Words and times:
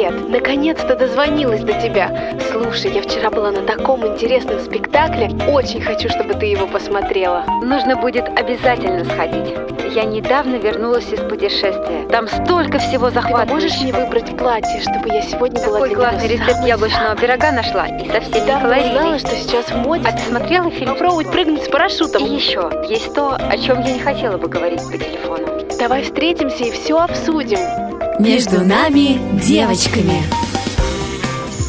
привет! 0.00 0.28
Наконец-то 0.28 0.96
дозвонилась 0.96 1.60
до 1.60 1.74
тебя. 1.74 2.38
Слушай, 2.50 2.92
я 2.92 3.02
вчера 3.02 3.30
была 3.30 3.50
на 3.50 3.62
таком 3.62 4.06
интересном 4.06 4.60
спектакле. 4.60 5.30
Очень 5.48 5.80
хочу, 5.80 6.08
чтобы 6.08 6.34
ты 6.34 6.46
его 6.46 6.66
посмотрела. 6.66 7.44
Нужно 7.62 7.96
будет 7.96 8.28
обязательно 8.28 9.04
сходить. 9.04 9.54
Я 9.94 10.04
недавно 10.04 10.56
вернулась 10.56 11.12
из 11.12 11.20
путешествия. 11.20 12.06
Там 12.10 12.28
столько 12.28 12.78
всего 12.78 13.10
захватывающего. 13.10 13.54
можешь 13.54 13.80
мне 13.80 13.92
выбрать 13.92 14.36
платье, 14.36 14.80
чтобы 14.80 15.08
я 15.08 15.22
сегодня 15.22 15.60
была 15.64 15.80
Какой 15.80 15.88
для 15.88 15.98
классный 15.98 16.28
рецепт 16.28 16.64
яблочного 16.64 17.16
пирога 17.16 17.52
нашла. 17.52 17.86
И 17.86 18.08
совсем 18.08 18.44
не 18.44 18.46
Да, 18.46 18.56
узнала, 18.56 18.60
калорийный. 18.62 19.18
что 19.18 19.30
сейчас 19.30 19.66
в 19.66 19.76
моде. 19.78 20.04
А 20.06 20.12
ты 20.12 20.22
смотрела 20.22 20.70
фильм? 20.70 20.90
Попробовать 20.90 21.30
прыгнуть 21.30 21.64
с 21.64 21.68
парашютом. 21.68 22.24
И 22.24 22.34
еще, 22.34 22.70
есть 22.88 23.14
то, 23.14 23.34
о 23.34 23.58
чем 23.58 23.80
я 23.80 23.92
не 23.92 24.00
хотела 24.00 24.38
бы 24.38 24.48
говорить 24.48 24.80
по 24.80 24.96
телефону. 24.96 25.46
Давай 25.78 26.02
встретимся 26.02 26.64
и 26.64 26.70
все 26.70 26.98
обсудим. 26.98 27.89
Между 28.20 28.62
нами 28.62 29.40
девочками. 29.40 30.22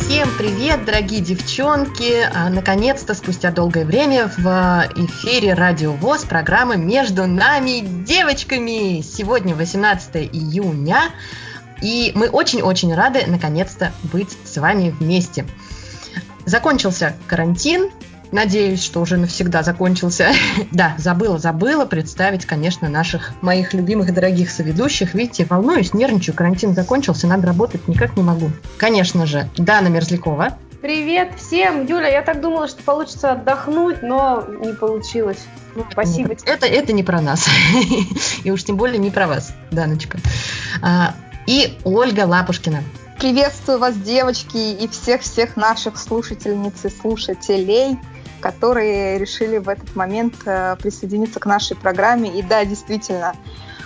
Всем 0.02 0.27
привет, 0.38 0.84
дорогие 0.84 1.21
девчонки! 1.21 2.30
А, 2.34 2.49
Наконец-то, 2.49 3.13
спустя 3.13 3.52
долгое 3.52 3.85
время, 3.85 4.27
в 4.27 4.85
эфире 4.98 5.53
Радио 5.53 5.94
ВОЗ 5.94 6.25
программы 6.25 6.75
«Между 6.75 7.25
нами 7.25 7.80
девочками». 8.03 8.99
Сегодня 8.99 9.55
18 9.55 10.30
июня, 10.34 11.03
и 11.81 12.11
мы 12.16 12.27
очень-очень 12.27 12.94
рады, 12.94 13.23
наконец-то, 13.27 13.94
быть 14.11 14.38
с 14.44 14.58
вами 14.58 14.89
вместе. 14.89 15.45
Закончился 16.45 17.16
карантин, 17.27 17.91
надеюсь, 18.31 18.84
что 18.84 19.02
уже 19.02 19.17
навсегда 19.17 19.63
закончился. 19.63 20.31
Да, 20.72 20.95
забыла, 20.98 21.38
забыла 21.38 21.85
представить, 21.85 22.45
конечно, 22.45 22.88
наших 22.89 23.34
моих 23.41 23.73
любимых 23.73 24.09
и 24.09 24.12
дорогих 24.12 24.49
соведущих. 24.49 25.13
Видите, 25.13 25.45
волнуюсь, 25.49 25.94
нервничаю, 25.94 26.36
карантин 26.36 26.73
закончился, 26.73 27.27
надо 27.27 27.48
работать, 27.48 27.88
никак 27.88 28.16
не 28.16 28.23
могу. 28.23 28.52
Конечно 28.77 29.25
же, 29.25 29.49
Дана 29.58 29.89
Мерзлякова. 29.89 30.58
Привет 30.81 31.33
всем! 31.38 31.86
Юля, 31.86 32.08
я 32.08 32.22
так 32.23 32.42
думала, 32.42 32.67
что 32.67 32.81
получится 32.81 33.33
отдохнуть, 33.33 34.02
но 34.02 34.45
не 34.48 34.73
получилось. 34.73 35.45
Ну, 35.75 35.86
спасибо 35.92 36.33
тебе. 36.33 36.52
Это, 36.52 36.66
это 36.66 36.92
не 36.92 37.03
про 37.03 37.22
нас. 37.22 37.48
И 38.44 38.50
уж 38.50 38.64
тем 38.64 38.77
более 38.77 38.98
не 38.98 39.11
про 39.11 39.27
вас, 39.27 39.53
Даночка. 39.70 40.17
А, 40.81 41.14
И 41.45 41.77
Ольга 41.83 42.25
Лапушкина. 42.25 42.83
Приветствую 43.20 43.77
вас, 43.77 43.95
девочки, 43.95 44.58
и 44.58 44.88
всех-всех 44.88 45.55
наших 45.55 46.00
слушательниц 46.00 46.83
и 46.83 46.89
слушателей, 46.89 48.00
которые 48.42 49.17
решили 49.17 49.58
в 49.58 49.70
этот 49.70 49.95
момент 49.95 50.36
э, 50.45 50.75
присоединиться 50.78 51.39
к 51.39 51.45
нашей 51.45 51.78
программе. 51.78 52.38
И 52.38 52.42
да, 52.42 52.66
действительно, 52.66 53.36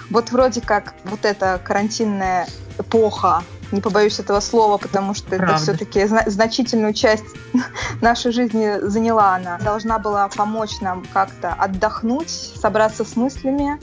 вот 0.10 0.32
вроде 0.32 0.62
как 0.62 0.96
вот 1.04 1.26
эта 1.26 1.60
карантинная 1.64 2.48
эпоха, 2.80 3.44
не 3.72 3.82
побоюсь 3.82 4.20
этого 4.20 4.40
слова, 4.40 4.78
потому 4.78 5.14
что 5.14 5.36
это 5.36 5.46
Правда. 5.46 5.58
все-таки 5.58 6.06
значительную 6.06 6.94
часть 6.94 7.26
нашей 8.02 8.32
жизни 8.32 8.80
заняла 8.82 9.36
она. 9.36 9.58
Должна 9.60 10.00
была 10.00 10.28
помочь 10.30 10.80
нам 10.82 11.04
как-то 11.14 11.54
отдохнуть, 11.54 12.30
собраться 12.30 13.04
с 13.04 13.16
мыслями. 13.16 13.80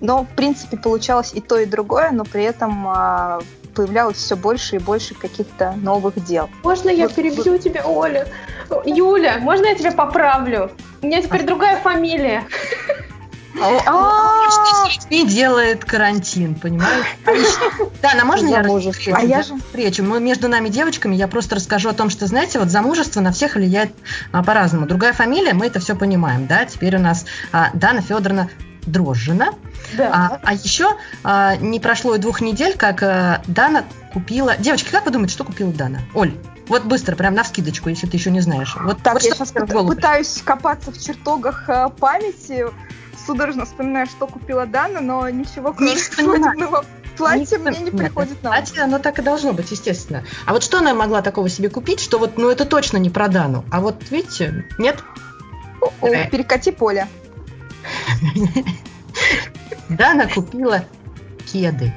Но, 0.00 0.24
в 0.24 0.28
принципе, 0.34 0.76
получалось 0.76 1.30
и 1.32 1.40
то, 1.40 1.58
и 1.58 1.66
другое, 1.66 2.10
но 2.10 2.24
при 2.24 2.42
этом 2.42 2.86
а, 2.88 3.40
появлялось 3.72 4.16
все 4.16 4.36
больше 4.36 4.76
и 4.76 4.78
больше 4.78 5.14
каких-то 5.14 5.72
новых 5.76 6.22
дел. 6.24 6.48
Можно 6.62 6.90
я 6.90 7.04
Вот- 7.06 7.14
перебью 7.14 7.58
тебя, 7.58 7.86
Оля? 7.86 8.28
Юля, 8.84 9.38
можно 9.40 9.66
я 9.66 9.74
тебя 9.74 9.92
поправлю? 9.92 10.70
У 11.02 11.06
меня 11.06 11.20
теперь 11.20 11.42
другая 11.44 11.78
фамилия. 11.80 12.44
А 13.60 14.50
что 14.50 14.90
с 14.90 15.04
людьми 15.04 15.26
делает 15.26 15.84
карантин, 15.84 16.54
понимаешь? 16.54 17.04
А 17.26 17.30
еще- 17.32 17.90
Дана, 18.00 18.24
можно 18.24 18.48
я? 18.48 18.60
А 19.14 19.22
я 19.22 19.42
же- 19.42 19.56
встречу. 19.58 20.02
Мы 20.02 20.20
между 20.20 20.48
нами 20.48 20.68
девочками, 20.68 21.14
я 21.14 21.28
просто 21.28 21.56
расскажу 21.56 21.90
о 21.90 21.92
том, 21.92 22.08
что, 22.08 22.26
знаете, 22.26 22.58
вот 22.58 22.68
замужество 22.70 23.20
на 23.20 23.30
всех 23.30 23.54
влияет 23.54 23.92
а, 24.32 24.42
по-разному. 24.42 24.86
Другая 24.86 25.12
фамилия, 25.12 25.52
мы 25.52 25.66
это 25.66 25.80
все 25.80 25.94
понимаем, 25.94 26.46
да? 26.46 26.64
Теперь 26.64 26.96
у 26.96 27.00
нас 27.00 27.26
а, 27.52 27.68
Дана 27.74 28.00
Федоровна 28.00 28.48
Дрожжина. 28.86 29.54
Да. 29.96 30.10
А, 30.12 30.40
а 30.42 30.54
еще 30.54 30.88
а, 31.22 31.56
не 31.56 31.80
прошло 31.80 32.14
и 32.14 32.18
двух 32.18 32.40
недель, 32.40 32.76
как 32.76 33.02
а, 33.02 33.42
Дана 33.46 33.84
купила... 34.12 34.56
Девочки, 34.56 34.90
как 34.90 35.04
вы 35.04 35.10
думаете, 35.10 35.34
что 35.34 35.44
купила 35.44 35.72
Дана? 35.72 36.00
Оль, 36.14 36.34
вот 36.68 36.84
быстро, 36.84 37.16
прям 37.16 37.34
на 37.34 37.42
вскидочку, 37.42 37.88
если 37.88 38.06
ты 38.06 38.16
еще 38.16 38.30
не 38.30 38.40
знаешь. 38.40 38.76
Вот, 38.80 39.02
Так, 39.02 39.14
вот 39.14 39.22
я 39.22 39.34
сейчас 39.34 39.52
пытаюсь 39.52 40.42
копаться 40.44 40.90
в 40.92 40.98
чертогах 40.98 41.68
э, 41.68 41.88
памяти, 41.98 42.66
судорожно 43.26 43.66
вспоминаю, 43.66 44.06
что 44.06 44.26
купила 44.26 44.66
Дана, 44.66 45.00
но 45.00 45.28
ничего 45.28 45.72
кроме 45.72 45.94
Не 45.94 45.98
свадебного 45.98 46.84
платья 47.16 47.58
Не 47.58 47.70
мне 47.70 47.78
не 47.80 47.90
приходит 47.90 48.42
на 48.42 48.50
ум. 48.50 48.56
Кстати, 48.62 48.80
оно 48.80 48.98
так 48.98 49.18
и 49.18 49.22
должно 49.22 49.52
быть, 49.52 49.70
естественно. 49.70 50.24
А 50.46 50.52
вот 50.52 50.62
что 50.62 50.78
она 50.78 50.94
могла 50.94 51.22
такого 51.22 51.48
себе 51.48 51.68
купить, 51.68 52.00
что 52.00 52.18
вот, 52.18 52.38
ну, 52.38 52.48
это 52.48 52.64
точно 52.64 52.96
не 52.96 53.10
про 53.10 53.28
Дану. 53.28 53.64
А 53.70 53.80
вот, 53.80 54.02
видите, 54.10 54.66
нет? 54.78 55.02
О, 55.80 56.08
перекати 56.30 56.70
поле. 56.70 57.08
Дана 59.88 60.26
купила 60.28 60.84
кеды. 61.50 61.92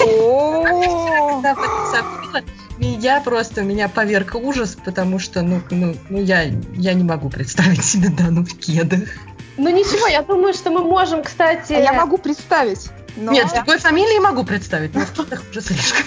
О, 0.00 1.40
Когда 1.42 1.54
забыла, 1.54 2.42
меня 2.78 3.20
просто, 3.20 3.62
меня 3.62 3.88
поверг 3.88 4.34
ужас, 4.34 4.76
потому 4.84 5.18
что, 5.18 5.42
ну, 5.42 5.60
ну, 5.70 5.96
ну 6.08 6.20
я, 6.22 6.42
я 6.74 6.94
не 6.94 7.04
могу 7.04 7.28
представить 7.30 7.84
себе 7.84 8.08
Дану 8.08 8.44
в 8.44 8.58
кедах. 8.58 9.08
Ну 9.56 9.70
ничего, 9.70 10.06
я 10.08 10.22
думаю, 10.22 10.52
что 10.54 10.70
мы 10.70 10.82
можем, 10.82 11.22
кстати... 11.22 11.72
а 11.74 11.78
я 11.78 11.92
могу 11.92 12.18
представить. 12.18 12.90
но- 13.16 13.32
Нет, 13.32 13.48
с 13.50 13.52
другой 13.52 13.78
фамилией 13.78 14.18
могу 14.20 14.44
представить, 14.44 14.94
но 14.94 15.00
в 15.02 15.12
кедах 15.12 15.42
уже 15.50 15.60
слишком. 15.60 16.04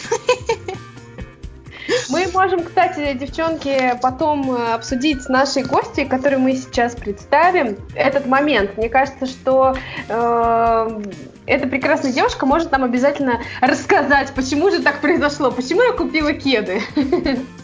Мы 2.09 2.27
можем, 2.33 2.63
кстати, 2.63 3.13
девчонки, 3.13 3.97
потом 4.01 4.51
э, 4.51 4.73
обсудить 4.73 5.23
с 5.23 5.29
нашей 5.29 5.63
гостьей, 5.63 6.05
которую 6.05 6.41
мы 6.41 6.55
сейчас 6.55 6.95
представим, 6.95 7.77
этот 7.95 8.25
момент. 8.25 8.77
Мне 8.77 8.89
кажется, 8.89 9.25
что 9.25 9.75
э, 10.09 11.01
эта 11.47 11.67
прекрасная 11.67 12.11
девушка 12.11 12.45
может 12.45 12.71
нам 12.71 12.83
обязательно 12.83 13.41
рассказать, 13.61 14.31
почему 14.35 14.69
же 14.69 14.81
так 14.81 15.01
произошло, 15.01 15.49
почему 15.49 15.81
я 15.81 15.93
купила 15.93 16.33
кеды. 16.33 16.81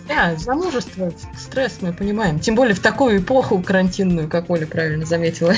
Да, 0.08 0.36
замужество, 0.36 1.14
стресс, 1.38 1.78
мы 1.80 1.94
понимаем. 1.94 2.38
Тем 2.40 2.56
более 2.56 2.76
в 2.76 2.82
такую 2.82 3.20
эпоху 3.22 3.62
карантинную, 3.62 4.28
как 4.28 4.50
Оля 4.50 4.66
правильно 4.66 5.06
заметила. 5.06 5.54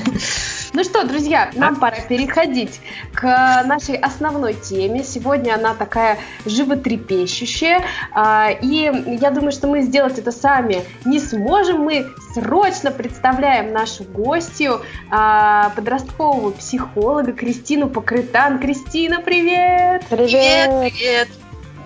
Ну 0.73 0.83
что, 0.83 1.03
друзья, 1.07 1.49
нам 1.55 1.77
пора 1.77 1.97
переходить 2.01 2.79
к 3.13 3.23
нашей 3.65 3.95
основной 3.95 4.53
теме. 4.53 5.03
Сегодня 5.03 5.55
она 5.55 5.73
такая 5.73 6.19
животрепещущая. 6.45 7.81
а, 8.11 8.49
И 8.61 8.91
я 9.21 9.31
думаю, 9.31 9.51
что 9.51 9.67
мы 9.67 9.81
сделать 9.81 10.19
это 10.19 10.31
сами 10.31 10.83
не 11.05 11.19
сможем. 11.19 11.81
Мы 11.81 12.05
срочно 12.35 12.91
представляем 12.91 13.71
нашу 13.71 14.03
гостью, 14.03 14.81
а, 15.09 15.69
подросткового 15.75 16.51
психолога 16.51 17.31
Кристину 17.31 17.89
Покрытан. 17.89 18.59
Кристина, 18.59 19.21
привет! 19.21 20.03
Привет, 20.09 20.69
привет. 20.93 21.27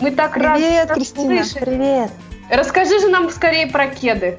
Мы 0.02 0.12
так 0.12 0.38
рады 0.38 0.62
Привет, 0.62 0.92
Кристина. 0.92 1.44
слышать. 1.44 1.66
Привет. 1.66 2.12
Расскажи 2.50 3.00
же 3.00 3.10
нам 3.10 3.30
скорее 3.30 3.68
про 3.68 3.88
кеды. 3.88 4.38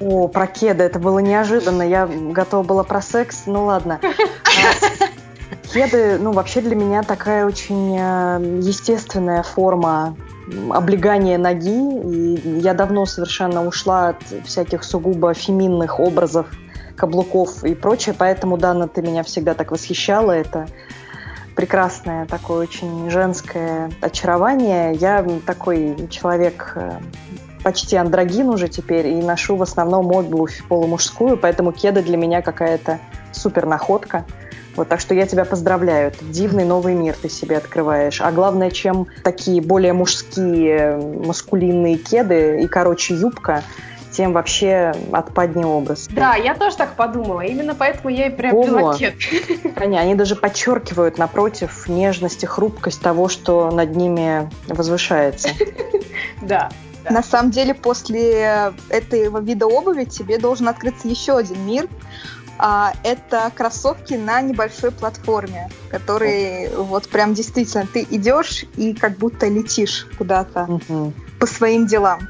О, 0.00 0.28
про 0.28 0.46
кеды, 0.46 0.84
это 0.84 0.98
было 0.98 1.20
неожиданно. 1.20 1.82
Я 1.82 2.06
готова 2.06 2.62
была 2.62 2.82
про 2.82 3.00
секс, 3.00 3.44
ну 3.46 3.64
ладно. 3.64 4.00
А, 4.02 5.06
Кеды, 5.72 6.18
ну, 6.18 6.32
вообще 6.32 6.60
для 6.60 6.74
меня 6.74 7.02
такая 7.02 7.44
очень 7.44 7.96
э, 7.98 8.60
естественная 8.60 9.42
форма 9.42 10.16
м, 10.46 10.72
облегания 10.72 11.38
ноги. 11.38 12.34
И 12.36 12.58
я 12.60 12.74
давно 12.74 13.06
совершенно 13.06 13.66
ушла 13.66 14.08
от 14.08 14.22
всяких 14.44 14.84
сугубо 14.84 15.34
феминных 15.34 16.00
образов, 16.00 16.46
каблуков 16.96 17.64
и 17.64 17.74
прочее. 17.74 18.14
Поэтому, 18.18 18.56
Дана, 18.56 18.88
ты 18.88 19.02
меня 19.02 19.22
всегда 19.22 19.54
так 19.54 19.70
восхищала. 19.70 20.32
Это 20.32 20.66
прекрасное 21.56 22.26
такое 22.26 22.62
очень 22.62 23.10
женское 23.10 23.90
очарование. 24.00 24.94
Я 24.94 25.26
такой 25.46 26.08
человек 26.10 26.72
э, 26.76 27.00
почти 27.64 27.96
андрогин 27.96 28.48
уже 28.48 28.68
теперь 28.68 29.08
и 29.08 29.22
ношу 29.22 29.56
в 29.56 29.62
основном 29.62 30.12
обувь 30.12 30.62
полумужскую, 30.68 31.36
поэтому 31.36 31.72
кеды 31.72 32.02
для 32.02 32.16
меня 32.16 32.42
какая-то 32.42 33.00
супер 33.32 33.66
находка. 33.66 34.24
Вот, 34.76 34.88
так 34.88 35.00
что 35.00 35.14
я 35.14 35.26
тебя 35.26 35.44
поздравляю. 35.44 36.08
Это 36.08 36.24
дивный 36.24 36.64
новый 36.64 36.94
мир 36.94 37.16
ты 37.20 37.28
себе 37.28 37.56
открываешь. 37.56 38.20
А 38.20 38.30
главное, 38.30 38.70
чем 38.70 39.06
такие 39.24 39.60
более 39.62 39.92
мужские, 39.92 40.96
маскулинные 40.96 41.96
кеды 41.96 42.62
и 42.62 42.66
короче 42.66 43.14
юбка, 43.14 43.62
тем 44.16 44.32
вообще 44.32 44.94
отпаднее 45.12 45.66
образ. 45.66 46.08
Да, 46.10 46.36
я 46.36 46.54
тоже 46.54 46.76
так 46.76 46.94
подумала. 46.94 47.42
Именно 47.42 47.74
поэтому 47.74 48.08
я 48.08 48.28
и 48.28 48.30
приобрела 48.30 48.96
кеды. 48.96 49.16
Они, 49.76 49.98
они 49.98 50.14
даже 50.14 50.36
подчеркивают, 50.36 51.18
напротив, 51.18 51.86
нежность 51.86 52.42
и 52.42 52.46
хрупкость 52.46 53.02
того, 53.02 53.28
что 53.28 53.70
над 53.70 53.94
ними 53.94 54.50
возвышается. 54.68 55.48
Да. 56.42 56.70
Да. 57.04 57.14
На 57.14 57.22
самом 57.22 57.50
деле, 57.50 57.72
после 57.72 58.72
этого 58.88 59.40
вида 59.40 59.66
обуви 59.66 60.04
тебе 60.04 60.38
должен 60.38 60.68
открыться 60.68 61.08
еще 61.08 61.36
один 61.36 61.64
мир. 61.64 61.88
А, 62.58 62.92
это 63.04 63.50
кроссовки 63.54 64.14
на 64.14 64.40
небольшой 64.40 64.90
платформе, 64.90 65.68
которые 65.90 66.70
вот 66.70 67.08
прям 67.08 67.34
действительно 67.34 67.86
ты 67.86 68.06
идешь 68.10 68.64
и 68.76 68.94
как 68.94 69.18
будто 69.18 69.46
летишь 69.48 70.06
куда-то 70.18 70.80
по 71.38 71.46
своим 71.46 71.86
делам. 71.86 72.20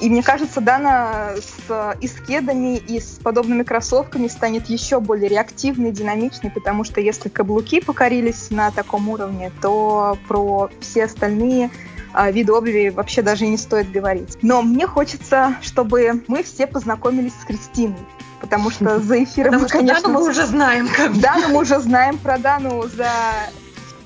И 0.00 0.08
мне 0.08 0.22
кажется, 0.22 0.60
Дана 0.60 1.32
с 1.36 1.96
и 2.00 2.06
с 2.06 2.20
кедами, 2.20 2.76
и 2.76 3.00
с 3.00 3.18
подобными 3.22 3.64
кроссовками 3.64 4.28
станет 4.28 4.66
еще 4.66 5.00
более 5.00 5.28
реактивной, 5.28 5.90
динамичной, 5.90 6.50
потому 6.50 6.84
что 6.84 7.00
если 7.00 7.28
каблуки 7.28 7.80
покорились 7.80 8.50
на 8.50 8.70
таком 8.70 9.08
уровне, 9.08 9.50
то 9.60 10.16
про 10.28 10.70
все 10.80 11.04
остальные 11.04 11.70
а, 12.12 12.30
виды 12.30 12.52
обуви 12.52 12.90
вообще 12.90 13.22
даже 13.22 13.46
не 13.46 13.56
стоит 13.56 13.90
говорить. 13.90 14.38
Но 14.42 14.62
мне 14.62 14.86
хочется, 14.86 15.56
чтобы 15.60 16.22
мы 16.28 16.44
все 16.44 16.66
познакомились 16.66 17.32
с 17.42 17.44
Кристиной 17.44 17.98
потому 18.44 18.70
что 18.70 19.00
за 19.00 19.24
эфиром 19.24 19.52
потому 19.52 19.64
мы, 19.64 19.68
конечно... 19.70 20.02
Дану 20.02 20.14
мы 20.20 20.28
уже 20.28 20.44
знаем. 20.46 20.88
Как 20.88 21.18
Дану 21.18 21.48
мы 21.48 21.60
уже 21.60 21.80
знаем 21.80 22.18
про 22.18 22.38
Дану 22.38 22.86
за 22.88 23.10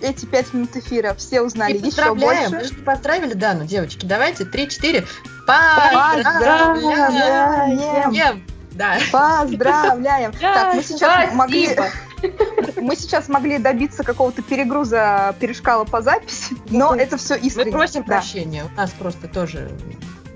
эти 0.00 0.25
пять 0.26 0.55
минут 0.55 0.76
эфира. 0.76 1.14
Все 1.14 1.40
узнали 1.43 1.75
и 1.75 1.87
еще 1.87 2.14
больше. 2.14 2.50
Мы 2.50 2.62
же 2.64 2.75
поздравили 2.75 3.35
Дану, 3.35 3.64
девочки. 3.64 4.06
Давайте, 4.06 4.44
три-четыре. 4.44 5.05
Поздравляем! 5.46 6.76
Да. 8.73 8.99
Поздравляем! 9.11 10.32
Так, 10.41 10.75
мы 10.75 10.82
сейчас 10.84 11.34
могли... 11.34 11.76
Мы 12.76 12.96
сейчас 12.96 13.29
могли 13.29 13.58
добиться 13.58 14.02
какого-то 14.02 14.43
перегруза 14.43 15.37
перешкала 15.38 15.84
по 15.84 16.02
записи, 16.02 16.56
но 16.69 16.94
это 16.94 17.17
все 17.17 17.37
искренне. 17.37 17.70
Мы 17.70 17.79
просим 17.79 18.02
прощения, 18.02 18.64
у 18.64 18.70
нас 18.76 18.91
просто 18.91 19.29
тоже 19.29 19.70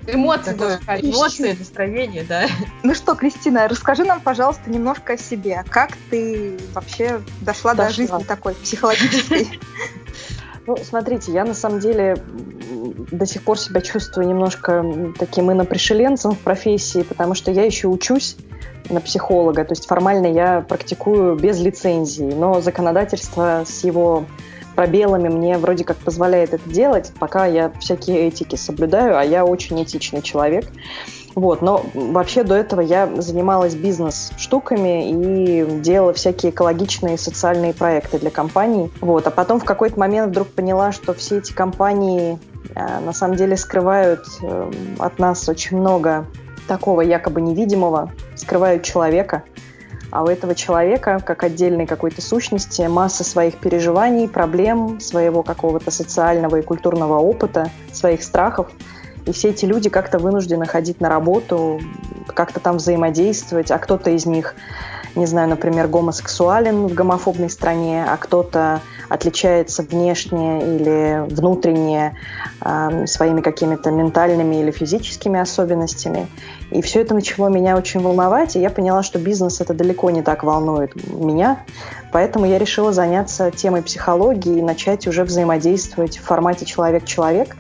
Эмоции, 0.06 0.52
Такое, 0.52 0.80
эмоции, 1.00 1.56
настроение, 1.58 2.24
да. 2.24 2.46
Ну 2.82 2.94
что, 2.94 3.14
Кристина, 3.14 3.68
расскажи 3.68 4.04
нам, 4.04 4.20
пожалуйста, 4.20 4.68
немножко 4.70 5.14
о 5.14 5.16
себе. 5.16 5.64
Как 5.68 5.96
ты 6.10 6.58
вообще 6.74 7.20
дошла, 7.40 7.74
дошла. 7.74 7.74
до 7.74 7.90
жизни 7.90 8.22
такой 8.24 8.54
психологической? 8.54 9.48
Ну, 10.66 10.76
смотрите, 10.76 11.32
я 11.32 11.44
на 11.44 11.54
самом 11.54 11.80
деле 11.80 12.16
до 13.10 13.26
сих 13.26 13.42
пор 13.42 13.58
себя 13.58 13.80
чувствую 13.80 14.28
немножко 14.28 14.84
таким 15.18 15.50
инопришеленцем 15.50 16.32
в 16.32 16.38
профессии, 16.38 17.02
потому 17.02 17.34
что 17.34 17.50
я 17.50 17.64
еще 17.64 17.88
учусь 17.88 18.36
на 18.88 19.00
психолога, 19.00 19.64
то 19.64 19.72
есть 19.72 19.86
формально 19.86 20.26
я 20.26 20.60
практикую 20.60 21.36
без 21.36 21.60
лицензии, 21.60 22.32
но 22.32 22.60
законодательство 22.60 23.64
с 23.66 23.84
его 23.84 24.26
пробелами 24.74 25.28
мне 25.28 25.58
вроде 25.58 25.84
как 25.84 25.96
позволяет 25.98 26.54
это 26.54 26.68
делать, 26.68 27.12
пока 27.18 27.46
я 27.46 27.72
всякие 27.80 28.28
этики 28.28 28.56
соблюдаю, 28.56 29.18
а 29.18 29.24
я 29.24 29.44
очень 29.44 29.82
этичный 29.82 30.22
человек. 30.22 30.66
Вот, 31.34 31.62
но 31.62 31.84
вообще 31.94 32.42
до 32.42 32.54
этого 32.54 32.80
я 32.82 33.08
занималась 33.16 33.74
бизнес-штуками 33.74 35.10
и 35.10 35.64
делала 35.80 36.12
всякие 36.12 36.52
экологичные 36.52 37.16
социальные 37.16 37.72
проекты 37.72 38.18
для 38.18 38.30
компаний. 38.30 38.90
Вот, 39.00 39.26
а 39.26 39.30
потом 39.30 39.58
в 39.58 39.64
какой-то 39.64 39.98
момент 39.98 40.30
вдруг 40.30 40.48
поняла, 40.48 40.92
что 40.92 41.14
все 41.14 41.38
эти 41.38 41.52
компании 41.52 42.38
э, 42.74 43.00
на 43.00 43.12
самом 43.14 43.36
деле 43.36 43.56
скрывают 43.56 44.26
э, 44.42 44.70
от 44.98 45.18
нас 45.18 45.48
очень 45.48 45.78
много 45.78 46.26
такого 46.68 47.00
якобы 47.00 47.40
невидимого, 47.40 48.12
скрывают 48.34 48.82
человека. 48.82 49.42
А 50.12 50.22
у 50.22 50.26
этого 50.26 50.54
человека, 50.54 51.22
как 51.24 51.42
отдельной 51.42 51.86
какой-то 51.86 52.20
сущности, 52.20 52.82
масса 52.82 53.24
своих 53.24 53.56
переживаний, 53.56 54.28
проблем, 54.28 55.00
своего 55.00 55.42
какого-то 55.42 55.90
социального 55.90 56.56
и 56.56 56.62
культурного 56.62 57.18
опыта, 57.18 57.70
своих 57.92 58.22
страхов. 58.22 58.68
И 59.24 59.32
все 59.32 59.48
эти 59.50 59.64
люди 59.64 59.88
как-то 59.88 60.18
вынуждены 60.18 60.66
ходить 60.66 61.00
на 61.00 61.08
работу, 61.08 61.80
как-то 62.26 62.60
там 62.60 62.76
взаимодействовать, 62.76 63.70
а 63.70 63.78
кто-то 63.78 64.10
из 64.10 64.26
них, 64.26 64.54
не 65.14 65.24
знаю, 65.24 65.48
например, 65.48 65.88
гомосексуален 65.88 66.88
в 66.88 66.92
гомофобной 66.92 67.48
стране, 67.48 68.04
а 68.06 68.18
кто-то 68.18 68.82
отличается 69.08 69.82
внешне 69.82 70.76
или 70.76 71.24
внутренне 71.26 72.18
э, 72.60 73.06
своими 73.06 73.40
какими-то 73.40 73.90
ментальными 73.90 74.56
или 74.56 74.72
физическими 74.72 75.40
особенностями. 75.40 76.26
И 76.72 76.80
все 76.80 77.02
это 77.02 77.12
начало 77.12 77.48
меня 77.48 77.76
очень 77.76 78.00
волновать, 78.00 78.56
и 78.56 78.60
я 78.60 78.70
поняла, 78.70 79.02
что 79.02 79.18
бизнес 79.18 79.60
это 79.60 79.74
далеко 79.74 80.10
не 80.10 80.22
так 80.22 80.42
волнует 80.42 80.94
меня. 81.12 81.64
Поэтому 82.12 82.46
я 82.46 82.58
решила 82.58 82.92
заняться 82.92 83.50
темой 83.50 83.82
психологии 83.82 84.58
и 84.58 84.62
начать 84.62 85.06
уже 85.06 85.24
взаимодействовать 85.24 86.16
в 86.16 86.22
формате 86.22 86.64
человек-человек. 86.64 87.56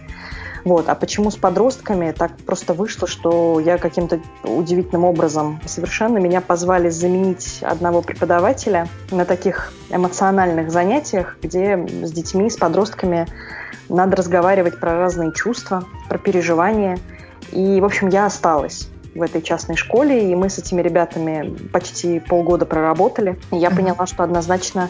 Вот. 0.64 0.88
А 0.88 0.94
почему 0.94 1.30
с 1.30 1.36
подростками? 1.36 2.12
Так 2.12 2.36
просто 2.46 2.72
вышло, 2.72 3.06
что 3.06 3.60
я 3.60 3.76
каким-то 3.76 4.20
удивительным 4.44 5.04
образом 5.04 5.60
совершенно 5.66 6.16
меня 6.16 6.40
позвали 6.40 6.88
заменить 6.88 7.58
одного 7.62 8.00
преподавателя 8.00 8.88
на 9.10 9.26
таких 9.26 9.74
эмоциональных 9.90 10.70
занятиях, 10.70 11.36
где 11.42 11.76
с 11.76 12.12
детьми, 12.12 12.48
с 12.48 12.56
подростками 12.56 13.26
надо 13.90 14.16
разговаривать 14.16 14.80
про 14.80 14.94
разные 14.94 15.34
чувства, 15.34 15.84
про 16.08 16.16
переживания. 16.16 16.98
И, 17.50 17.78
в 17.80 17.84
общем, 17.84 18.08
я 18.08 18.24
осталась 18.24 18.88
в 19.14 19.22
этой 19.22 19.42
частной 19.42 19.76
школе, 19.76 20.30
и 20.30 20.34
мы 20.34 20.48
с 20.48 20.58
этими 20.58 20.80
ребятами 20.82 21.56
почти 21.72 22.20
полгода 22.20 22.66
проработали. 22.66 23.38
И 23.50 23.56
я 23.56 23.70
поняла, 23.70 24.06
что 24.06 24.22
однозначно 24.22 24.88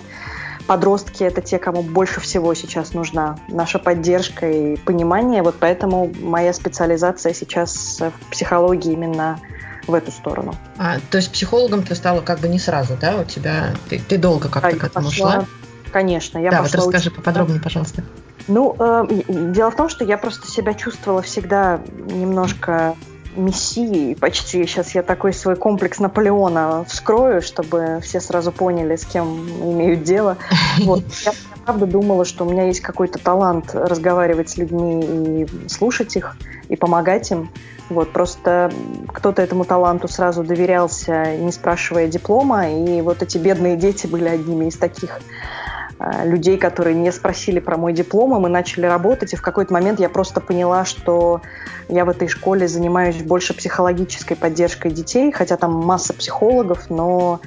подростки— 0.66 1.22
это 1.24 1.40
те, 1.40 1.58
кому 1.58 1.82
больше 1.82 2.20
всего 2.20 2.54
сейчас 2.54 2.94
нужна 2.94 3.36
наша 3.48 3.78
поддержка 3.78 4.48
и 4.50 4.76
понимание. 4.76 5.42
Вот 5.42 5.56
поэтому 5.58 6.12
моя 6.20 6.52
специализация 6.52 7.34
сейчас 7.34 8.00
в 8.00 8.30
психологии 8.30 8.92
именно 8.92 9.40
в 9.86 9.94
эту 9.94 10.12
сторону. 10.12 10.54
А, 10.78 10.98
то 11.10 11.18
есть 11.18 11.32
психологом 11.32 11.82
ты 11.82 11.94
стала 11.94 12.20
как 12.20 12.38
бы 12.38 12.48
не 12.48 12.58
сразу, 12.58 12.96
да? 13.00 13.16
У 13.16 13.24
тебя 13.24 13.74
ты, 13.88 13.98
ты 13.98 14.16
долго 14.16 14.48
как-то 14.48 14.70
да, 14.70 14.78
к 14.78 14.84
этому 14.84 15.08
пошла? 15.08 15.32
шла? 15.32 15.44
Конечно, 15.90 16.38
я 16.38 16.50
да, 16.50 16.62
вот 16.62 16.72
расскажи 16.72 17.08
учиться. 17.08 17.10
поподробнее, 17.10 17.60
пожалуйста. 17.60 18.04
Ну, 18.48 18.74
э, 18.78 19.06
дело 19.28 19.70
в 19.70 19.76
том, 19.76 19.88
что 19.88 20.04
я 20.04 20.18
просто 20.18 20.48
себя 20.48 20.74
чувствовала 20.74 21.22
всегда 21.22 21.80
немножко 21.96 22.96
мессией 23.36 24.14
почти. 24.16 24.66
Сейчас 24.66 24.94
я 24.94 25.02
такой 25.02 25.32
свой 25.32 25.56
комплекс 25.56 25.98
Наполеона 25.98 26.84
вскрою, 26.84 27.42
чтобы 27.42 28.00
все 28.02 28.20
сразу 28.20 28.52
поняли, 28.52 28.96
с 28.96 29.04
кем 29.04 29.46
имеют 29.72 30.02
дело. 30.02 30.36
Вот. 30.84 31.04
Я, 31.24 31.32
правда 31.64 31.86
думала, 31.86 32.24
что 32.24 32.44
у 32.44 32.50
меня 32.50 32.66
есть 32.66 32.80
какой-то 32.80 33.18
талант 33.18 33.70
разговаривать 33.74 34.50
с 34.50 34.56
людьми 34.56 35.42
и 35.42 35.68
слушать 35.68 36.16
их, 36.16 36.36
и 36.68 36.76
помогать 36.76 37.30
им. 37.30 37.50
Вот, 37.88 38.12
просто 38.12 38.72
кто-то 39.08 39.42
этому 39.42 39.64
таланту 39.64 40.08
сразу 40.08 40.42
доверялся, 40.42 41.36
не 41.36 41.52
спрашивая 41.52 42.08
диплома, 42.08 42.70
и 42.70 43.02
вот 43.02 43.22
эти 43.22 43.36
бедные 43.38 43.76
дети 43.76 44.06
были 44.06 44.28
одними 44.28 44.66
из 44.66 44.76
таких 44.76 45.20
людей, 46.24 46.58
которые 46.58 46.94
не 46.94 47.12
спросили 47.12 47.60
про 47.60 47.76
мой 47.76 47.92
диплом, 47.92 48.36
и 48.36 48.40
мы 48.40 48.48
начали 48.48 48.86
работать, 48.86 49.32
и 49.32 49.36
в 49.36 49.42
какой-то 49.42 49.72
момент 49.72 50.00
я 50.00 50.08
просто 50.08 50.40
поняла, 50.40 50.84
что 50.84 51.40
я 51.88 52.04
в 52.04 52.08
этой 52.08 52.28
школе 52.28 52.68
занимаюсь 52.68 53.22
больше 53.22 53.54
психологической 53.54 54.36
поддержкой 54.36 54.90
детей, 54.90 55.32
хотя 55.32 55.56
там 55.56 55.72
масса 55.72 56.14
психологов, 56.14 56.90
но 56.90 57.40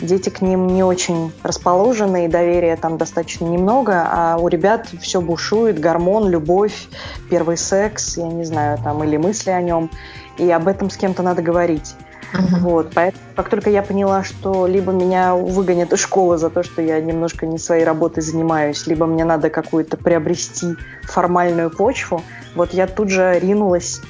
дети 0.00 0.28
к 0.28 0.42
ним 0.42 0.66
не 0.66 0.82
очень 0.82 1.32
расположены, 1.42 2.26
и 2.26 2.28
доверия 2.28 2.76
там 2.76 2.98
достаточно 2.98 3.46
немного, 3.46 4.06
а 4.10 4.36
у 4.38 4.48
ребят 4.48 4.88
все 5.00 5.20
бушует, 5.20 5.78
гормон, 5.78 6.28
любовь, 6.28 6.88
первый 7.30 7.56
секс, 7.56 8.16
я 8.16 8.26
не 8.26 8.44
знаю, 8.44 8.78
там, 8.82 9.02
или 9.04 9.16
мысли 9.16 9.50
о 9.50 9.60
нем, 9.62 9.90
и 10.38 10.50
об 10.50 10.68
этом 10.68 10.90
с 10.90 10.96
кем-то 10.96 11.22
надо 11.22 11.42
говорить. 11.42 11.94
Uh-huh. 12.32 12.58
Вот, 12.60 12.92
поэтому 12.94 13.22
как 13.36 13.48
только 13.48 13.70
я 13.70 13.82
поняла, 13.82 14.24
что 14.24 14.66
либо 14.66 14.92
меня 14.92 15.34
выгонят 15.34 15.92
из 15.92 16.00
школы 16.00 16.38
за 16.38 16.48
то, 16.50 16.62
что 16.62 16.80
я 16.80 17.00
немножко 17.00 17.46
не 17.46 17.58
своей 17.58 17.84
работой 17.84 18.22
занимаюсь, 18.22 18.86
либо 18.86 19.06
мне 19.06 19.24
надо 19.24 19.50
какую-то 19.50 19.96
приобрести 19.96 20.74
формальную 21.02 21.70
почву, 21.70 22.22
вот 22.54 22.72
я 22.72 22.86
тут 22.86 23.08
же 23.08 23.38
ринулась 23.38 24.00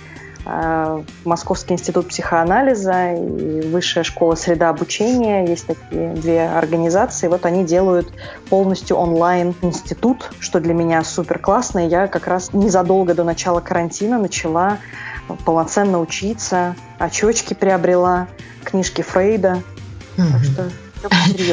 э, 0.45 1.03
в 1.25 1.27
Московский 1.29 1.75
институт 1.75 2.09
психоанализа 2.09 3.15
и 3.15 3.61
Высшая 3.69 4.03
школа 4.03 4.35
среда 4.35 4.69
обучения. 4.69 5.47
Есть 5.47 5.67
такие 5.67 6.15
две 6.15 6.49
организации. 6.49 7.29
Вот 7.29 7.47
они 7.47 7.65
делают 7.65 8.13
полностью 8.51 8.97
онлайн 8.97 9.55
институт, 9.63 10.31
что 10.41 10.61
для 10.61 10.75
меня 10.75 11.05
супер 11.05 11.39
классно. 11.39 11.87
И 11.87 11.89
я 11.89 12.09
как 12.09 12.27
раз 12.27 12.53
незадолго 12.53 13.15
до 13.15 13.25
начала 13.25 13.61
карантина 13.61 14.19
начала 14.19 14.79
полноценно 15.45 16.01
учиться, 16.01 16.77
очечки 16.99 17.55
приобрела, 17.55 18.29
книжки 18.65 19.03
Фрейда. 19.03 19.63
Так 20.17 20.45
что 20.45 20.71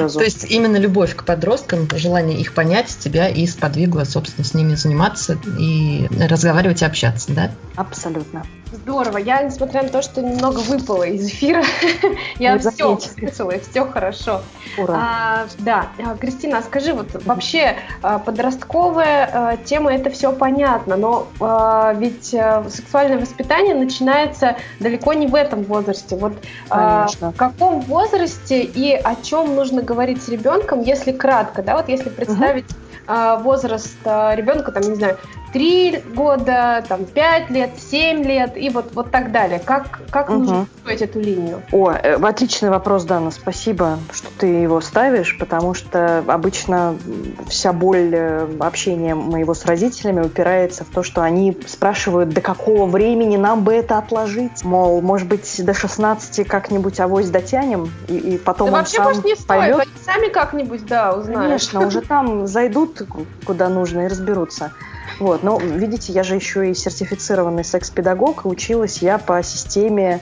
То 0.10 0.24
есть 0.24 0.46
именно 0.50 0.78
любовь 0.78 1.16
к 1.16 1.24
подросткам, 1.24 1.88
желание 1.96 2.40
их 2.40 2.54
понять 2.54 2.96
тебя 3.00 3.30
и 3.30 3.48
сподвигло, 3.48 4.04
собственно, 4.04 4.46
с 4.46 4.54
ними 4.54 4.76
заниматься 4.76 5.38
и 5.58 6.08
разговаривать 6.20 6.82
и 6.82 6.86
общаться, 6.86 7.32
да? 7.32 7.52
Абсолютно. 7.76 8.44
Здорово. 8.72 9.18
Я, 9.18 9.42
несмотря 9.42 9.82
на 9.84 9.90
то, 9.90 10.02
что 10.02 10.22
немного 10.22 10.60
выпала 10.60 11.04
из 11.04 11.28
эфира, 11.28 11.64
я 12.40 12.54
Не 12.54 12.60
все 12.60 12.86
услышала, 12.88 13.52
и 13.52 13.60
все 13.60 13.86
хорошо. 13.86 14.42
Ура. 14.78 14.96
А, 14.96 15.46
да, 15.60 15.88
А, 15.98 16.16
Кристина, 16.16 16.60
а 16.60 16.62
скажи, 16.62 16.94
вот 16.94 17.08
вообще 17.26 17.76
а, 18.04 18.20
подростковая 18.20 19.30
а, 19.32 19.58
тема, 19.58 19.94
это 19.94 20.12
все 20.12 20.32
понятно, 20.32 20.98
но 20.98 21.28
а, 21.40 21.94
ведь 21.94 22.34
а, 22.36 22.64
сексуальное 22.70 23.18
воспитание 23.18 23.74
начинается 23.74 24.58
далеко 24.80 25.14
не 25.14 25.28
в 25.28 25.34
этом 25.34 25.64
возрасте. 25.64 26.16
Вот 26.16 26.34
а, 26.70 27.06
Конечно. 27.06 27.32
в 27.32 27.36
каком 27.36 27.82
возрасте 27.82 28.62
и 28.62 28.94
о 28.94 29.16
чем 29.16 29.56
нужно 29.56 29.82
говорить 29.82 30.22
с 30.22 30.30
ребенком, 30.30 30.82
если 30.82 31.12
кратко, 31.12 31.64
да, 31.64 31.76
вот 31.76 31.90
если 31.90 32.10
представить 32.10 32.66
а, 33.08 33.38
возраст 33.38 33.98
а, 34.06 34.36
ребенка, 34.36 34.72
там, 34.72 34.84
не 34.84 34.94
знаю, 34.94 35.18
3 35.54 36.04
года, 36.16 36.84
там, 36.88 37.06
5 37.06 37.50
лет, 37.50 37.72
7 37.78 38.24
лет 38.24 38.58
и 38.58 38.70
вот, 38.70 38.94
вот 38.94 39.12
так 39.12 39.32
далее. 39.32 39.60
Как, 39.60 40.02
как 40.12 40.30
Мгм. 40.30 40.40
нужно 40.40 40.68
строить 40.80 41.02
эту 41.02 41.20
линию? 41.20 41.62
О, 41.72 41.92
э, 41.92 42.16
отличный 42.16 42.70
вопрос, 42.70 43.04
Дана. 43.04 43.32
Спасибо, 43.32 43.98
что 44.12 44.28
ты 44.38 44.48
его 44.48 44.82
ставишь, 44.82 45.38
потому 45.38 45.74
что 45.74 46.24
обычно 46.28 46.96
вся 47.48 47.74
боль 47.74 48.12
э, 48.14 48.48
общения 48.60 49.16
моего 49.16 49.54
с 49.54 49.66
родителями 49.66 50.22
упирается 50.22 50.84
в 50.84 50.90
то, 50.90 51.04
что 51.04 51.22
они 51.22 51.58
спрашивают, 51.68 52.30
до 52.30 52.42
какого 52.42 52.86
времени 52.86 53.38
нам 53.38 53.64
бы 53.64 53.74
это 53.74 53.98
отложить. 53.98 54.64
Мол, 54.64 55.02
может 55.02 55.28
быть, 55.28 55.66
до 55.66 55.74
16 55.74 56.48
как-нибудь 56.48 57.00
авось 57.00 57.30
дотянем, 57.30 57.92
и, 58.08 58.18
и 58.18 58.38
потом 58.38 58.68
да 58.68 58.74
он 58.74 58.80
вообще, 58.80 58.98
сам 58.98 59.06
может, 59.06 59.26
не 59.26 59.36
стоит, 59.36 59.48
поймет. 59.48 59.80
они 59.80 59.92
сами 60.06 60.28
как-нибудь, 60.30 60.86
да, 60.86 61.14
узнают. 61.14 61.42
Конечно, 61.42 61.86
уже 61.86 62.02
там 62.02 62.48
зайдут 62.48 63.02
куда 63.46 63.70
нужно 63.70 64.02
и 64.02 64.08
разберутся. 64.08 64.72
Вот, 65.20 65.44
но 65.44 65.58
видите, 65.58 66.14
я 66.14 66.24
же 66.24 66.36
еще 66.36 66.70
и 66.70 66.74
сертифицированный 66.74 67.64
секс-педагог, 67.64 68.46
и 68.46 68.48
училась 68.48 69.02
я 69.02 69.18
по 69.18 69.42
системе 69.44 70.22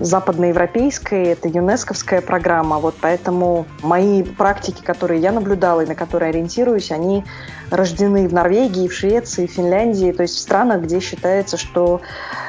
западноевропейской, 0.00 1.24
это 1.24 1.48
юнесковская 1.48 2.20
программа, 2.20 2.78
вот 2.78 2.94
поэтому 3.00 3.66
мои 3.82 4.22
практики, 4.22 4.82
которые 4.82 5.20
я 5.20 5.32
наблюдала 5.32 5.80
и 5.82 5.86
на 5.86 5.94
которые 5.94 6.30
ориентируюсь, 6.30 6.92
они 6.92 7.24
рождены 7.70 8.28
в 8.28 8.32
Норвегии, 8.32 8.88
в 8.88 8.92
Швеции, 8.92 9.46
в 9.46 9.50
Финляндии, 9.50 10.12
то 10.12 10.22
есть 10.22 10.36
в 10.36 10.38
странах, 10.38 10.82
где 10.82 11.00
считается, 11.00 11.56
что 11.56 12.00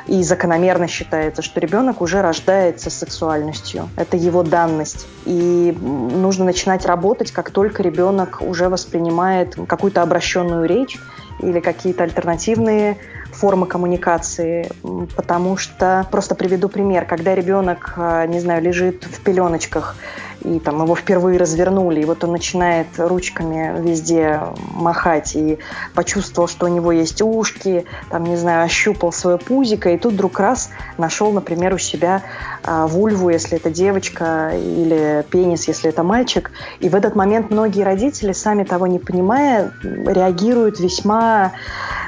и 0.07 0.23
закономерно 0.23 0.87
считается, 0.87 1.41
что 1.41 1.59
ребенок 1.59 2.01
уже 2.01 2.21
рождается 2.21 2.89
с 2.89 2.93
сексуальностью. 2.95 3.89
Это 3.95 4.17
его 4.17 4.43
данность. 4.43 5.07
И 5.25 5.75
нужно 5.81 6.45
начинать 6.45 6.85
работать, 6.85 7.31
как 7.31 7.51
только 7.51 7.83
ребенок 7.83 8.41
уже 8.41 8.69
воспринимает 8.69 9.55
какую-то 9.67 10.01
обращенную 10.01 10.65
речь 10.65 10.97
или 11.39 11.59
какие-то 11.59 12.03
альтернативные 12.03 12.97
формы 13.31 13.67
коммуникации, 13.67 14.69
потому 15.15 15.57
что, 15.57 16.05
просто 16.11 16.35
приведу 16.35 16.67
пример, 16.67 17.05
когда 17.05 17.35
ребенок, 17.35 17.93
э, 17.95 18.25
не 18.27 18.39
знаю, 18.39 18.61
лежит 18.61 19.03
в 19.03 19.21
пеленочках, 19.21 19.95
и 20.43 20.59
там 20.59 20.81
его 20.83 20.95
впервые 20.95 21.37
развернули, 21.37 22.01
и 22.01 22.05
вот 22.05 22.23
он 22.23 22.31
начинает 22.31 22.87
ручками 22.97 23.81
везде 23.81 24.39
махать, 24.73 25.35
и 25.35 25.59
почувствовал, 25.93 26.47
что 26.47 26.65
у 26.65 26.69
него 26.69 26.91
есть 26.91 27.21
ушки, 27.21 27.85
там, 28.09 28.23
не 28.23 28.35
знаю, 28.35 28.63
ощупал 28.63 29.11
свое 29.11 29.37
пузико, 29.37 29.89
и 29.89 29.97
тут 29.97 30.13
вдруг 30.13 30.39
раз 30.39 30.69
нашел, 30.97 31.31
например, 31.31 31.73
у 31.73 31.77
себя 31.77 32.23
а, 32.63 32.87
вульву, 32.87 33.29
если 33.29 33.57
это 33.57 33.69
девочка, 33.69 34.51
или 34.53 35.25
пенис, 35.29 35.67
если 35.67 35.89
это 35.89 36.03
мальчик, 36.03 36.51
и 36.79 36.89
в 36.89 36.95
этот 36.95 37.15
момент 37.15 37.51
многие 37.51 37.83
родители, 37.83 38.31
сами 38.31 38.63
того 38.63 38.87
не 38.87 38.99
понимая, 38.99 39.71
реагируют 39.83 40.79
весьма, 40.79 41.53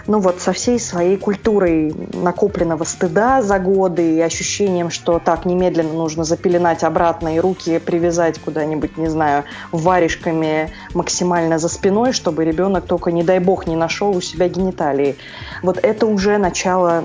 ну 0.07 0.19
вот, 0.19 0.39
со 0.39 0.53
всей 0.53 0.79
своей 0.79 1.17
культурой 1.17 1.93
накопленного 2.13 2.83
стыда 2.83 3.41
за 3.41 3.59
годы 3.59 4.15
и 4.15 4.21
ощущением, 4.21 4.89
что 4.89 5.19
так, 5.19 5.45
немедленно 5.45 5.93
нужно 5.93 6.23
запеленать 6.23 6.83
обратно 6.83 7.35
и 7.35 7.39
руки 7.39 7.79
привязать 7.79 8.21
куда-нибудь, 8.40 8.98
не 8.98 9.08
знаю, 9.08 9.44
варежками 9.72 10.70
максимально 10.94 11.60
за 11.60 11.70
спиной, 11.70 12.13
чтобы 12.13 12.46
ребенок 12.46 12.86
только, 12.86 13.12
не 13.12 13.24
дай 13.24 13.40
бог, 13.40 13.68
не 13.68 13.75
нашел 13.75 14.16
у 14.16 14.22
себя 14.22 14.48
гениталии. 14.48 15.16
Вот 15.63 15.78
это 15.82 16.06
уже 16.06 16.38
начало 16.38 17.04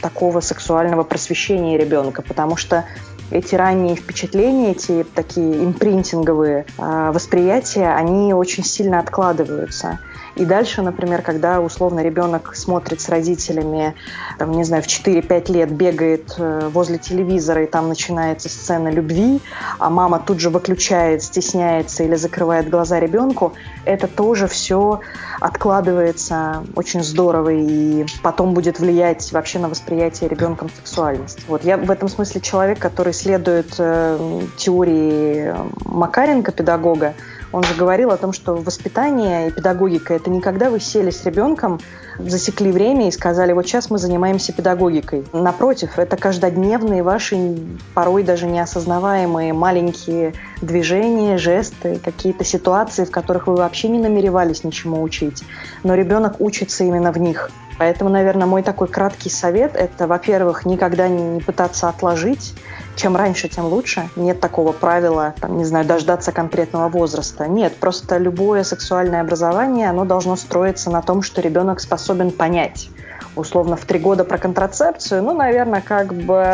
такого 0.00 0.40
сексуального 0.40 1.02
просвещения 1.02 1.78
ребенка, 1.78 2.22
потому 2.22 2.56
что 2.56 2.84
эти 3.30 3.54
ранние 3.54 3.94
впечатления, 3.94 4.72
эти 4.72 5.04
такие 5.14 5.64
импринтинговые 5.64 6.64
а, 6.78 7.12
восприятия, 7.12 7.88
они 7.94 8.32
очень 8.32 8.64
сильно 8.64 8.98
откладываются. 9.00 9.98
И 10.38 10.44
дальше, 10.44 10.82
например, 10.82 11.22
когда 11.22 11.60
условно 11.60 11.98
ребенок 12.00 12.54
смотрит 12.54 13.00
с 13.00 13.08
родителями, 13.08 13.94
там, 14.38 14.52
не 14.52 14.62
знаю, 14.62 14.84
в 14.84 14.86
4-5 14.86 15.52
лет 15.52 15.72
бегает 15.72 16.32
э, 16.38 16.70
возле 16.72 16.98
телевизора, 16.98 17.64
и 17.64 17.66
там 17.66 17.88
начинается 17.88 18.48
сцена 18.48 18.88
любви, 18.88 19.40
а 19.80 19.90
мама 19.90 20.22
тут 20.24 20.38
же 20.38 20.50
выключает, 20.50 21.24
стесняется 21.24 22.04
или 22.04 22.14
закрывает 22.14 22.70
глаза 22.70 23.00
ребенку, 23.00 23.54
это 23.84 24.06
тоже 24.06 24.46
все 24.46 25.00
откладывается 25.40 26.64
очень 26.76 27.02
здорово 27.02 27.50
и 27.50 28.06
потом 28.22 28.54
будет 28.54 28.78
влиять 28.78 29.32
вообще 29.32 29.58
на 29.58 29.68
восприятие 29.68 30.28
ребенком 30.28 30.70
сексуальности. 30.70 31.42
Вот 31.48 31.64
я 31.64 31.76
в 31.76 31.90
этом 31.90 32.08
смысле 32.08 32.40
человек, 32.40 32.78
который 32.78 33.12
следует 33.12 33.74
э, 33.78 34.40
теории 34.56 35.52
Макаренко, 35.84 36.52
педагога, 36.52 37.14
он 37.52 37.62
же 37.62 37.74
говорил 37.74 38.10
о 38.10 38.16
том, 38.16 38.32
что 38.32 38.54
воспитание 38.56 39.48
и 39.48 39.50
педагогика– 39.50 40.14
это 40.14 40.30
не 40.30 40.40
когда 40.40 40.70
вы 40.70 40.80
сели 40.80 41.10
с 41.10 41.24
ребенком, 41.24 41.80
засекли 42.18 42.72
время 42.72 43.08
и 43.08 43.10
сказали, 43.10 43.52
вот 43.52 43.66
сейчас 43.66 43.90
мы 43.90 43.98
занимаемся 43.98 44.52
педагогикой. 44.52 45.24
Напротив, 45.32 45.98
это 45.98 46.16
каждодневные 46.16 47.02
ваши, 47.02 47.56
порой 47.94 48.22
даже 48.22 48.46
неосознаваемые 48.46 49.52
маленькие 49.52 50.34
движения, 50.60 51.38
жесты, 51.38 52.00
какие-то 52.02 52.44
ситуации, 52.44 53.04
в 53.04 53.10
которых 53.10 53.46
вы 53.46 53.56
вообще 53.56 53.88
не 53.88 53.98
намеревались 53.98 54.64
ничему 54.64 55.02
учить. 55.02 55.44
Но 55.84 55.94
ребенок 55.94 56.40
учится 56.40 56.84
именно 56.84 57.12
в 57.12 57.18
них. 57.18 57.50
Поэтому, 57.78 58.10
наверное, 58.10 58.46
мой 58.46 58.62
такой 58.62 58.88
краткий 58.88 59.30
совет– 59.30 59.74
это, 59.76 60.06
во-первых, 60.06 60.66
никогда 60.66 61.08
не 61.08 61.40
пытаться 61.40 61.88
отложить. 61.88 62.54
Чем 62.96 63.16
раньше, 63.16 63.48
тем 63.48 63.66
лучше. 63.66 64.08
Нет 64.16 64.40
такого 64.40 64.72
правила, 64.72 65.34
там, 65.40 65.56
не 65.56 65.64
знаю, 65.64 65.86
дождаться 65.86 66.32
конкретного 66.32 66.88
возраста. 66.88 67.46
Нет, 67.46 67.76
просто 67.76 68.18
любое 68.18 68.64
сексуальное 68.64 69.20
образование, 69.20 69.88
оно 69.88 70.04
должно 70.04 70.34
строиться 70.34 70.90
на 70.90 71.00
том, 71.00 71.22
что 71.22 71.40
ребенок 71.40 71.78
способен 71.78 72.32
понять. 72.32 72.90
Условно, 73.36 73.76
в 73.76 73.84
три 73.84 74.00
года 74.00 74.24
про 74.24 74.36
контрацепцию, 74.36 75.22
ну, 75.22 75.32
наверное, 75.32 75.80
как 75.80 76.12
бы 76.12 76.44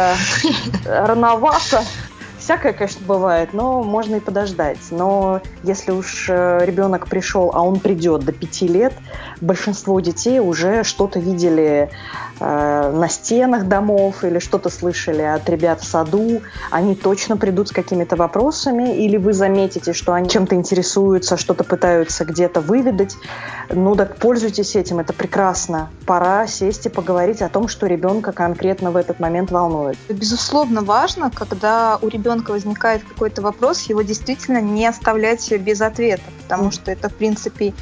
рановато. 0.84 1.82
Всякое, 2.44 2.74
конечно, 2.74 3.00
бывает, 3.06 3.54
но 3.54 3.82
можно 3.82 4.16
и 4.16 4.20
подождать. 4.20 4.76
Но 4.90 5.40
если 5.62 5.92
уж 5.92 6.26
э, 6.28 6.60
ребенок 6.66 7.06
пришел, 7.06 7.50
а 7.54 7.62
он 7.62 7.80
придет 7.80 8.22
до 8.26 8.32
пяти 8.32 8.68
лет, 8.68 8.92
большинство 9.40 9.98
детей 9.98 10.40
уже 10.40 10.84
что-то 10.84 11.18
видели 11.20 11.88
э, 12.40 12.92
на 12.94 13.08
стенах 13.08 13.66
домов 13.66 14.24
или 14.24 14.40
что-то 14.40 14.68
слышали 14.68 15.22
от 15.22 15.48
ребят 15.48 15.80
в 15.80 15.86
саду. 15.86 16.42
Они 16.70 16.94
точно 16.94 17.38
придут 17.38 17.68
с 17.68 17.72
какими-то 17.72 18.14
вопросами, 18.14 18.94
или 18.94 19.16
вы 19.16 19.32
заметите, 19.32 19.94
что 19.94 20.12
они 20.12 20.28
чем-то 20.28 20.54
интересуются, 20.54 21.38
что-то 21.38 21.64
пытаются 21.64 22.26
где-то 22.26 22.60
выведать. 22.60 23.16
Ну 23.70 23.94
так 23.94 24.16
пользуйтесь 24.16 24.76
этим, 24.76 24.98
это 24.98 25.14
прекрасно. 25.14 25.88
Пора 26.04 26.46
сесть 26.46 26.84
и 26.84 26.90
поговорить 26.90 27.40
о 27.40 27.48
том, 27.48 27.68
что 27.68 27.86
ребенка 27.86 28.32
конкретно 28.32 28.90
в 28.90 28.98
этот 28.98 29.18
момент 29.18 29.50
волнует. 29.50 29.96
Безусловно, 30.10 30.82
важно, 30.82 31.30
когда 31.30 31.98
у 32.02 32.08
ребенка 32.08 32.33
возникает 32.42 33.04
какой-то 33.04 33.42
вопрос, 33.42 33.82
его 33.82 34.02
действительно 34.02 34.60
не 34.60 34.86
оставлять 34.86 35.50
без 35.52 35.80
ответа, 35.80 36.24
потому 36.42 36.70
что 36.70 36.90
это, 36.90 37.08
в 37.08 37.14
принципе, 37.14 37.74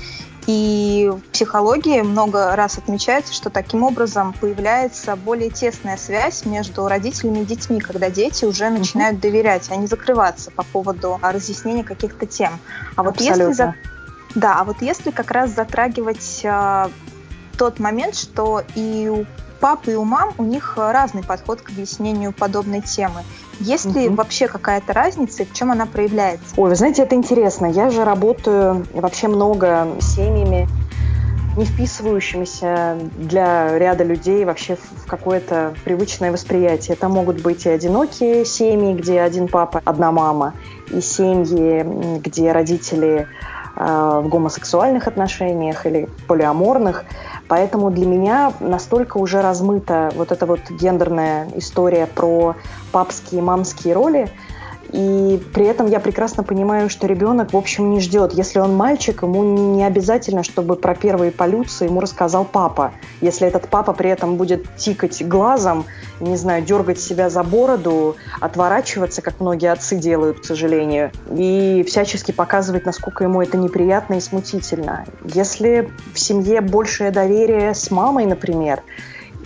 и 0.47 1.11
в 1.13 1.21
психологии 1.31 2.01
много 2.01 2.57
раз 2.57 2.77
отмечается, 2.77 3.33
что 3.33 3.49
таким 3.49 3.85
образом 3.85 4.33
появляется 4.33 5.15
более 5.15 5.51
тесная 5.51 5.97
связь 5.97 6.45
между 6.45 6.89
родителями 6.89 7.41
и 7.41 7.45
детьми, 7.45 7.79
когда 7.79 8.11
дети 8.11 8.45
уже 8.45 8.69
начинают 8.69 9.21
доверять, 9.21 9.69
а 9.71 9.77
не 9.77 9.87
закрываться 9.87 10.51
по 10.51 10.65
поводу 10.65 11.21
разъяснения 11.23 11.85
каких-то 11.85 12.27
тем. 12.27 12.59
А 12.97 13.05
вот 13.05 13.21
если 13.21 13.45
Абсолютно. 13.45 13.77
да, 14.35 14.57
а 14.59 14.65
вот 14.65 14.83
если 14.83 15.13
как 15.13 15.31
раз 15.31 15.55
затрагивать 15.55 16.43
а, 16.45 16.91
тот 17.57 17.79
момент, 17.79 18.17
что 18.17 18.63
и 18.75 19.09
у 19.09 19.25
пап, 19.63 19.87
и 19.87 19.95
у 19.95 20.03
мам 20.05 20.31
у 20.39 20.43
них 20.43 20.75
разный 20.77 21.23
подход 21.23 21.63
к 21.63 21.71
объяснению 21.71 22.33
подобной 22.33 22.81
темы. 22.81 23.23
Есть 23.61 23.95
ли 23.95 24.07
Мгм. 24.09 24.17
вообще 24.17 24.49
какая-то 24.49 24.93
разница 24.93 25.45
и 25.45 25.47
в 25.47 25.53
чем 25.55 25.71
она 25.71 25.87
проявляется? 25.87 26.47
Ой, 26.57 26.69
вы 26.69 26.75
знаете, 26.75 27.03
это 27.03 27.15
интересно. 27.15 27.67
Я 27.67 27.91
же 27.91 28.05
работаю 28.05 28.85
вообще 28.93 29.29
много 29.29 29.87
с 30.01 30.17
семьями, 30.17 30.69
не 31.57 31.65
вписывающимися 31.65 32.97
для 33.19 33.79
ряда 33.79 34.03
людей 34.05 34.45
вообще 34.45 34.77
в 34.77 35.07
какое-то 35.07 35.75
привычное 35.85 36.33
восприятие. 36.33 36.95
Это 36.97 37.09
могут 37.09 37.41
быть 37.43 37.67
и 37.67 37.69
одинокие 37.69 38.45
семьи, 38.45 38.95
где 38.95 39.21
один 39.21 39.47
папа, 39.49 39.81
одна 39.85 40.11
мама, 40.11 40.55
и 40.91 41.01
семьи, 41.01 42.19
где 42.19 42.51
родители 42.53 43.29
в 43.75 44.29
гомосексуальных 44.29 45.09
отношениях 45.09 45.87
или 45.87 46.09
полиаморных. 46.27 47.05
Поэтому 47.49 47.91
для 47.91 48.07
меня 48.07 48.53
настолько 48.61 49.19
уже 49.19 49.43
размыта 49.43 50.11
вот 50.15 50.33
эта 50.33 50.47
вот 50.47 50.61
гендерная 50.71 51.49
история 51.57 52.07
про 52.07 52.55
папские 52.93 53.41
и 53.41 53.45
мамские 53.45 53.95
роли, 53.95 54.31
и 54.93 55.43
при 55.55 55.65
этом 55.65 55.87
я 55.87 56.01
прекрасно 56.01 56.43
понимаю, 56.43 56.91
что 56.91 57.07
ребенок, 57.07 57.55
в 57.55 57.57
общем, 57.57 57.91
не 57.91 58.01
ждет. 58.01 58.33
Если 58.35 58.59
он 58.59 58.77
мальчик, 58.77 59.23
ему 59.23 59.43
не 59.75 59.85
обязательно, 59.85 60.43
чтобы 60.43 60.77
про 60.77 60.95
первые 60.95 61.33
полюции 61.33 61.87
ему 61.87 62.01
рассказал 62.01 62.45
папа. 62.45 62.93
Если 63.23 63.47
этот 63.47 63.69
папа 63.69 63.95
при 63.95 64.11
этом 64.11 64.37
будет 64.37 64.77
тикать 64.77 65.27
глазом, 65.27 65.87
не 66.21 66.37
знаю, 66.37 66.63
дергать 66.63 67.01
себя 67.01 67.31
за 67.31 67.43
бороду, 67.43 68.17
отворачиваться, 68.41 69.23
как 69.23 69.41
многие 69.41 69.73
отцы 69.73 69.97
делают, 69.97 70.41
к 70.41 70.45
сожалению, 70.45 71.11
и 71.31 71.85
всячески 71.89 72.31
показывать, 72.33 72.85
насколько 72.85 73.25
ему 73.25 73.41
это 73.41 73.57
неприятно 73.57 74.15
и 74.15 74.21
смутительно. 74.21 75.07
Если 75.25 75.91
в 76.13 76.19
семье 76.21 76.61
большее 76.61 77.11
доверие 77.11 77.75
с 77.75 77.91
мамой, 77.91 78.27
например, 78.27 78.83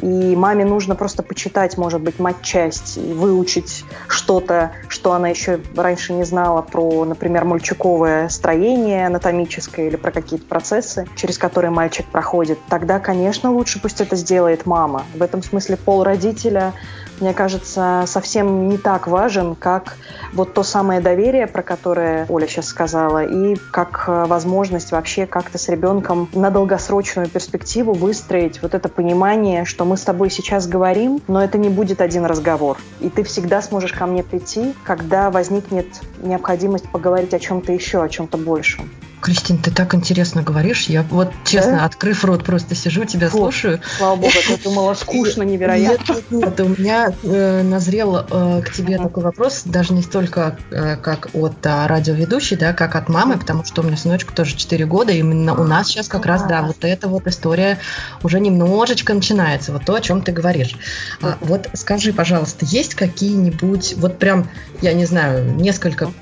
и 0.03 0.37
маме 0.37 0.65
нужно 0.65 0.95
просто 0.95 1.23
почитать, 1.23 1.79
может 1.79 2.01
быть, 2.01 2.19
матчасть 2.19 2.99
и 2.99 3.13
выучить 3.13 3.85
что-то, 4.09 4.73
что 5.07 5.13
она 5.13 5.29
еще 5.29 5.61
раньше 5.77 6.13
не 6.15 6.25
знала 6.25 6.63
про, 6.63 7.05
например, 7.05 7.45
мальчуковое 7.45 8.29
строение 8.29 9.07
анатомическое 9.07 9.87
или 9.87 9.95
про 9.95 10.11
какие-то 10.11 10.47
процессы, 10.47 11.07
через 11.15 11.39
которые 11.39 11.71
мальчик 11.71 12.05
проходит. 12.07 12.59
Тогда, 12.69 12.99
конечно, 12.99 13.53
лучше 13.53 13.81
пусть 13.81 14.01
это 14.01 14.17
сделает 14.17 14.67
мама. 14.67 15.05
В 15.15 15.23
этом 15.23 15.45
смысле 15.45 15.77
пол 15.77 16.03
родителя 16.03 16.73
мне 17.21 17.33
кажется, 17.33 18.05
совсем 18.07 18.69
не 18.69 18.79
так 18.79 19.07
важен, 19.07 19.55
как 19.55 19.97
вот 20.33 20.55
то 20.55 20.63
самое 20.63 21.01
доверие, 21.01 21.47
про 21.47 21.63
которое 21.63 22.27
Оля 22.29 22.47
сейчас 22.47 22.67
сказала, 22.67 23.25
и 23.25 23.57
как 23.73 24.05
э, 24.07 24.25
возможность 24.27 24.93
вообще 24.93 25.27
как-то 25.27 25.59
с 25.59 25.69
ребенком 25.69 26.29
на 26.33 26.51
долгосрочную 26.51 27.29
перспективу 27.29 27.93
выстроить 27.93 28.63
вот 28.63 28.75
это 28.75 28.89
понимание, 28.89 29.65
что 29.65 29.85
мы 29.85 29.97
с 29.97 30.03
тобой 30.03 30.31
сейчас 30.31 30.67
говорим, 30.67 31.21
но 31.29 31.43
это 31.43 31.59
не 31.59 31.69
будет 31.69 32.01
один 32.01 32.25
разговор. 32.27 32.79
И 33.01 33.09
ты 33.09 33.23
всегда 33.23 33.63
сможешь 33.63 33.93
ко 33.93 34.07
мне 34.07 34.23
прийти, 34.23 34.75
когда 34.85 35.31
возникнет 35.31 35.87
необходимость 36.23 36.89
поговорить 36.91 37.35
о 37.35 37.39
чем-то 37.39 37.73
еще, 37.73 38.03
о 38.03 38.09
чем-то 38.09 38.37
большем. 38.39 38.91
Кристин, 39.21 39.59
ты 39.59 39.71
так 39.71 39.95
интересно 39.95 40.43
говоришь. 40.43 40.85
Я 40.85 41.03
вот, 41.03 41.33
честно, 41.45 41.79
да? 41.79 41.85
открыв 41.85 42.25
рот, 42.25 42.45
просто 42.45 42.75
сижу, 42.75 43.05
тебя 43.05 43.29
Фу, 43.29 43.39
слушаю. 43.39 43.81
Слава 43.97 44.17
богу, 44.17 44.33
я 44.49 44.57
думала, 44.65 44.95
скучно, 44.95 45.43
невероятно. 45.43 46.17
Нет, 46.31 46.31
нет, 46.31 46.61
у 46.61 46.69
меня 46.69 47.13
э, 47.23 47.63
назрел 47.63 48.19
э, 48.19 48.63
к 48.63 48.73
тебе 48.73 48.99
такой 48.99 49.23
вопрос, 49.25 49.63
даже 49.65 49.95
не 49.95 50.03
столько 50.03 50.59
э, 50.71 50.97
как 50.97 51.31
от 51.33 51.65
э, 51.65 51.87
радиоведущей, 51.87 52.57
да, 52.57 52.73
как 52.73 52.95
от 52.95 53.09
мамы, 53.09 53.39
потому 53.39 53.65
что 53.65 53.81
у 53.81 53.85
меня 53.85 53.97
сыночку 53.97 54.35
тоже 54.35 54.55
4 54.55 54.85
года, 54.85 55.13
и 55.13 55.19
именно 55.19 55.59
у 55.59 55.65
нас 55.65 55.89
сейчас 55.89 56.09
как 56.09 56.27
раз, 56.27 56.45
да, 56.45 56.63
вот 56.63 56.77
эта 56.83 57.09
вот 57.09 57.27
история 57.27 57.79
уже 58.23 58.39
немножечко 58.39 59.15
начинается, 59.15 59.73
вот 59.73 59.85
то, 59.87 59.95
о 59.95 60.01
чем 60.01 60.21
ты 60.21 60.33
говоришь. 60.33 60.77
А, 61.23 61.39
вот 61.41 61.69
скажи, 61.73 62.13
пожалуйста, 62.13 62.67
есть 62.67 62.95
какие-нибудь, 62.95 63.95
вот 63.97 64.19
прям, 64.19 64.49
я 64.83 64.93
не 64.93 65.07
знаю, 65.07 65.55
несколько 65.57 66.13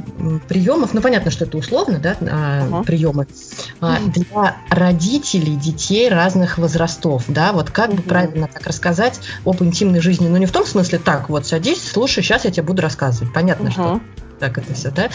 приемов, 0.48 0.94
ну, 0.94 1.00
понятно, 1.00 1.30
что 1.30 1.44
это 1.44 1.58
условно, 1.58 1.98
да, 1.98 2.12
uh-huh 2.20 2.83
приемы 2.84 3.26
а, 3.80 3.98
для 4.00 4.56
родителей 4.70 5.56
детей 5.56 6.08
разных 6.08 6.58
возрастов, 6.58 7.24
да, 7.28 7.52
вот 7.52 7.70
как 7.70 7.92
бы 7.94 8.02
правильно 8.02 8.48
так 8.52 8.66
рассказать 8.66 9.20
об 9.44 9.62
интимной 9.62 10.00
жизни, 10.00 10.28
ну 10.28 10.36
не 10.36 10.46
в 10.46 10.52
том 10.52 10.66
смысле, 10.66 10.98
так, 10.98 11.28
вот 11.28 11.46
садись, 11.46 11.90
слушай, 11.92 12.22
сейчас 12.22 12.44
я 12.44 12.50
тебе 12.50 12.62
буду 12.62 12.82
рассказывать, 12.82 13.32
понятно, 13.32 13.70
что 13.70 14.00
так 14.38 14.58
это 14.58 14.74
все, 14.74 14.90
да, 14.90 15.08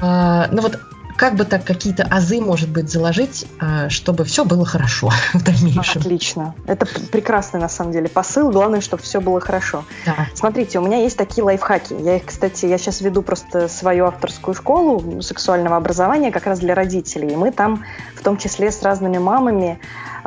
а, 0.00 0.48
ну 0.52 0.62
вот 0.62 0.78
как 1.16 1.36
бы 1.36 1.44
так 1.44 1.64
какие-то 1.64 2.04
азы, 2.04 2.40
может 2.40 2.68
быть, 2.68 2.90
заложить, 2.90 3.46
а, 3.60 3.88
чтобы 3.88 4.24
все 4.24 4.44
было 4.44 4.64
хорошо 4.64 5.10
в 5.32 5.42
дальнейшем. 5.42 6.00
Отлично. 6.00 6.54
Это 6.66 6.86
прекрасный, 7.10 7.60
на 7.60 7.68
самом 7.68 7.92
деле, 7.92 8.08
посыл. 8.08 8.50
Главное, 8.50 8.80
чтобы 8.80 9.02
все 9.02 9.20
было 9.20 9.40
хорошо. 9.40 9.84
Да. 10.06 10.26
Смотрите, 10.34 10.78
у 10.78 10.82
меня 10.82 10.98
есть 10.98 11.16
такие 11.16 11.44
лайфхаки. 11.44 11.94
Я 12.00 12.16
их, 12.16 12.26
кстати, 12.26 12.66
я 12.66 12.78
сейчас 12.78 13.00
веду 13.00 13.22
просто 13.22 13.68
свою 13.68 14.06
авторскую 14.06 14.54
школу 14.54 15.22
сексуального 15.22 15.76
образования 15.76 16.30
как 16.30 16.46
раз 16.46 16.58
для 16.58 16.74
родителей. 16.74 17.32
И 17.32 17.36
мы 17.36 17.52
там, 17.52 17.84
в 18.16 18.22
том 18.22 18.36
числе 18.36 18.70
с 18.70 18.82
разными 18.82 19.18
мамами, 19.18 19.78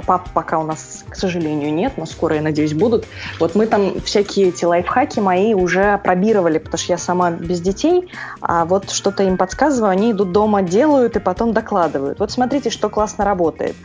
пап 0.06 0.30
пока 0.34 0.60
у 0.60 0.64
нас, 0.64 1.04
к 1.10 1.16
сожалению, 1.16 1.74
нет, 1.74 1.94
но 1.98 2.06
скоро, 2.06 2.36
я 2.36 2.42
надеюсь, 2.42 2.74
будут. 2.74 3.06
Вот 3.40 3.56
мы 3.56 3.68
там 3.68 4.00
всякие 4.02 4.50
эти 4.50 4.66
лайфхаки 4.66 5.20
мои 5.20 5.54
уже 5.54 6.00
пробировали, 6.04 6.58
потому 6.58 6.78
что 6.78 6.94
я 6.94 6.98
сама 6.98 7.32
без 7.32 7.62
детей, 7.62 8.10
а 8.42 8.66
вот 8.66 8.90
что-то 8.90 9.24
им 9.24 9.38
подсказываю, 9.38 9.92
они 9.92 10.12
идут 10.12 10.32
дома, 10.32 10.62
делают 10.62 11.16
и 11.16 11.20
потом 11.20 11.54
докладывают. 11.54 12.20
Вот 12.20 12.32
смотрите, 12.32 12.70
что 12.70 12.90
классно 12.90 13.26
работает 13.26 13.76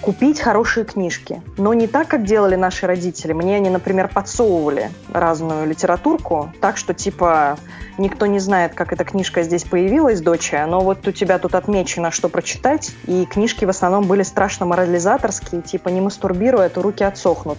купить 0.00 0.40
хорошие 0.40 0.84
книжки. 0.84 1.42
Но 1.56 1.74
не 1.74 1.86
так, 1.86 2.08
как 2.08 2.24
делали 2.24 2.56
наши 2.56 2.86
родители. 2.86 3.32
Мне 3.32 3.56
они, 3.56 3.70
например, 3.70 4.08
подсовывали 4.08 4.90
разную 5.12 5.66
литературку, 5.66 6.52
так 6.60 6.76
что 6.76 6.94
типа 6.94 7.58
никто 7.98 8.26
не 8.26 8.38
знает, 8.38 8.74
как 8.74 8.92
эта 8.92 9.04
книжка 9.04 9.42
здесь 9.42 9.64
появилась, 9.64 10.20
доча, 10.20 10.66
но 10.66 10.80
вот 10.80 11.06
у 11.06 11.12
тебя 11.12 11.38
тут 11.38 11.54
отмечено, 11.54 12.10
что 12.10 12.28
прочитать, 12.28 12.92
и 13.06 13.24
книжки 13.24 13.64
в 13.64 13.70
основном 13.70 14.04
были 14.04 14.22
страшно 14.22 14.66
морализаторские, 14.66 15.62
типа 15.62 15.88
не 15.88 16.00
мастурбируя, 16.00 16.68
то 16.68 16.82
руки 16.82 17.04
отсохнут. 17.04 17.58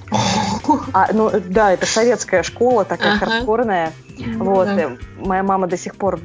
А, 0.94 1.08
ну 1.14 1.32
да, 1.50 1.72
это 1.74 1.86
советская 1.86 2.44
школа 2.44 2.86
такая 2.86 3.16
ага. 3.16 3.26
хардкорная. 3.26 3.94
Вот. 4.38 4.68
Да. 4.68 4.92
Моя 5.20 5.44
мама 5.44 5.68
до 5.68 5.78
сих 5.78 5.96
пор 5.96 6.20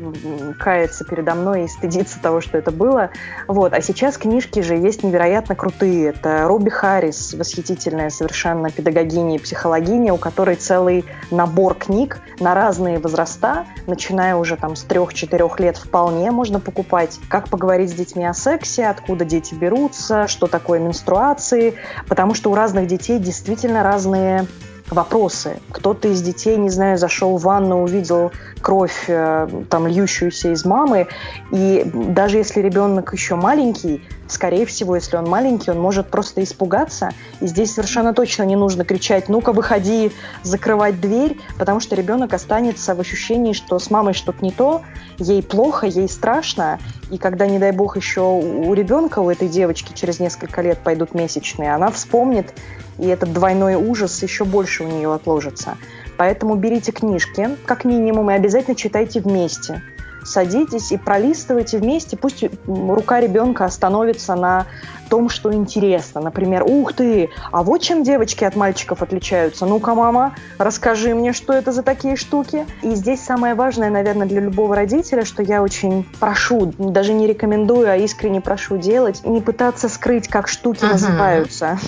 кается 0.58 1.04
передо 1.04 1.34
мной 1.34 1.64
и 1.64 1.68
стыдится 1.68 2.20
того, 2.20 2.40
что 2.40 2.58
это 2.58 2.70
было. 2.70 3.10
Вот. 3.48 3.72
А 3.72 3.80
сейчас 3.80 4.18
книжки 4.18 4.60
же 4.60 4.74
есть 4.74 5.02
невероятно 5.02 5.54
крутые. 5.54 6.10
Это 6.10 6.44
Робби 6.46 6.70
Харрис, 6.70 7.34
восхитительная 7.34 8.10
совершенно 8.10 8.70
педагогиня 8.70 9.36
и 9.36 9.38
психологиня, 9.38 10.12
у 10.12 10.18
которой 10.18 10.56
целый 10.56 11.04
набор 11.30 11.74
книг 11.74 12.20
на 12.40 12.54
разные 12.54 12.98
возраста, 12.98 13.66
начиная 13.86 14.36
уже 14.36 14.56
там 14.56 14.76
с 14.76 14.82
трех-четырех 14.82 15.60
лет 15.60 15.76
вполне 15.76 16.30
можно 16.30 16.60
покупать. 16.60 17.18
Как 17.28 17.48
поговорить 17.48 17.90
с 17.90 17.94
детьми 17.94 18.24
о 18.24 18.34
сексе, 18.34 18.86
откуда 18.86 19.24
дети 19.24 19.54
берутся, 19.54 20.28
что 20.28 20.46
такое 20.46 20.78
менструации, 20.78 21.74
потому 22.08 22.34
что 22.34 22.50
у 22.50 22.54
разных 22.54 22.86
детей 22.86 23.18
действительно 23.18 23.82
разные 23.82 24.46
вопросы. 24.92 25.60
Кто-то 25.70 26.08
из 26.08 26.22
детей, 26.22 26.56
не 26.56 26.70
знаю, 26.70 26.98
зашел 26.98 27.36
в 27.36 27.42
ванну, 27.42 27.82
увидел 27.82 28.32
кровь, 28.62 29.04
э, 29.08 29.48
там, 29.68 29.86
льющуюся 29.86 30.52
из 30.52 30.64
мамы, 30.64 31.08
и 31.50 31.84
даже 31.94 32.38
если 32.38 32.60
ребенок 32.60 33.12
еще 33.12 33.34
маленький, 33.34 34.02
скорее 34.28 34.64
всего, 34.64 34.94
если 34.94 35.16
он 35.16 35.28
маленький, 35.28 35.70
он 35.70 35.80
может 35.80 36.08
просто 36.08 36.42
испугаться, 36.42 37.10
и 37.40 37.46
здесь 37.46 37.74
совершенно 37.74 38.14
точно 38.14 38.44
не 38.44 38.56
нужно 38.56 38.84
кричать 38.84 39.28
«ну-ка, 39.28 39.52
выходи, 39.52 40.12
закрывать 40.42 41.00
дверь», 41.00 41.38
потому 41.58 41.80
что 41.80 41.94
ребенок 41.94 42.32
останется 42.32 42.94
в 42.94 43.00
ощущении, 43.00 43.52
что 43.52 43.78
с 43.78 43.90
мамой 43.90 44.14
что-то 44.14 44.42
не 44.42 44.50
то, 44.50 44.82
ей 45.18 45.42
плохо, 45.42 45.86
ей 45.86 46.08
страшно, 46.08 46.78
и 47.10 47.18
когда, 47.18 47.46
не 47.46 47.58
дай 47.58 47.72
бог, 47.72 47.96
еще 47.96 48.22
у 48.22 48.72
ребенка, 48.72 49.18
у 49.18 49.28
этой 49.28 49.48
девочки 49.48 49.92
через 49.92 50.20
несколько 50.20 50.62
лет 50.62 50.78
пойдут 50.78 51.14
месячные, 51.14 51.74
она 51.74 51.90
вспомнит 51.90 52.54
и 52.98 53.06
этот 53.06 53.32
двойной 53.32 53.74
ужас 53.74 54.22
еще 54.22 54.44
больше 54.44 54.84
у 54.84 54.88
нее 54.88 55.12
отложится. 55.12 55.76
Поэтому 56.22 56.54
берите 56.54 56.92
книжки, 56.92 57.48
как 57.66 57.84
минимум, 57.84 58.30
и 58.30 58.34
обязательно 58.34 58.76
читайте 58.76 59.20
вместе 59.20 59.82
садитесь 60.24 60.92
и 60.92 60.96
пролистывайте 60.96 61.78
вместе, 61.78 62.16
пусть 62.16 62.44
рука 62.66 63.20
ребенка 63.20 63.64
остановится 63.64 64.34
на 64.34 64.66
том, 65.12 65.28
что 65.28 65.52
интересно. 65.52 66.22
Например, 66.22 66.64
ух 66.66 66.94
ты, 66.94 67.28
а 67.50 67.62
вот 67.62 67.82
чем 67.82 68.02
девочки 68.02 68.44
от 68.44 68.56
мальчиков 68.56 69.02
отличаются. 69.02 69.66
Ну-ка, 69.66 69.94
мама, 69.94 70.34
расскажи 70.56 71.14
мне, 71.14 71.34
что 71.34 71.52
это 71.52 71.70
за 71.70 71.82
такие 71.82 72.16
штуки. 72.16 72.64
И 72.80 72.94
здесь 72.94 73.20
самое 73.20 73.54
важное, 73.54 73.90
наверное, 73.90 74.26
для 74.26 74.40
любого 74.40 74.74
родителя, 74.74 75.26
что 75.26 75.42
я 75.42 75.62
очень 75.62 76.06
прошу, 76.18 76.72
даже 76.78 77.12
не 77.12 77.26
рекомендую, 77.26 77.90
а 77.90 77.96
искренне 77.96 78.40
прошу 78.40 78.78
делать, 78.78 79.20
не 79.26 79.42
пытаться 79.42 79.90
скрыть, 79.90 80.28
как 80.28 80.48
штуки 80.48 80.82
uh-huh. 80.82 80.92
называются. 80.92 81.78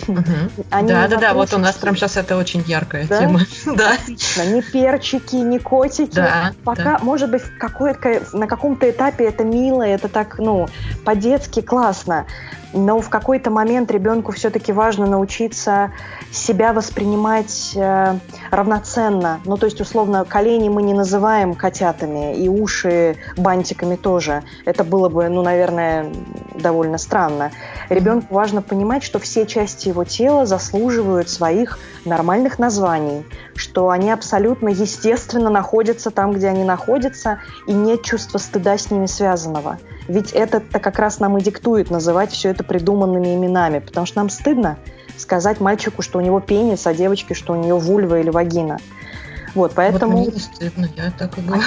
Да-да-да, 0.71 1.33
вот 1.33 1.55
у 1.55 1.59
нас 1.59 1.77
прям 1.77 1.97
сейчас 1.97 2.19
это 2.19 2.37
очень 2.37 2.63
яркая 2.67 3.07
тема. 3.07 3.41
Да. 3.65 3.93
Ни 4.45 4.61
перчики, 4.61 5.37
ни 5.37 5.57
котики. 5.57 6.23
Пока, 6.63 6.99
может 6.99 7.31
быть, 7.31 7.43
на 8.33 8.47
каком-то 8.47 8.89
этапе 8.91 9.25
это 9.25 9.45
мило, 9.45 9.83
это 9.83 10.09
так, 10.09 10.39
ну, 10.39 10.69
по-детски 11.05 11.61
классно 11.61 12.27
но 12.75 13.01
в 13.01 13.09
какой-то 13.09 13.51
момент 13.51 13.91
ребенку 13.91 14.33
все-таки 14.33 14.73
важно 14.73 15.07
научиться 15.07 15.93
себя 16.31 16.73
воспринимать 16.73 17.73
э, 17.77 18.19
равноценно. 18.51 19.41
Ну, 19.45 19.57
то 19.57 19.67
есть, 19.67 19.81
условно, 19.81 20.25
колени 20.25 20.69
мы 20.69 20.83
не 20.83 20.93
называем 20.93 21.55
котятами, 21.55 22.37
и 22.37 22.49
уши 22.49 23.17
бантиками 23.37 23.97
тоже. 23.97 24.43
Это 24.65 24.83
было 24.83 25.09
бы, 25.09 25.29
ну, 25.29 25.43
наверное, 25.43 26.13
довольно 26.55 26.99
странно. 26.99 27.53
Ребенку 27.89 28.35
важно 28.35 28.61
понимать, 28.63 29.05
что 29.05 29.19
все 29.19 29.47
части 29.47 29.89
его 29.89 30.05
тела 30.05 30.45
заслуживают 30.45 31.29
своих 31.29 31.79
нормальных 32.05 32.59
названий, 32.59 33.25
что 33.55 33.91
они 33.91 34.11
абсолютно 34.11 34.69
естественно 34.69 35.51
находятся 35.51 36.11
там, 36.11 36.33
где 36.33 36.49
они 36.49 36.65
находятся, 36.65 37.39
и 37.67 37.73
нет 37.73 38.03
чувства 38.03 38.39
стыда 38.39 38.77
с 38.77 38.91
ними 38.91 39.07
связанного. 39.07 39.79
Ведь 40.09 40.33
это-то 40.33 40.79
как 40.79 40.99
раз 40.99 41.21
нам 41.21 41.39
и 41.39 41.43
диктует 41.43 41.91
называть 41.91 42.33
все 42.33 42.51
это 42.51 42.63
придуманными 42.65 43.35
именами, 43.35 43.79
потому 43.79 44.07
что 44.07 44.19
нам 44.19 44.29
стыдно 44.29 44.77
сказать 45.17 45.61
мальчику, 45.61 46.03
что 46.03 46.19
у 46.19 46.21
него 46.21 46.41
пенис, 46.41 46.87
а 46.87 46.95
девочке, 46.95 47.35
что 47.35 47.53
у 47.55 47.57
нее 47.57 47.79
вульва 47.79 48.21
или 48.21 48.31
вагина. 48.31 48.79
Вот, 49.55 49.73
поэтому... 49.75 50.19
Вот 50.19 50.27
мне 50.27 50.35
не 50.35 50.41
стыдно, 50.41 50.89
я 50.97 51.13
так 51.17 51.39
и 51.39 51.41
говорю. 51.41 51.63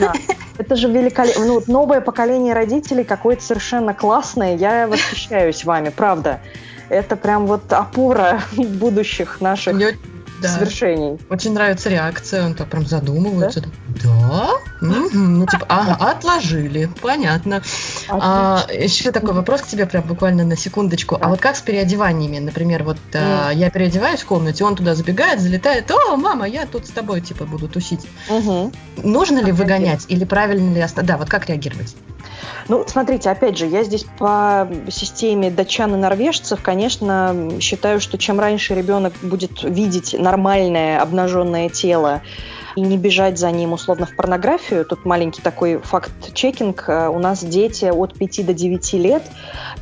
Да. 0.00 0.12
Это 0.58 0.74
же 0.74 0.88
великолепно. 0.88 1.44
Ну, 1.44 1.54
вот 1.54 1.68
новое 1.68 2.00
поколение 2.00 2.52
родителей 2.52 3.04
какое-то 3.04 3.42
совершенно 3.42 3.94
классное. 3.94 4.56
Я 4.56 4.88
восхищаюсь 4.88 5.64
вами, 5.64 5.90
правда. 5.90 6.40
Это 6.88 7.16
прям 7.16 7.46
вот 7.46 7.72
опора 7.72 8.40
будущих 8.56 9.40
наших 9.40 9.74
Мне 9.74 9.96
да. 10.40 10.48
свершений. 10.48 11.18
Очень 11.30 11.52
нравится 11.54 11.88
реакция, 11.88 12.46
он 12.46 12.54
так 12.54 12.68
прям 12.68 12.86
задумывается. 12.86 13.62
Да? 14.02 14.50
Мгм. 14.80 15.38
Ну, 15.40 15.46
типа, 15.46 15.66
ага, 15.68 16.10
отложили, 16.10 16.88
понятно. 17.00 17.62
А, 18.08 18.64
еще 18.72 19.10
такой 19.12 19.34
вопрос 19.34 19.62
к 19.62 19.66
тебе, 19.66 19.86
прям 19.86 20.04
буквально 20.04 20.44
на 20.44 20.56
секундочку. 20.56 21.18
А 21.20 21.28
вот 21.28 21.40
как 21.40 21.56
с 21.56 21.62
переодеваниями? 21.62 22.38
Например, 22.38 22.84
вот 22.84 22.98
а, 23.14 23.50
я 23.50 23.70
переодеваюсь 23.70 24.20
в 24.20 24.26
комнате, 24.26 24.64
он 24.64 24.76
туда 24.76 24.94
забегает, 24.94 25.40
залетает, 25.40 25.90
о, 25.90 26.16
мама, 26.16 26.46
я 26.46 26.66
тут 26.66 26.86
с 26.86 26.90
тобой, 26.90 27.20
типа, 27.20 27.44
буду 27.44 27.68
тусить. 27.68 28.06
Мгм. 28.28 28.72
Нужно 28.96 29.40
ли 29.40 29.52
выгонять 29.52 30.04
или 30.08 30.24
правильно 30.24 30.74
ли 30.74 30.80
оставить? 30.80 31.08
Да, 31.08 31.16
вот 31.16 31.28
как 31.28 31.48
реагировать? 31.48 31.96
Ну, 32.68 32.84
смотрите, 32.86 33.30
опять 33.30 33.56
же, 33.56 33.66
я 33.66 33.82
здесь 33.82 34.04
по 34.18 34.68
системе 34.90 35.50
датчан 35.50 35.94
и 35.94 35.98
норвежцев, 35.98 36.60
конечно, 36.62 37.50
считаю, 37.60 38.00
что 38.00 38.18
чем 38.18 38.38
раньше 38.38 38.74
ребенок 38.74 39.14
будет 39.22 39.62
видеть 39.62 40.14
нормальное 40.28 41.00
обнаженное 41.00 41.70
тело 41.70 42.20
и 42.76 42.82
не 42.82 42.98
бежать 42.98 43.38
за 43.38 43.50
ним 43.50 43.72
условно 43.72 44.04
в 44.04 44.14
порнографию, 44.14 44.84
тут 44.84 45.06
маленький 45.06 45.40
такой 45.40 45.78
факт-чекинг, 45.78 46.84
э, 46.86 47.08
у 47.08 47.18
нас 47.18 47.42
дети 47.42 47.86
от 47.86 48.12
5 48.12 48.46
до 48.46 48.52
9 48.52 48.92
лет, 48.98 49.22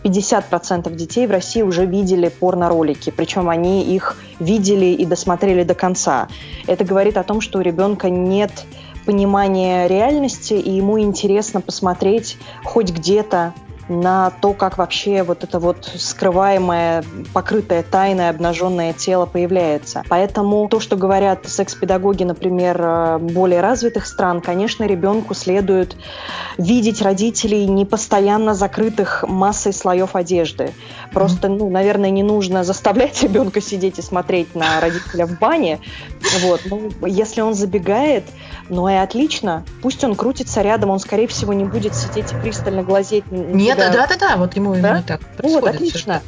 50% 0.05 0.95
детей 0.95 1.27
в 1.27 1.33
России 1.33 1.63
уже 1.63 1.85
видели 1.85 2.29
порно-ролики, 2.29 3.11
причем 3.11 3.49
они 3.49 3.83
их 3.83 4.17
видели 4.39 4.87
и 4.87 5.05
досмотрели 5.05 5.65
до 5.65 5.75
конца. 5.75 6.29
Это 6.69 6.85
говорит 6.85 7.17
о 7.17 7.25
том, 7.25 7.41
что 7.41 7.59
у 7.59 7.63
ребенка 7.63 8.09
нет 8.09 8.53
понимания 9.05 9.89
реальности, 9.89 10.55
и 10.55 10.71
ему 10.71 11.01
интересно 11.01 11.61
посмотреть 11.61 12.39
хоть 12.65 12.93
где-то 12.93 13.53
на 13.89 14.31
то, 14.31 14.53
как 14.53 14.79
вообще 14.79 15.23
вот 15.23 15.45
это 15.45 15.59
вот 15.59 15.91
скрываемое, 15.97 17.05
покрытое 17.33 17.83
тайное, 17.83 18.31
обнаженное 18.31 18.93
тело 18.93 19.27
появляется. 19.27 20.03
Поэтому 20.09 20.69
то, 20.69 20.81
что 20.81 20.97
говорят 20.97 21.49
секс-педагоги, 21.49 22.25
например, 22.25 22.81
э, 22.81 23.19
более 23.19 23.61
развитых 23.61 24.07
стран, 24.07 24.41
конечно, 24.41 24.85
ребенку 24.85 25.35
следует 25.35 25.97
видеть 26.59 27.03
родителей 27.03 27.67
не 27.67 27.85
постоянно 27.85 28.55
закрытых 28.55 29.25
массой 29.29 29.73
слоев 29.73 30.17
одежды. 30.17 30.73
Просто, 31.13 31.49
ну, 31.49 31.71
наверное, 31.71 32.11
не 32.11 32.23
нужно 32.23 32.65
заставлять 32.65 33.23
ребенка 33.23 33.61
сидеть 33.61 33.99
и 33.99 34.03
смотреть 34.03 34.55
на 34.55 34.81
родителя 34.81 35.27
в 35.27 35.39
бане. 35.39 35.81
Вот. 36.43 36.63
Ну, 36.67 36.91
если 37.07 37.41
он 37.41 37.55
забегает, 37.55 38.25
ну 38.69 38.89
и 38.89 38.95
отлично. 38.95 39.65
Пусть 39.83 40.03
он 40.03 40.15
крутится 40.17 40.63
рядом, 40.63 40.91
он, 40.91 40.99
скорее 40.99 41.29
всего, 41.29 41.53
не 41.53 41.65
будет 41.65 41.95
сидеть 41.95 42.33
и 42.33 42.37
пристально 42.37 42.83
глазеть. 42.83 43.25
На 43.77 43.83
Нет, 43.85 43.93
тебя. 43.93 44.07
да-да-да, 44.07 44.37
вот 44.37 44.57
ему 44.57 44.73
Да? 44.75 44.79
именно 44.79 45.03
так 45.03 45.21
Вот, 45.43 45.67
отлично. 45.67 46.23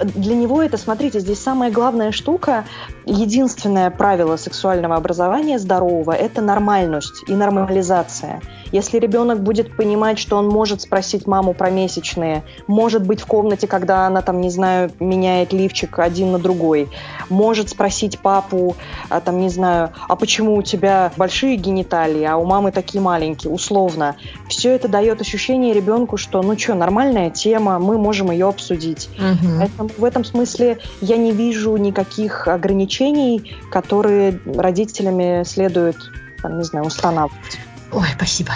Для 0.00 0.36
него 0.36 0.62
это, 0.62 0.76
смотрите, 0.76 1.18
здесь 1.18 1.40
самая 1.40 1.70
главная 1.70 2.12
штука, 2.12 2.64
единственное 3.04 3.90
правило 3.90 4.36
сексуального 4.36 4.94
образования 4.94 5.58
здорового– 5.58 6.12
это 6.12 6.40
нормальность 6.40 7.24
и 7.26 7.34
нормализация. 7.34 8.40
Если 8.70 8.98
ребенок 8.98 9.40
будет 9.42 9.76
понимать, 9.76 10.18
что 10.18 10.36
он 10.36 10.48
может 10.48 10.80
спросить 10.82 11.26
маму 11.26 11.52
про 11.52 11.68
месячные, 11.70 12.42
может 12.68 13.04
быть 13.04 13.20
в 13.20 13.26
комнате, 13.26 13.66
когда 13.66 14.06
она 14.06 14.22
там, 14.22 14.40
не 14.40 14.50
знаю, 14.50 14.90
меняет 15.00 15.52
лифчик 15.52 15.98
один 15.98 16.32
на 16.32 16.38
другой, 16.38 16.88
может 17.28 17.68
спросить 17.68 18.18
папу, 18.20 18.76
а, 19.10 19.20
там, 19.20 19.40
не 19.40 19.48
знаю, 19.50 19.90
а 20.08 20.16
почему 20.16 20.54
у 20.54 20.62
тебя 20.62 21.12
большие 21.16 21.56
гениталии, 21.56 22.24
а 22.24 22.36
у 22.36 22.44
мамы 22.44 22.70
такие 22.72 23.02
маленькие, 23.02 23.52
условно. 23.52 24.14
Все 24.52 24.74
это 24.74 24.86
дает 24.86 25.18
ощущение 25.18 25.72
ребенку, 25.72 26.18
что, 26.18 26.42
ну 26.42 26.58
что, 26.58 26.74
нормальная 26.74 27.30
тема, 27.30 27.78
мы 27.78 27.96
можем 27.96 28.30
ее 28.30 28.50
обсудить. 28.50 29.08
Мгм. 29.16 29.58
Поэтому 29.58 29.90
в 29.96 30.04
этом 30.04 30.24
смысле 30.26 30.78
я 31.00 31.16
не 31.16 31.32
вижу 31.32 31.74
никаких 31.78 32.46
ограничений, 32.46 33.56
которые 33.70 34.38
родителями 34.44 35.42
следует, 35.44 35.96
там, 36.42 36.58
не 36.58 36.64
знаю, 36.64 36.84
устанавливать. 36.84 37.58
Ой, 37.92 38.06
спасибо. 38.14 38.52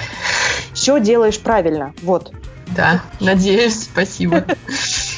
Все 0.75 1.01
делаешь 1.01 1.39
правильно. 1.41 1.95
Вот. 2.03 2.31
Да, 2.77 3.03
надеюсь, 3.19 3.85
спасибо. 3.85 4.45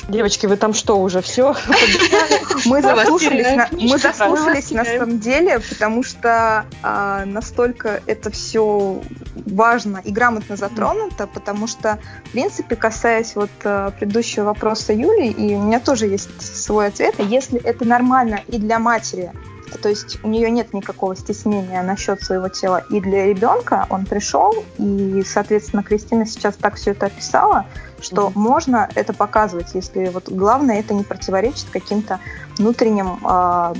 Девочки, 0.08 0.46
вы 0.46 0.56
там 0.56 0.72
что, 0.72 0.98
уже 0.98 1.20
все? 1.20 1.54
Мы 2.64 2.80
заслушались, 2.80 3.56
на, 3.56 3.68
мы 3.72 3.98
заслушались 3.98 4.70
на 4.70 4.84
самом 4.84 5.18
деле, 5.18 5.60
потому 5.60 6.02
что 6.02 6.64
а, 6.82 7.24
настолько 7.26 8.00
это 8.06 8.30
все 8.30 9.02
важно 9.34 10.00
и 10.02 10.10
грамотно 10.10 10.56
затронуто, 10.56 11.26
потому 11.26 11.66
что, 11.66 11.98
в 12.24 12.30
принципе, 12.30 12.74
касаясь 12.74 13.36
вот 13.36 13.50
а, 13.64 13.90
предыдущего 13.90 14.44
вопроса 14.44 14.94
Юли, 14.94 15.28
и 15.28 15.54
у 15.54 15.62
меня 15.62 15.78
тоже 15.78 16.06
есть 16.06 16.30
свой 16.40 16.86
ответ, 16.86 17.16
если 17.18 17.60
это 17.60 17.84
нормально 17.84 18.40
и 18.48 18.58
для 18.58 18.78
матери, 18.78 19.32
то 19.76 19.88
есть 19.88 20.18
у 20.22 20.28
нее 20.28 20.50
нет 20.50 20.72
никакого 20.72 21.14
стеснения 21.16 21.82
насчет 21.82 22.22
своего 22.22 22.48
тела, 22.48 22.84
и 22.90 23.00
для 23.00 23.26
ребенка 23.26 23.86
он 23.90 24.06
пришел, 24.06 24.64
и, 24.78 25.22
соответственно, 25.26 25.82
Кристина 25.82 26.26
сейчас 26.26 26.56
так 26.56 26.76
все 26.76 26.92
это 26.92 27.06
описала, 27.06 27.66
что 28.00 28.30
можно 28.34 28.88
это 28.94 29.12
показывать, 29.12 29.74
если 29.74 30.08
вот 30.08 30.28
главное 30.28 30.80
это 30.80 30.94
не 30.94 31.02
противоречит 31.02 31.66
каким-то 31.70 32.20
внутренним 32.56 33.18
а, 33.24 33.74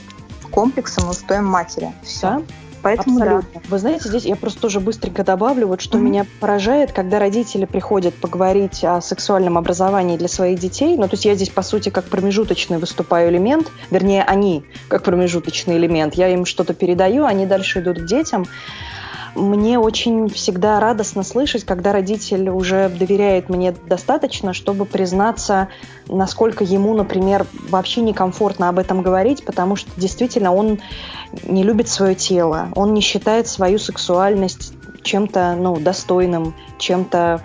комплексам 0.51 1.07
и 1.07 1.11
устоям 1.11 1.46
матери. 1.46 1.92
Все. 2.03 2.20
Да, 2.20 2.42
Поэтому 2.83 3.19
да. 3.19 3.25
абсолютно. 3.25 3.61
Вы 3.69 3.79
знаете, 3.79 4.09
здесь 4.09 4.25
я 4.25 4.37
просто 4.37 4.61
тоже 4.61 4.81
быстренько 4.81 5.25
добавлю, 5.25 5.67
вот 5.67 5.81
что 5.81 5.99
Мгм. 5.99 6.07
меня 6.07 6.27
поражает, 6.41 6.93
когда 6.93 7.19
родители 7.19 7.64
приходят 7.64 8.14
поговорить 8.14 8.85
о 8.85 9.01
сексуальном 9.01 9.59
образовании 9.59 10.17
для 10.17 10.29
своих 10.29 10.59
детей. 10.59 10.97
Ну, 10.97 11.05
то 11.05 11.14
есть 11.14 11.25
я 11.25 11.35
здесь, 11.35 11.51
по 11.51 11.62
сути, 11.62 11.88
как 11.88 12.05
промежуточный 12.05 12.79
выступаю 12.79 13.31
элемент, 13.31 13.71
вернее, 13.91 14.23
они 14.23 14.64
как 14.88 15.03
промежуточный 15.03 15.77
элемент. 15.77 16.14
Я 16.14 16.29
им 16.29 16.45
что-то 16.45 16.75
передаю, 16.75 17.25
они 17.25 17.47
дальше 17.47 17.81
идут 17.81 17.99
к 17.99 18.05
детям. 18.05 18.47
Мне 19.35 19.79
очень 19.79 20.29
всегда 20.29 20.81
радостно 20.81 21.23
слышать, 21.23 21.64
когда 21.64 21.93
родитель 21.93 22.49
уже 22.49 22.88
доверяет 22.88 23.49
мне 23.49 23.73
достаточно, 23.73 24.53
чтобы 24.53 24.85
признаться, 24.85 25.69
насколько 26.07 26.64
ему, 26.64 26.95
например, 26.95 27.47
вообще 27.69 28.01
некомфортно 28.01 28.69
об 28.69 28.79
этом 28.79 29.03
говорить, 29.03 29.45
потому 29.45 29.77
что 29.77 29.91
действительно 29.97 30.55
он 30.55 30.81
не 31.45 31.62
любит 31.62 31.88
свое 31.88 32.14
тело, 32.14 32.69
он 32.75 32.95
не 32.95 33.01
считает 33.01 33.49
свою 33.49 33.79
сексуальность 33.79 34.73
чем-то 35.09 35.57
ну, 35.59 35.77
достойным, 35.81 36.55
чем-то 36.79 37.40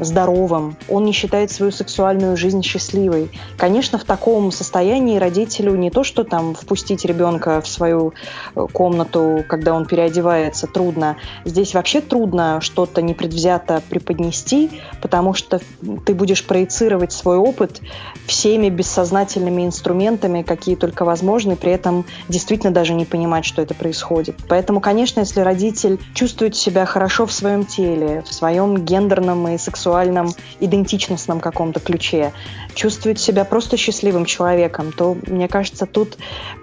здоровым, 0.00 0.76
он 0.88 1.04
не 1.04 1.12
считает 1.12 1.52
свою 1.52 1.70
сексуальную 1.70 2.36
жизнь 2.36 2.62
счастливой. 2.62 3.30
Конечно, 3.56 3.98
в 3.98 4.04
таком 4.04 4.50
состоянии 4.50 5.18
родителю 5.18 5.76
не 5.76 5.90
то, 5.90 6.02
что 6.02 6.24
там 6.24 6.54
впустить 6.54 7.04
ребенка 7.04 7.60
в 7.60 7.68
свою 7.68 8.14
э, 8.56 8.66
комнату, 8.72 9.44
когда 9.48 9.72
он 9.74 9.86
переодевается, 9.86 10.66
трудно. 10.66 11.16
Здесь 11.44 11.74
вообще 11.74 12.00
трудно 12.00 12.60
что-то 12.60 13.00
непредвзято 13.02 13.80
преподнести, 13.88 14.70
потому 15.00 15.34
что 15.34 15.60
ты 16.04 16.14
будешь 16.14 16.44
проецировать 16.44 17.12
свой 17.12 17.36
опыт 17.36 17.80
всеми 18.26 18.70
бессознательными 18.70 19.64
инструментами, 19.64 20.42
какие 20.42 20.74
только 20.74 21.04
возможны, 21.04 21.54
при 21.54 21.70
этом 21.70 22.04
действительно 22.28 22.72
даже 22.72 22.94
не 22.94 23.04
понимать, 23.04 23.44
что 23.44 23.62
это 23.62 23.74
происходит. 23.74 24.36
Поэтому, 24.48 24.80
конечно, 24.80 25.20
если 25.20 25.40
родитель 25.40 26.00
чувствует 26.14 26.56
себя 26.56 26.84
хорошо 26.84 27.03
в 27.26 27.32
своем 27.32 27.64
теле, 27.64 28.22
в 28.22 28.32
своем 28.32 28.84
гендерном 28.84 29.48
и 29.48 29.58
сексуальном 29.58 30.28
идентичностном 30.60 31.40
каком-то 31.40 31.80
ключе, 31.80 32.32
чувствует 32.74 33.18
себя 33.18 33.44
просто 33.44 33.76
счастливым 33.76 34.24
человеком, 34.24 34.92
то, 34.92 35.16
мне 35.26 35.48
кажется, 35.48 35.86
тут 35.86 36.16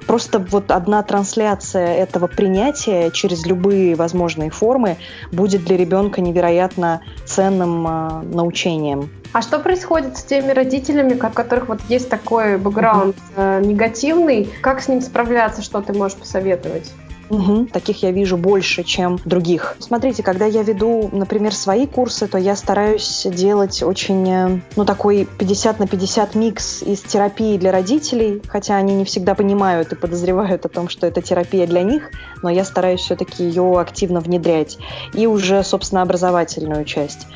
просто 0.08 0.40
вот 0.40 0.72
одна 0.72 1.04
трансляция 1.04 1.96
этого 1.96 2.28
принятия 2.28 3.12
через 3.12 3.46
любые 3.46 3.96
возможные 3.96 4.50
формы 4.50 4.98
будет 5.32 5.64
для 5.64 5.78
ребенка 5.78 6.22
невероятно 6.22 7.02
ценным 7.26 7.88
э, 7.88 8.22
научением. 8.34 9.10
А 9.34 9.42
что 9.42 9.60
происходит 9.60 10.18
с 10.18 10.24
теми 10.24 10.52
родителями, 10.52 11.14
у 11.14 11.18
которых 11.18 11.70
вот 11.70 11.80
есть 11.88 12.10
такой 12.10 12.58
бэкграунд 12.58 13.16
э, 13.36 13.62
негативный? 13.64 14.50
Как 14.62 14.82
с 14.82 14.90
ним 14.90 15.02
справляться? 15.02 15.62
Что 15.62 15.82
ты 15.82 15.94
можешь 15.94 16.18
посоветовать? 16.18 16.92
Мгм. 17.32 17.68
Таких 17.68 18.04
я 18.04 18.12
вижу 18.12 18.36
больше, 18.38 18.84
чем 18.84 19.18
других. 19.24 19.78
Смотрите, 19.80 20.22
когда 20.22 20.46
я 20.46 20.64
веду, 20.64 21.10
например, 21.14 21.56
свои 21.56 21.88
курсы, 21.88 22.28
то 22.28 22.38
я 22.38 22.58
стараюсь 22.58 23.26
делать 23.26 23.82
очень, 23.82 24.30
э, 24.30 24.60
ну, 24.76 24.84
такой 24.84 25.28
50 25.38 25.80
на 25.80 25.88
50 25.88 26.36
микс 26.36 26.84
из 26.84 27.00
терапии 27.00 27.58
для 27.58 27.72
родителей, 27.72 28.42
хотя 28.48 28.76
они 28.76 28.96
не 28.96 29.06
всегда 29.06 29.34
понимают 29.34 29.94
и 29.94 29.96
подозревают 29.96 30.66
о 30.66 30.70
том, 30.70 30.90
что 30.90 31.08
это 31.08 31.22
терапия 31.22 31.66
для 31.68 31.84
них, 31.84 32.12
но 32.44 32.50
я 32.50 32.66
стараюсь 32.66 33.00
все-таки 33.00 33.46
ее 33.46 33.80
активно 33.80 34.20
внедрять. 34.20 34.78
И 35.14 35.26
уже, 35.26 35.64
собственно, 35.64 36.02
образовательную 36.02 36.84
часть. 36.84 37.28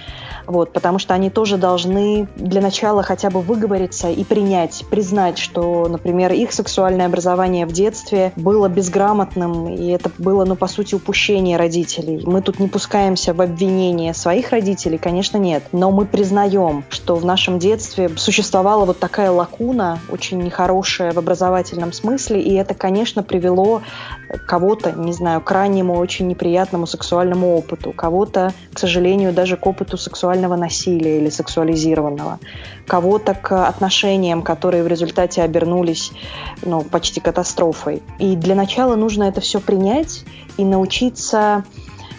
Вот, 0.48 0.74
потому 0.74 1.00
что 1.00 1.14
они 1.14 1.30
тоже 1.30 1.58
должны 1.58 2.28
для 2.36 2.62
начала 2.62 3.04
хотя 3.04 3.30
бы 3.30 3.42
выговориться 3.42 4.10
и 4.10 4.24
принять, 4.24 4.86
признать, 4.90 5.38
что, 5.38 5.88
например, 5.88 6.32
их 6.34 6.52
сексуальное 6.52 7.08
образование 7.08 7.66
в 7.66 7.72
детстве 7.72 8.32
было 8.36 8.68
безграмотным, 8.68 9.68
и 9.86 9.90
это 9.90 10.12
было, 10.18 10.46
ну, 10.46 10.56
по 10.56 10.68
сути, 10.68 10.96
упущение 10.96 11.58
родителей. 11.58 12.22
Мы 12.26 12.42
тут 12.42 12.60
не 12.60 12.68
пускаемся 12.68 13.34
в 13.34 13.42
обвинение 13.42 14.14
своих 14.14 14.50
родителей, 14.50 14.98
конечно, 14.98 15.38
нет, 15.38 15.64
но 15.72 15.92
мы 15.92 16.06
признаем, 16.06 16.84
что 16.90 17.16
в 17.16 17.26
нашем 17.26 17.60
детстве 17.60 18.10
существовала 18.16 18.86
вот 18.86 19.00
такая 19.00 19.32
лакуна, 19.32 20.00
очень 20.10 20.42
нехорошая 20.42 21.12
в 21.12 21.18
образовательном 21.18 21.94
смысле, 21.94 22.42
и 22.42 22.54
это, 22.54 22.74
конечно, 22.74 23.24
привело 23.24 23.82
кого-то, 24.48 24.92
не 24.92 25.14
знаю, 25.14 25.42
к 25.42 25.52
раннему, 25.52 25.96
очень 25.96 26.28
неприятному 26.28 26.88
сексуальному 26.88 27.56
опыту, 27.56 27.94
кого-то, 27.94 28.54
к 28.74 28.80
сожалению, 28.80 29.34
даже 29.34 29.58
к 29.58 29.66
опыту 29.66 29.98
сексуального 29.98 30.56
насилия 30.56 31.20
или 31.20 31.30
сексуализированного, 31.30 32.40
кого-то 32.88 33.34
к 33.34 33.68
отношениям, 33.68 34.42
которые 34.42 34.84
в 34.84 34.88
результате 34.88 35.42
обернулись 35.42 36.12
ну, 36.64 36.82
почти 36.84 37.20
катастрофой. 37.20 38.04
И 38.20 38.36
для 38.36 38.56
начала 38.56 38.96
нужно 38.96 39.24
это 39.24 39.42
все 39.42 39.60
принять 39.60 40.24
и 40.58 40.64
научиться 40.64 41.64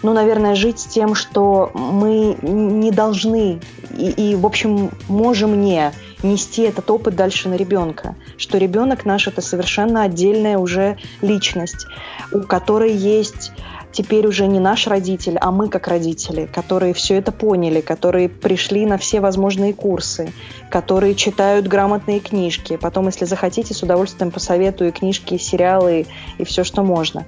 ну, 0.03 0.13
наверное, 0.13 0.53
жить 0.53 0.79
с 0.79 0.85
тем, 0.85 1.15
что 1.15 1.71
мы 1.73 2.37
не 2.43 2.91
должны 2.91 3.59
и, 3.97 4.09
и, 4.09 4.35
в 4.35 4.45
общем, 4.45 4.91
можем 5.07 5.59
не 5.61 5.91
нести 6.23 6.63
этот 6.63 6.89
опыт 6.89 7.15
дальше 7.15 7.49
на 7.49 7.55
ребенка, 7.55 8.15
что 8.37 8.57
ребенок 8.57 9.05
наш 9.05 9.27
это 9.27 9.41
совершенно 9.41 10.03
отдельная 10.03 10.57
уже 10.57 10.97
личность, 11.21 11.87
у 12.31 12.41
которой 12.41 12.93
есть 12.93 13.51
теперь 13.97 14.27
уже 14.27 14.45
не 14.45 14.59
наш 14.59 14.85
родитель, 14.85 15.39
а 15.41 15.49
мы 15.49 15.69
как 15.69 15.87
родители, 15.87 16.45
которые 16.45 16.93
все 16.93 17.15
это 17.15 17.31
поняли, 17.31 17.81
которые 17.81 18.29
пришли 18.29 18.85
на 18.85 18.99
все 18.99 19.21
возможные 19.21 19.73
курсы, 19.73 20.31
которые 20.69 21.15
читают 21.15 21.67
грамотные 21.67 22.19
книжки. 22.19 22.77
Потом, 22.77 23.07
если 23.07 23.25
захотите, 23.25 23.73
с 23.73 23.81
удовольствием 23.81 24.29
посоветую 24.29 24.91
книжки, 24.91 25.37
сериалы 25.37 26.05
и 26.37 26.43
все, 26.43 26.63
что 26.63 26.83
можно. 26.83 27.25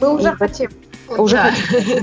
Мы 0.00 0.12
уже 0.12 0.30
и 0.30 0.32
хотим. 0.32 0.70
Уже 1.18 1.36
да. 1.36 1.52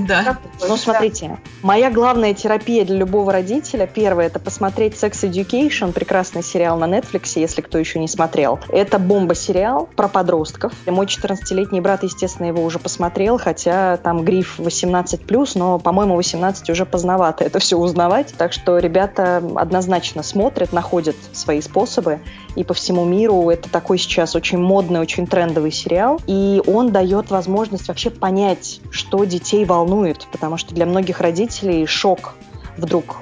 да. 0.00 0.38
Ну, 0.66 0.76
смотрите, 0.76 1.38
моя 1.62 1.90
главная 1.90 2.34
терапия 2.34 2.84
для 2.84 2.96
любого 2.96 3.32
родителя, 3.32 3.86
первое, 3.86 4.26
это 4.26 4.38
посмотреть 4.38 4.94
Sex 4.94 5.28
Education, 5.28 5.92
прекрасный 5.92 6.42
сериал 6.42 6.78
на 6.78 6.84
Netflix, 6.84 7.32
если 7.36 7.60
кто 7.60 7.78
еще 7.78 7.98
не 7.98 8.08
смотрел. 8.08 8.58
Это 8.68 8.98
бомба-сериал 8.98 9.88
про 9.96 10.08
подростков. 10.08 10.72
Мой 10.86 11.06
14-летний 11.06 11.80
брат, 11.80 12.02
естественно, 12.02 12.46
его 12.46 12.62
уже 12.64 12.78
посмотрел, 12.78 13.38
хотя 13.38 13.96
там 13.98 14.24
гриф 14.24 14.58
18+, 14.58 15.50
но, 15.54 15.78
по-моему, 15.78 16.16
18 16.16 16.68
уже 16.70 16.84
поздновато 16.84 17.44
это 17.44 17.58
все 17.58 17.76
узнавать. 17.76 18.34
Так 18.36 18.52
что 18.52 18.78
ребята 18.78 19.42
однозначно 19.56 20.22
смотрят, 20.22 20.72
находят 20.72 21.16
свои 21.32 21.60
способы. 21.60 22.20
И 22.56 22.64
по 22.64 22.74
всему 22.74 23.04
миру 23.04 23.50
это 23.50 23.70
такой 23.70 23.98
сейчас 23.98 24.34
очень 24.34 24.58
модный, 24.58 25.00
очень 25.00 25.26
трендовый 25.26 25.70
сериал. 25.70 26.20
И 26.26 26.60
он 26.66 26.90
дает 26.90 27.30
возможность 27.30 27.88
вообще 27.88 28.10
понять, 28.10 28.80
что 28.98 29.24
детей 29.24 29.64
волнует, 29.64 30.26
потому 30.32 30.56
что 30.56 30.74
для 30.74 30.84
многих 30.84 31.20
родителей 31.20 31.86
шок 31.86 32.34
вдруг 32.78 33.16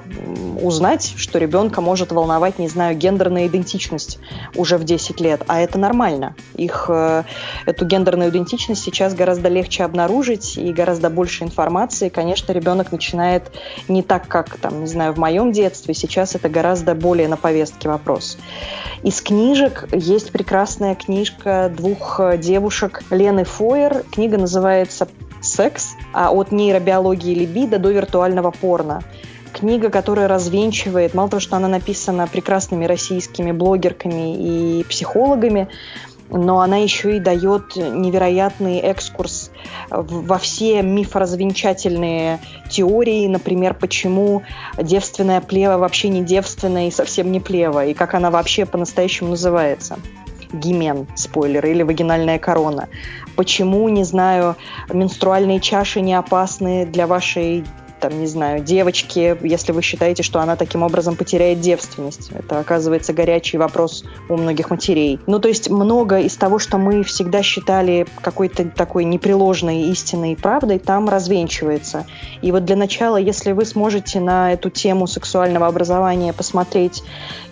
узнать, 0.61 1.13
что 1.17 1.39
ребенка 1.39 1.81
может 1.81 2.11
волновать, 2.11 2.59
не 2.59 2.67
знаю, 2.67 2.95
гендерная 2.95 3.47
идентичность 3.47 4.19
уже 4.55 4.77
в 4.77 4.83
10 4.83 5.19
лет, 5.19 5.41
а 5.47 5.59
это 5.59 5.77
нормально. 5.77 6.35
Их, 6.55 6.85
э, 6.89 7.23
эту 7.65 7.85
гендерную 7.85 8.29
идентичность 8.29 8.83
сейчас 8.83 9.13
гораздо 9.13 9.49
легче 9.49 9.83
обнаружить 9.83 10.57
и 10.57 10.71
гораздо 10.71 11.09
больше 11.09 11.43
информации. 11.43 12.09
Конечно, 12.09 12.51
ребенок 12.51 12.91
начинает 12.91 13.51
не 13.87 14.03
так, 14.03 14.27
как, 14.27 14.57
там, 14.57 14.81
не 14.81 14.87
знаю, 14.87 15.13
в 15.13 15.17
моем 15.17 15.51
детстве, 15.51 15.93
сейчас 15.93 16.35
это 16.35 16.49
гораздо 16.49 16.95
более 16.95 17.27
на 17.27 17.37
повестке 17.37 17.89
вопрос. 17.89 18.37
Из 19.03 19.21
книжек 19.21 19.87
есть 19.91 20.31
прекрасная 20.31 20.95
книжка 20.95 21.71
двух 21.75 22.19
девушек 22.37 23.03
Лены 23.11 23.43
Фойер. 23.43 24.03
Книга 24.11 24.37
называется 24.37 25.07
секс, 25.41 25.95
а 26.13 26.31
от 26.31 26.51
нейробиологии 26.51 27.33
либидо 27.33 27.79
до 27.79 27.91
виртуального 27.91 28.51
порно. 28.51 29.03
Книга, 29.53 29.89
которая 29.89 30.27
развенчивает, 30.27 31.13
мало 31.13 31.29
того, 31.29 31.39
что 31.39 31.55
она 31.55 31.67
написана 31.67 32.27
прекрасными 32.27 32.85
российскими 32.85 33.51
блогерками 33.51 34.79
и 34.79 34.83
психологами, 34.83 35.67
но 36.29 36.59
она 36.59 36.77
еще 36.77 37.17
и 37.17 37.19
дает 37.19 37.75
невероятный 37.75 38.79
экскурс 38.79 39.51
во 39.89 40.37
все 40.37 40.81
мифоразвенчательные 40.81 42.39
теории, 42.69 43.27
например, 43.27 43.73
почему 43.73 44.43
девственная 44.77 45.41
плева 45.41 45.77
вообще 45.77 46.09
не 46.09 46.23
девственная 46.23 46.89
и 46.89 46.91
совсем 46.91 47.31
не 47.31 47.39
плева, 47.39 47.85
и 47.85 47.93
как 47.93 48.13
она 48.13 48.29
вообще 48.29 48.65
по-настоящему 48.65 49.31
называется 49.31 49.97
гимен, 50.53 51.07
спойлер, 51.15 51.65
или 51.65 51.83
вагинальная 51.83 52.39
корона. 52.39 52.87
Почему, 53.35 53.87
не 53.89 54.03
знаю, 54.03 54.55
менструальные 54.91 55.59
чаши 55.59 56.01
не 56.01 56.13
опасны 56.13 56.85
для 56.85 57.07
вашей 57.07 57.63
там, 57.99 58.19
не 58.19 58.27
знаю, 58.27 58.63
девочки, 58.63 59.37
если 59.41 59.71
вы 59.71 59.81
считаете, 59.81 60.23
что 60.23 60.39
она 60.39 60.55
таким 60.55 60.83
образом 60.83 61.15
потеряет 61.15 61.61
девственность. 61.61 62.29
Это, 62.31 62.59
оказывается, 62.59 63.13
горячий 63.13 63.57
вопрос 63.57 64.03
у 64.29 64.37
многих 64.37 64.69
матерей. 64.69 65.19
Ну, 65.25 65.39
то 65.39 65.47
есть 65.47 65.69
много 65.69 66.19
из 66.19 66.35
того, 66.35 66.59
что 66.59 66.77
мы 66.77 67.03
всегда 67.03 67.41
считали 67.41 68.05
какой-то 68.21 68.65
такой 68.65 69.03
непреложной 69.03 69.83
истиной 69.89 70.33
и 70.33 70.35
правдой, 70.35 70.79
там 70.79 71.09
развенчивается. 71.09 72.05
И 72.41 72.51
вот 72.51 72.65
для 72.65 72.75
начала, 72.75 73.17
если 73.17 73.51
вы 73.51 73.65
сможете 73.65 74.19
на 74.19 74.53
эту 74.53 74.69
тему 74.69 75.07
сексуального 75.07 75.67
образования 75.67 76.33
посмотреть 76.33 77.03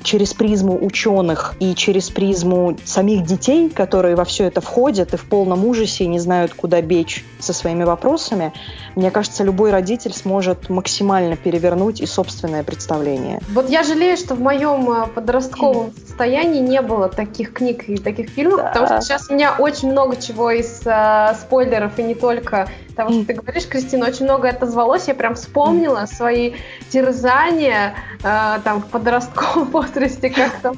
через 0.05 0.33
призму 0.33 0.77
ученых 0.85 1.55
и 1.59 1.75
через 1.75 2.09
призму 2.09 2.77
самих 2.85 3.25
детей, 3.25 3.69
которые 3.69 4.15
во 4.15 4.23
все 4.23 4.45
это 4.45 4.61
входят 4.61 5.13
и 5.13 5.17
в 5.17 5.25
полном 5.25 5.65
ужасе 5.65 6.05
и 6.05 6.07
не 6.07 6.19
знают, 6.19 6.53
куда 6.53 6.81
бечь 6.81 7.25
со 7.39 7.51
своими 7.51 7.83
вопросами, 7.83 8.53
мне 8.95 9.11
кажется, 9.11 9.43
любой 9.43 9.71
родитель 9.71 10.13
сможет 10.13 10.69
максимально 10.69 11.35
перевернуть 11.35 11.99
и 11.99 12.05
собственное 12.05 12.63
представление. 12.63 13.41
Вот 13.49 13.69
я 13.69 13.83
жалею, 13.83 14.15
что 14.15 14.35
в 14.35 14.39
моем 14.39 14.89
э, 14.89 15.07
подростковом 15.07 15.91
состоянии 16.05 16.61
не 16.61 16.81
было 16.81 17.09
таких 17.09 17.51
книг 17.51 17.89
и 17.89 17.97
таких 17.97 18.29
фильмов, 18.29 18.57
да. 18.57 18.67
потому 18.67 18.87
что 18.87 19.01
сейчас 19.01 19.29
у 19.29 19.33
меня 19.33 19.55
очень 19.57 19.91
много 19.91 20.15
чего 20.15 20.51
из 20.51 20.81
э, 20.85 21.35
спойлеров 21.41 21.97
и 21.99 22.03
не 22.03 22.15
только 22.15 22.69
того, 22.95 23.11
что 23.11 23.25
ты 23.25 23.33
говоришь, 23.33 23.67
Кристина, 23.67 24.07
очень 24.07 24.25
много 24.25 24.47
это 24.47 24.65
звалось. 24.65 25.07
Я 25.07 25.13
прям 25.13 25.35
вспомнила 25.35 26.05
свои 26.05 26.53
терзания 26.89 27.95
э, 28.23 28.59
там 28.63 28.81
в 28.81 28.87
подростковом 28.87 29.65
возрасте, 29.71 30.29
как 30.29 30.51
там 30.61 30.75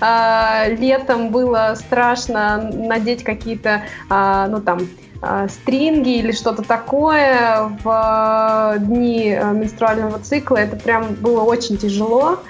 э, 0.00 0.74
летом 0.76 1.30
было 1.30 1.74
страшно 1.76 2.70
надеть 2.72 3.24
какие-то, 3.24 3.82
э, 4.10 4.46
ну 4.48 4.60
там, 4.60 4.80
э, 5.22 5.48
стринги 5.48 6.18
или 6.18 6.32
что-то 6.32 6.62
такое 6.62 7.70
в 7.82 8.74
дни 8.78 9.30
э, 9.30 9.52
менструального 9.52 10.18
цикла. 10.18 10.56
Это 10.56 10.76
прям 10.76 11.14
было 11.14 11.42
очень 11.42 11.78
тяжело. 11.78 12.40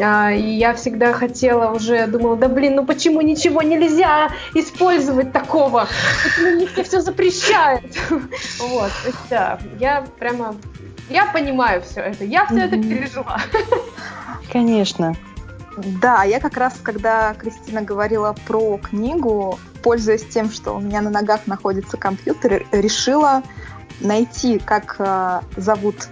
А, 0.00 0.32
и 0.32 0.42
я 0.42 0.74
всегда 0.74 1.12
хотела 1.12 1.72
уже, 1.72 2.06
думала, 2.06 2.36
да 2.36 2.48
блин, 2.48 2.76
ну 2.76 2.86
почему 2.86 3.20
ничего 3.20 3.62
нельзя 3.62 4.30
использовать 4.54 5.32
такого? 5.32 5.88
Почему 6.24 6.50
мне 6.56 6.66
все 6.66 6.82
все 6.84 7.00
запрещают? 7.00 7.84
Вот, 8.60 8.90
да, 9.28 9.58
я 9.78 10.04
прямо, 10.18 10.54
я 11.08 11.26
понимаю 11.26 11.82
все 11.82 12.00
это, 12.00 12.24
я 12.24 12.46
все 12.46 12.60
это 12.60 12.76
пережила. 12.76 13.40
Конечно. 14.52 15.16
Да, 15.76 16.24
я 16.24 16.40
как 16.40 16.56
раз, 16.56 16.78
когда 16.82 17.34
Кристина 17.34 17.82
говорила 17.82 18.34
про 18.46 18.78
книгу, 18.78 19.58
пользуясь 19.82 20.26
тем, 20.26 20.50
что 20.50 20.72
у 20.72 20.80
меня 20.80 21.00
на 21.00 21.10
ногах 21.10 21.46
находится 21.46 21.96
компьютер, 21.96 22.66
решила 22.72 23.42
найти, 24.00 24.58
как 24.58 24.96
э, 24.98 25.40
зовут 25.56 26.08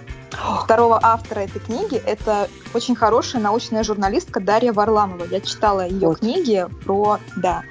второго 0.63 0.99
автора 1.03 1.41
этой 1.41 1.61
книги. 1.61 1.97
Это 1.97 2.49
очень 2.75 2.95
хорошая 2.95 3.43
научная 3.43 3.83
журналистка 3.83 4.41
Дарья 4.41 4.73
Варламова. 4.73 5.25
Я 5.31 5.41
читала 5.41 5.87
ее 5.87 6.09
вот. 6.09 6.19
книги 6.21 6.67
про, 6.85 7.19
да, 7.37 7.63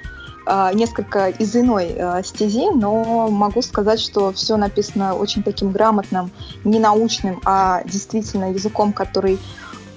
а, 0.46 0.72
несколько 0.72 1.28
из 1.28 1.54
иной 1.54 1.94
а, 1.98 2.22
стези, 2.22 2.70
но 2.70 3.28
могу 3.28 3.62
сказать, 3.62 4.00
что 4.00 4.32
все 4.32 4.56
написано 4.56 5.14
очень 5.14 5.42
таким 5.42 5.72
грамотным, 5.72 6.30
не 6.64 6.78
научным, 6.78 7.40
а 7.44 7.82
действительно 7.84 8.52
языком, 8.52 8.92
который 8.92 9.38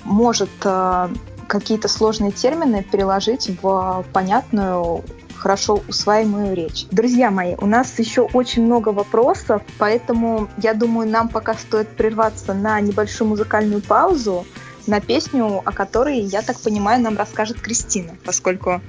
может 0.03 0.49
а, 0.65 1.09
какие-то 1.47 1.87
сложные 1.87 2.31
термины 2.31 2.83
переложить 2.83 3.49
в 3.61 4.05
понятную 4.13 5.03
хорошо 5.41 5.81
усваиваемую 5.87 6.55
речь. 6.55 6.85
Друзья 6.91 7.31
мои, 7.31 7.55
у 7.57 7.65
нас 7.65 7.97
еще 7.97 8.21
очень 8.21 8.63
много 8.63 8.89
вопросов, 8.89 9.63
поэтому 9.79 10.47
я 10.57 10.73
думаю, 10.73 11.09
нам 11.09 11.29
пока 11.29 11.55
стоит 11.55 11.89
прерваться 11.89 12.53
на 12.53 12.79
небольшую 12.79 13.29
музыкальную 13.29 13.81
паузу 13.81 14.45
на 14.87 14.99
песню, 14.99 15.61
о 15.65 15.71
которой, 15.71 16.19
я 16.19 16.41
так 16.41 16.59
понимаю, 16.59 17.01
нам 17.01 17.17
расскажет 17.17 17.59
Кристина, 17.59 18.13
поскольку 18.23 18.81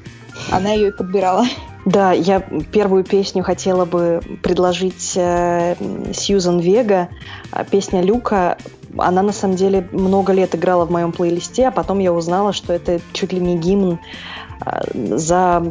она 0.51 0.73
ее 0.73 0.89
и 0.89 0.93
подбирала. 0.93 1.47
Да, 1.85 2.13
я 2.13 2.41
первую 2.41 3.05
песню 3.05 3.43
хотела 3.43 3.85
бы 3.85 4.21
предложить 4.43 5.13
э, 5.17 5.75
Сьюзан 6.15 6.61
Вега. 6.61 7.09
Песня 7.71 8.03
Люка 8.03 8.57
она 8.99 9.23
на 9.23 9.33
самом 9.33 9.57
деле 9.57 9.89
много 9.93 10.33
лет 10.33 10.55
играла 10.55 10.85
в 10.85 10.91
моем 10.91 11.13
плейлисте, 11.13 11.69
а 11.69 11.71
потом 11.71 11.99
я 11.99 12.13
узнала, 12.13 12.53
что 12.53 12.73
это 12.73 13.01
чуть 13.13 13.33
ли 13.33 13.41
не 13.41 13.57
гимн 13.57 13.95
а, 13.95 13.99
за 14.95 15.63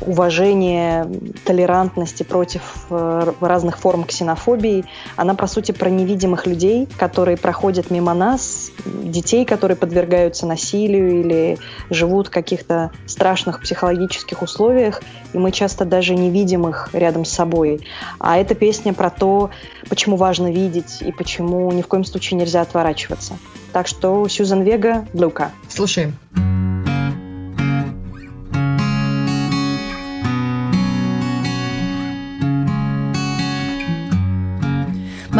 уважение 0.00 1.08
толерантности 1.44 2.22
против 2.22 2.86
э, 2.90 3.32
разных 3.40 3.78
форм 3.78 4.04
ксенофобии. 4.04 4.84
Она, 5.16 5.34
по 5.34 5.46
сути, 5.46 5.72
про 5.72 5.88
невидимых 5.88 6.46
людей, 6.46 6.86
которые 6.98 7.36
проходят 7.36 7.90
мимо 7.90 8.14
нас, 8.14 8.70
детей, 8.84 9.44
которые 9.44 9.76
подвергаются 9.76 10.46
насилию 10.46 11.20
или 11.20 11.58
живут 11.90 12.28
в 12.28 12.30
каких-то 12.30 12.90
страшных 13.06 13.60
психологических 13.60 14.42
условиях, 14.42 15.02
и 15.32 15.38
мы 15.38 15.50
часто 15.50 15.84
даже 15.84 16.14
не 16.14 16.30
видим 16.30 16.68
их 16.68 16.90
рядом 16.92 17.24
с 17.24 17.30
собой. 17.30 17.80
А 18.18 18.36
эта 18.36 18.54
песня 18.54 18.92
про 18.92 19.10
то, 19.10 19.50
почему 19.88 20.16
важно 20.16 20.52
видеть 20.52 20.98
и 21.00 21.12
почему 21.12 21.70
ни 21.72 21.82
в 21.82 21.88
коем 21.88 22.04
случае 22.04 22.38
нельзя 22.38 22.60
отворачиваться. 22.60 23.38
Так 23.72 23.86
что 23.86 24.26
Сьюзан 24.28 24.62
Вега, 24.62 25.06
Лука. 25.12 25.50
Слушаем. 25.68 26.16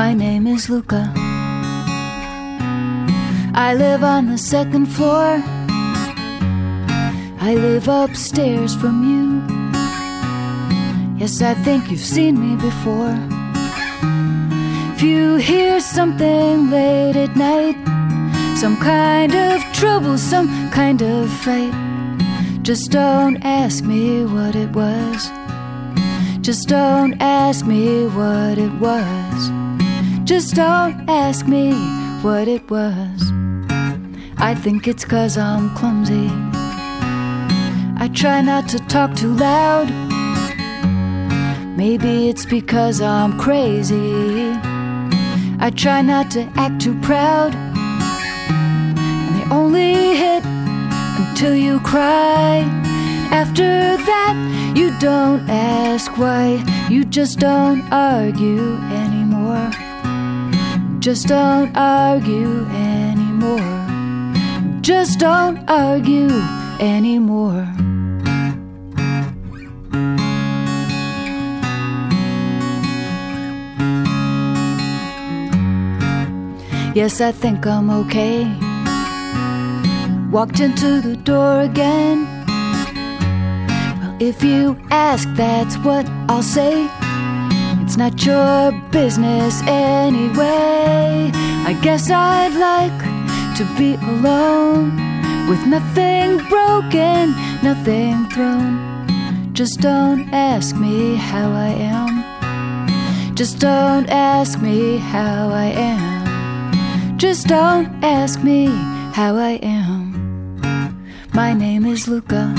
My 0.06 0.14
name 0.14 0.46
is 0.46 0.70
Luca. 0.70 1.12
I 3.56 3.74
live 3.76 4.04
on 4.04 4.28
the 4.30 4.38
second 4.38 4.86
floor. 4.86 5.42
I 7.48 7.56
live 7.56 7.88
upstairs 7.88 8.76
from 8.76 8.96
you. 9.10 9.42
Yes, 11.18 11.42
I 11.42 11.54
think 11.54 11.90
you've 11.90 12.08
seen 12.16 12.38
me 12.38 12.54
before. 12.54 13.18
If 14.94 15.02
you 15.02 15.38
hear 15.38 15.80
something 15.80 16.70
late 16.70 17.16
at 17.16 17.34
night, 17.34 17.76
some 18.56 18.76
kind 18.76 19.34
of 19.34 19.60
trouble, 19.72 20.18
some 20.18 20.70
kind 20.70 21.02
of 21.02 21.28
fight, 21.42 21.74
just 22.62 22.92
don't 22.92 23.38
ask 23.42 23.82
me 23.82 24.24
what 24.24 24.54
it 24.54 24.70
was. 24.70 25.28
Just 26.42 26.68
don't 26.68 27.20
ask 27.20 27.66
me 27.66 28.06
what 28.06 28.56
it 28.56 28.72
was. 28.74 29.25
Just 30.26 30.56
don't 30.56 31.08
ask 31.08 31.46
me 31.46 31.72
what 32.20 32.48
it 32.48 32.68
was. 32.68 33.22
I 34.38 34.56
think 34.56 34.88
it's 34.88 35.04
cause 35.04 35.38
I'm 35.38 35.72
clumsy. 35.76 36.28
I 37.96 38.10
try 38.12 38.40
not 38.40 38.68
to 38.70 38.80
talk 38.88 39.14
too 39.14 39.32
loud. 39.32 39.88
Maybe 41.76 42.28
it's 42.28 42.44
because 42.44 43.00
I'm 43.00 43.38
crazy. 43.38 44.50
I 45.60 45.70
try 45.72 46.02
not 46.02 46.32
to 46.32 46.42
act 46.56 46.80
too 46.80 46.98
proud. 47.02 47.54
And 48.96 49.30
they 49.36 49.54
only 49.54 50.16
hit 50.16 50.44
until 50.44 51.54
you 51.54 51.78
cry. 51.80 52.64
After 53.30 53.96
that, 53.96 54.74
you 54.74 54.90
don't 54.98 55.48
ask 55.48 56.18
why. 56.18 56.64
You 56.90 57.04
just 57.04 57.38
don't 57.38 57.82
argue 57.92 58.74
anymore. 58.90 59.15
Just 61.06 61.28
don't 61.28 61.70
argue 61.76 62.66
anymore. 62.70 63.60
Just 64.80 65.20
don't 65.20 65.56
argue 65.70 66.28
anymore. 66.80 67.62
Yes, 76.92 77.20
I 77.20 77.30
think 77.30 77.64
I'm 77.68 77.88
okay. 77.88 78.42
Walked 80.32 80.58
into 80.58 81.00
the 81.00 81.16
door 81.22 81.60
again. 81.60 82.26
Well, 84.00 84.16
if 84.18 84.42
you 84.42 84.76
ask, 84.90 85.28
that's 85.36 85.76
what 85.84 86.04
I'll 86.28 86.42
say. 86.42 86.95
Not 87.96 88.26
your 88.26 88.72
business 88.90 89.62
anyway. 89.62 91.30
I 91.64 91.72
guess 91.80 92.10
I'd 92.10 92.52
like 92.52 93.00
to 93.56 93.64
be 93.78 93.94
alone 93.94 94.90
with 95.48 95.64
nothing 95.66 96.36
broken, 96.50 97.34
nothing 97.62 98.28
thrown. 98.28 99.50
Just 99.54 99.80
don't 99.80 100.28
ask 100.30 100.76
me 100.76 101.16
how 101.16 101.50
I 101.50 101.68
am. 101.68 103.34
Just 103.34 103.60
don't 103.60 104.10
ask 104.10 104.60
me 104.60 104.98
how 104.98 105.48
I 105.48 105.68
am. 105.74 107.16
Just 107.16 107.46
don't 107.46 107.88
ask 108.04 108.42
me 108.42 108.66
how 109.14 109.36
I 109.36 109.58
am. 109.62 111.02
My 111.32 111.54
name 111.54 111.86
is 111.86 112.06
Luca. 112.06 112.52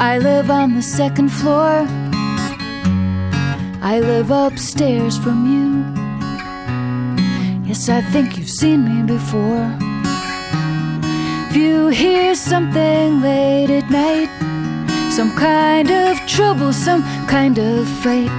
I 0.00 0.18
live 0.20 0.50
on 0.50 0.74
the 0.74 0.82
second 0.82 1.28
floor. 1.28 1.86
I 3.80 4.00
live 4.00 4.30
upstairs 4.32 5.16
from 5.16 5.46
you. 5.46 5.84
Yes, 7.64 7.88
I 7.88 8.00
think 8.00 8.36
you've 8.36 8.50
seen 8.50 8.84
me 8.84 9.02
before. 9.02 9.72
If 11.48 11.56
you 11.56 11.88
hear 11.88 12.34
something 12.34 13.20
late 13.20 13.70
at 13.70 13.88
night, 13.88 14.30
some 15.12 15.30
kind 15.36 15.90
of 15.90 16.18
trouble, 16.26 16.72
some 16.72 17.02
kind 17.28 17.58
of 17.58 17.88
fight, 18.02 18.30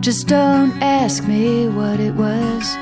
just 0.00 0.26
don't 0.26 0.72
ask 0.82 1.26
me 1.28 1.68
what 1.68 2.00
it 2.00 2.14
was. 2.14 2.76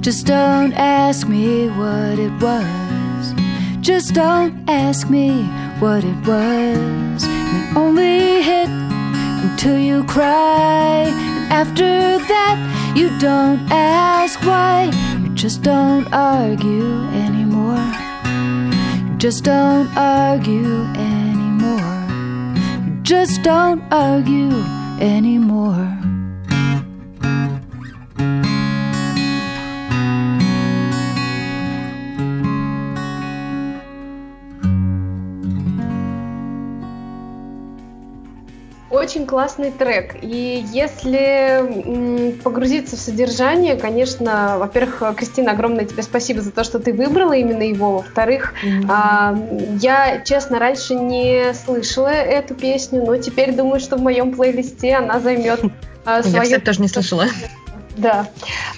Just 0.00 0.26
don't 0.26 0.72
ask 0.72 1.28
me 1.28 1.68
what 1.68 2.18
it 2.18 2.32
was. 2.42 3.34
Just 3.80 4.12
don't 4.12 4.68
ask 4.68 5.08
me 5.08 5.44
what 5.78 6.04
it 6.04 6.26
was. 6.26 7.24
And 7.24 7.76
only 7.76 8.42
hit 8.42 8.83
until 9.44 9.78
you 9.78 10.04
cry. 10.04 11.04
And 11.36 11.52
after 11.52 12.18
that, 12.32 12.56
you 12.96 13.08
don't 13.18 13.60
ask 13.70 14.40
why. 14.42 14.90
You 15.22 15.28
just 15.34 15.62
don't 15.62 16.06
argue 16.12 16.92
anymore. 17.24 17.84
You 19.06 19.16
just 19.16 19.44
don't 19.44 19.88
argue 19.96 20.84
anymore. 20.96 21.94
You 22.86 22.94
just 23.02 23.42
don't 23.42 23.82
argue 23.92 24.52
anymore. 25.00 26.03
Очень 39.14 39.26
классный 39.26 39.70
трек. 39.70 40.16
И 40.22 40.64
если 40.72 42.40
погрузиться 42.42 42.96
в 42.96 42.98
содержание, 42.98 43.76
конечно, 43.76 44.56
во-первых, 44.58 45.14
Кристина, 45.16 45.52
огромное 45.52 45.84
тебе 45.84 46.02
спасибо 46.02 46.40
за 46.40 46.50
то, 46.50 46.64
что 46.64 46.80
ты 46.80 46.92
выбрала 46.92 47.32
именно 47.34 47.62
его. 47.62 47.98
Во-вторых, 47.98 48.54
mm-hmm. 48.64 49.78
я, 49.80 50.20
честно, 50.24 50.58
раньше 50.58 50.96
не 50.96 51.54
слышала 51.54 52.08
эту 52.08 52.56
песню, 52.56 53.04
но 53.06 53.16
теперь 53.16 53.54
думаю, 53.54 53.78
что 53.78 53.96
в 53.98 54.02
моем 54.02 54.34
плейлисте 54.34 54.96
она 54.96 55.20
займет 55.20 55.60
свою... 55.60 55.72
Я, 56.24 56.42
кстати, 56.42 56.58
тоже 56.58 56.82
не 56.82 56.88
слышала. 56.88 57.26
Да. 57.96 58.26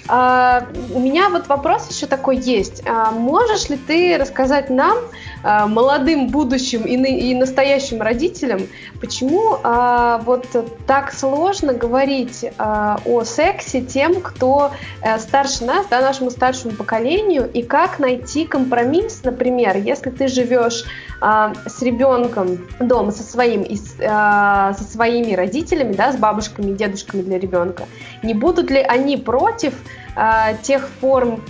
А, 0.07 0.67
у 0.93 0.99
меня 0.99 1.29
вот 1.29 1.47
вопрос 1.47 1.89
еще 1.89 2.05
такой 2.05 2.37
есть. 2.37 2.83
А, 2.85 3.11
можешь 3.11 3.69
ли 3.69 3.77
ты 3.77 4.17
рассказать 4.19 4.69
нам, 4.69 4.97
а, 4.97 5.36
молодым 5.43 6.27
будущим 6.27 6.83
и, 6.83 6.95
и 6.95 7.35
настоящим 7.35 8.01
родителям, 8.01 8.61
почему 8.99 9.57
а, 9.63 10.19
вот 10.25 10.47
так 10.85 11.13
сложно 11.13 11.73
говорить 11.73 12.45
а, 12.57 12.99
о 13.05 13.23
сексе 13.23 13.81
тем, 13.81 14.21
кто 14.21 14.71
а, 15.01 15.19
старше 15.19 15.63
нас, 15.63 15.85
да, 15.89 16.01
нашему 16.01 16.31
старшему 16.31 16.73
поколению, 16.73 17.49
и 17.51 17.61
как 17.61 17.99
найти 17.99 18.45
компромисс, 18.45 19.21
например, 19.23 19.77
если 19.77 20.09
ты 20.09 20.27
живешь 20.27 20.85
а, 21.19 21.53
с 21.65 21.81
ребенком 21.81 22.67
дома 22.79 23.11
со 23.11 23.23
своим 23.23 23.63
и 23.63 23.77
а, 24.05 24.73
со 24.73 24.83
своими 24.83 25.33
родителями, 25.33 25.93
да, 25.93 26.11
с 26.11 26.17
бабушками 26.17 26.71
и 26.71 26.75
дедушками 26.75 27.21
для 27.21 27.39
ребенка, 27.39 27.85
не 28.23 28.33
будут 28.33 28.69
ли 28.69 28.79
они 28.79 29.17
против 29.17 29.73
тех 30.63 30.87
форм 30.99 31.41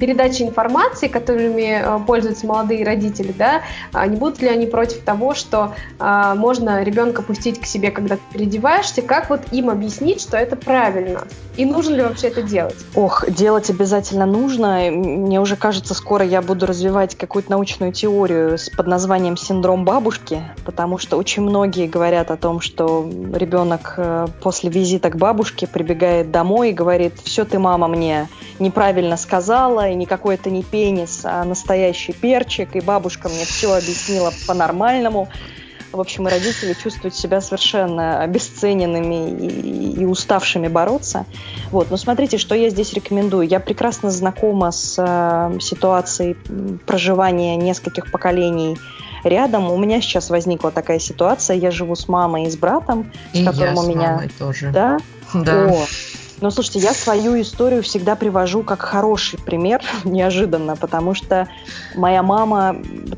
передачи 0.00 0.42
информации, 0.42 1.08
которыми 1.08 1.80
а, 1.80 1.98
пользуются 1.98 2.46
молодые 2.46 2.84
родители, 2.84 3.34
да, 3.36 3.62
а, 3.92 4.06
не 4.06 4.16
будут 4.16 4.40
ли 4.40 4.48
они 4.48 4.66
против 4.66 5.00
того, 5.00 5.34
что 5.34 5.74
а, 5.98 6.34
можно 6.34 6.82
ребенка 6.82 7.22
пустить 7.22 7.60
к 7.60 7.66
себе, 7.66 7.90
когда 7.90 8.16
ты 8.16 8.22
переодеваешься, 8.32 9.02
как 9.02 9.30
вот 9.30 9.40
им 9.52 9.70
объяснить, 9.70 10.20
что 10.20 10.36
это 10.36 10.56
правильно? 10.56 11.24
И 11.56 11.64
нужно 11.64 11.94
ли 11.94 12.02
вообще 12.02 12.28
это 12.28 12.42
делать? 12.42 12.76
Ох, 12.94 13.28
делать 13.28 13.70
обязательно 13.70 14.26
нужно. 14.26 14.90
Мне 14.90 15.40
уже 15.40 15.56
кажется, 15.56 15.94
скоро 15.94 16.24
я 16.24 16.42
буду 16.42 16.66
развивать 16.66 17.14
какую-то 17.16 17.50
научную 17.50 17.92
теорию 17.92 18.58
с 18.58 18.70
под 18.70 18.86
названием 18.86 19.36
синдром 19.36 19.84
бабушки, 19.84 20.42
потому 20.64 20.98
что 20.98 21.16
очень 21.16 21.42
многие 21.42 21.86
говорят 21.86 22.30
о 22.30 22.36
том, 22.36 22.60
что 22.60 23.08
ребенок 23.34 23.94
э, 23.96 24.26
после 24.42 24.70
визита 24.70 25.10
к 25.10 25.16
бабушке 25.16 25.66
прибегает 25.66 26.30
домой 26.30 26.70
и 26.70 26.72
говорит, 26.72 27.14
все 27.22 27.44
ты, 27.44 27.58
мама, 27.58 27.86
мне 27.86 28.13
мне 28.14 28.28
неправильно 28.58 29.16
сказала, 29.16 29.88
и 29.88 29.94
никакой 29.94 30.36
это 30.36 30.50
не 30.50 30.62
пенис, 30.62 31.20
а 31.24 31.44
настоящий 31.44 32.12
перчик, 32.12 32.76
и 32.76 32.80
бабушка 32.80 33.28
мне 33.28 33.44
все 33.44 33.74
объяснила 33.74 34.32
по-нормальному. 34.46 35.28
В 35.92 36.00
общем, 36.00 36.26
и 36.26 36.30
родители 36.30 36.72
чувствуют 36.72 37.14
себя 37.14 37.40
совершенно 37.40 38.20
обесцененными 38.20 39.30
и, 39.30 40.00
и 40.00 40.04
уставшими 40.04 40.66
бороться. 40.66 41.24
Вот. 41.70 41.88
Но 41.92 41.96
смотрите, 41.96 42.36
что 42.36 42.56
я 42.56 42.68
здесь 42.68 42.92
рекомендую. 42.94 43.46
Я 43.46 43.60
прекрасно 43.60 44.10
знакома 44.10 44.72
с 44.72 44.96
э, 44.98 45.60
ситуацией 45.60 46.34
проживания 46.84 47.54
нескольких 47.54 48.10
поколений 48.10 48.76
рядом. 49.22 49.70
У 49.70 49.76
меня 49.76 50.00
сейчас 50.00 50.30
возникла 50.30 50.72
такая 50.72 50.98
ситуация. 50.98 51.56
Я 51.56 51.70
живу 51.70 51.94
с 51.94 52.08
мамой 52.08 52.46
и 52.46 52.50
с 52.50 52.56
братом, 52.56 53.12
и 53.32 53.44
с 53.44 53.46
которым 53.46 53.74
я 53.74 53.80
у 53.80 53.86
меня... 53.86 54.22
С 54.28 54.32
тоже. 54.36 54.70
Да? 54.72 54.98
Да. 55.32 55.66
О, 55.68 55.84
но 56.40 56.50
слушайте, 56.50 56.80
я 56.80 56.92
свою 56.92 57.40
историю 57.40 57.82
всегда 57.82 58.16
привожу 58.16 58.62
как 58.62 58.82
хороший 58.82 59.38
пример, 59.38 59.82
неожиданно, 60.04 60.76
потому 60.76 61.14
что 61.14 61.48
моя 61.94 62.22
мама 62.22 62.76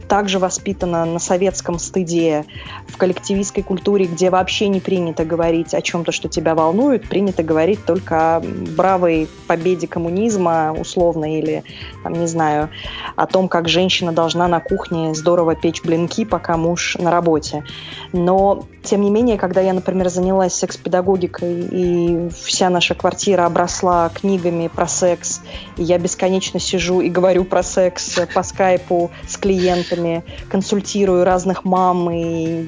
также 0.09 0.39
воспитана 0.39 1.05
на 1.05 1.19
советском 1.19 1.79
стыде, 1.79 2.45
в 2.89 2.97
коллективистской 2.97 3.63
культуре, 3.63 4.07
где 4.07 4.31
вообще 4.31 4.69
не 4.69 4.81
принято 4.81 5.25
говорить 5.25 5.75
о 5.75 5.83
чем-то, 5.83 6.13
что 6.13 6.29
тебя 6.29 6.55
волнует, 6.55 7.09
принято 7.09 7.43
говорить 7.43 7.85
только 7.85 8.37
о 8.37 8.41
бравой 8.41 9.29
победе 9.47 9.87
коммунизма, 9.87 10.75
условно, 10.79 11.39
или, 11.39 11.65
там, 12.03 12.13
не 12.15 12.27
знаю, 12.27 12.71
о 13.17 13.27
том, 13.27 13.49
как 13.49 13.69
женщина 13.69 14.13
должна 14.13 14.49
на 14.49 14.61
кухне 14.61 15.15
здорово 15.15 15.55
печь 15.55 15.83
блинки, 15.83 16.25
пока 16.25 16.57
муж 16.57 16.97
на 16.99 17.11
работе. 17.11 17.65
Но, 18.13 18.67
тем 18.87 19.03
не 19.03 19.11
менее, 19.11 19.37
когда 19.37 19.61
я, 19.61 19.73
например, 19.73 20.09
занялась 20.09 20.55
секс-педагогикой, 20.55 21.69
и 21.71 22.29
вся 22.31 22.71
наша 22.71 22.95
квартира 22.95 23.45
обросла 23.45 24.11
книгами 24.15 24.69
про 24.69 24.87
секс, 24.87 25.43
и 25.77 25.83
я 25.83 25.99
бесконечно 25.99 26.59
сижу 26.59 27.01
и 27.01 27.11
говорю 27.11 27.45
про 27.45 27.63
секс 27.63 28.19
по 28.35 28.43
скайпу 28.43 29.11
с 29.29 29.37
клиентами, 29.37 30.25
консультирую 30.49 31.25
разных 31.25 31.65
мам 31.65 32.11
и, 32.11 32.63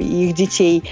и 0.00 0.28
их 0.28 0.34
детей. 0.34 0.84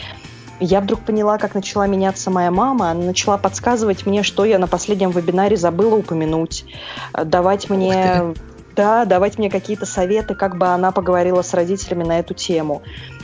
Я 0.62 0.80
вдруг 0.80 1.00
поняла, 1.00 1.38
как 1.38 1.54
начала 1.54 1.86
меняться 1.86 2.30
моя 2.30 2.50
мама. 2.50 2.90
Она 2.90 3.04
начала 3.04 3.38
подсказывать 3.38 4.04
мне, 4.04 4.22
что 4.22 4.44
я 4.44 4.58
на 4.58 4.66
последнем 4.66 5.10
вебинаре 5.10 5.56
забыла 5.56 5.94
упомянуть, 5.94 6.66
давать 7.14 7.70
мне 7.70 8.34
да, 8.74 9.04
давать 9.04 9.38
мне 9.38 9.50
какие-то 9.50 9.86
советы, 9.86 10.34
как 10.34 10.56
бы 10.56 10.66
она 10.66 10.92
поговорила 10.92 11.42
с 11.42 11.54
родителями 11.54 12.04
на 12.04 12.18
эту 12.18 12.34
тему. 12.34 12.82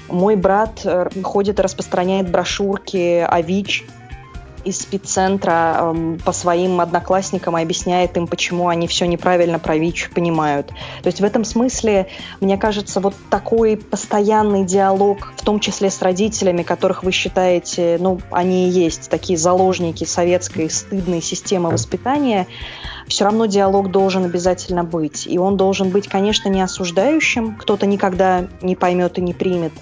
Мой 0.08 0.36
брат 0.36 0.80
э, 0.84 1.08
ходит 1.22 1.58
и 1.58 1.62
распространяет 1.62 2.30
брошюрки 2.30 3.26
о 3.28 3.40
ВИЧ, 3.40 3.84
из 4.66 4.80
спеццентра 4.80 5.76
э, 5.78 6.18
по 6.24 6.32
своим 6.32 6.80
одноклассникам 6.80 7.56
и 7.56 7.62
объясняет 7.62 8.16
им, 8.16 8.26
почему 8.26 8.68
они 8.68 8.88
все 8.88 9.06
неправильно 9.06 9.60
про 9.60 9.76
ВИЧ 9.76 10.10
понимают. 10.10 10.66
То 11.02 11.06
есть 11.06 11.20
в 11.20 11.24
этом 11.24 11.44
смысле, 11.44 12.08
мне 12.40 12.58
кажется, 12.58 13.00
вот 13.00 13.14
такой 13.30 13.76
постоянный 13.76 14.64
диалог, 14.64 15.32
в 15.36 15.44
том 15.44 15.60
числе 15.60 15.88
с 15.88 16.02
родителями, 16.02 16.64
которых 16.64 17.04
вы 17.04 17.12
считаете, 17.12 17.96
ну, 18.00 18.20
они 18.32 18.68
и 18.68 18.70
есть 18.72 19.08
такие 19.08 19.38
заложники 19.38 20.02
советской 20.02 20.68
стыдной 20.68 21.22
системы 21.22 21.70
воспитания, 21.70 22.48
все 23.08 23.24
равно 23.24 23.46
диалог 23.46 23.90
должен 23.90 24.24
обязательно 24.24 24.84
быть. 24.84 25.26
И 25.26 25.38
он 25.38 25.56
должен 25.56 25.90
быть, 25.90 26.08
конечно, 26.08 26.48
не 26.48 26.60
осуждающим, 26.60 27.56
кто-то 27.56 27.86
никогда 27.86 28.46
не 28.62 28.76
поймет 28.76 29.18
и 29.18 29.20
не 29.20 29.32
примет, 29.32 29.72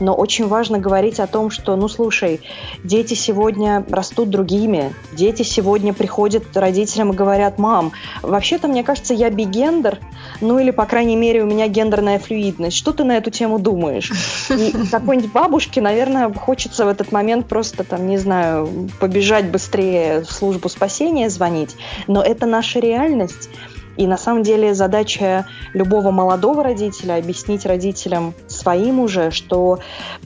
но 0.00 0.14
очень 0.14 0.48
важно 0.48 0.78
говорить 0.78 1.20
о 1.20 1.26
том, 1.26 1.50
что, 1.50 1.76
ну, 1.76 1.88
слушай, 1.88 2.40
дети 2.82 3.14
сегодня 3.14 3.84
растут 3.90 4.30
другими, 4.30 4.92
дети 5.12 5.42
сегодня 5.42 5.92
приходят 5.92 6.44
родителям 6.56 7.12
и 7.12 7.16
говорят, 7.16 7.58
мам, 7.58 7.92
вообще-то, 8.22 8.66
мне 8.66 8.82
кажется, 8.82 9.14
я 9.14 9.30
бигендер, 9.30 9.98
ну, 10.40 10.58
или, 10.58 10.70
по 10.70 10.86
крайней 10.86 11.16
мере, 11.16 11.42
у 11.42 11.46
меня 11.46 11.68
гендерная 11.68 12.18
флюидность, 12.18 12.76
что 12.76 12.92
ты 12.92 13.04
на 13.04 13.16
эту 13.16 13.30
тему 13.30 13.58
думаешь? 13.58 14.10
И 14.50 14.74
какой-нибудь 14.90 15.32
бабушке, 15.32 15.80
наверное, 15.80 16.32
хочется 16.32 16.84
в 16.84 16.88
этот 16.88 17.12
момент 17.12 17.46
просто, 17.46 17.84
там, 17.84 18.06
не 18.08 18.16
знаю, 18.16 18.88
побежать 18.98 19.50
быстрее 19.50 20.22
в 20.22 20.32
службу 20.32 20.68
спасения 20.68 21.28
звонить, 21.28 21.76
но 22.06 22.22
это 22.22 22.46
наша 22.70 22.78
реальность, 22.78 23.50
и 23.96 24.06
на 24.06 24.16
самом 24.16 24.44
деле 24.44 24.74
задача 24.74 25.46
любого 25.74 26.12
молодого 26.12 26.62
родителя 26.62 27.16
объяснить 27.16 27.66
родителям 27.66 28.32
своим 28.46 29.00
уже, 29.00 29.32
что 29.32 29.80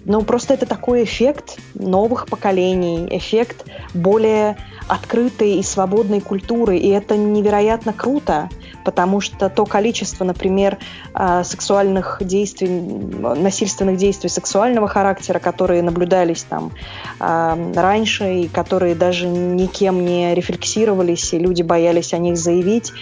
ну 0.05 0.23
просто 0.23 0.53
это 0.55 0.67
такой 0.67 1.05
эффект 1.05 1.59
новых 1.75 2.27
поколений, 2.27 3.09
эффект 3.11 3.65
более 3.95 4.59
открытой 4.89 5.55
и 5.55 5.63
свободной 5.63 6.21
культуры, 6.21 6.77
и 6.77 6.89
это 6.91 7.17
невероятно 7.17 7.95
круто, 7.95 8.51
потому 8.85 9.20
что 9.20 9.49
то 9.49 9.64
количество, 9.64 10.24
например, 10.24 10.78
а, 11.14 11.43
сексуальных 11.43 12.18
действий, 12.20 12.68
насильственных 12.68 13.97
действий 13.97 14.28
сексуального 14.28 14.87
характера, 14.87 15.39
которые 15.39 15.82
наблюдались 15.82 16.45
там 16.45 16.70
а, 17.18 17.59
раньше 17.74 18.43
и 18.43 18.49
которые 18.49 18.95
даже 18.95 19.26
никем 19.26 20.05
не 20.05 20.35
рефлексировались, 20.35 21.32
и 21.32 21.39
люди 21.39 21.62
боялись 21.62 22.12
о 22.12 22.18
них 22.18 22.37
заявить, 22.37 22.93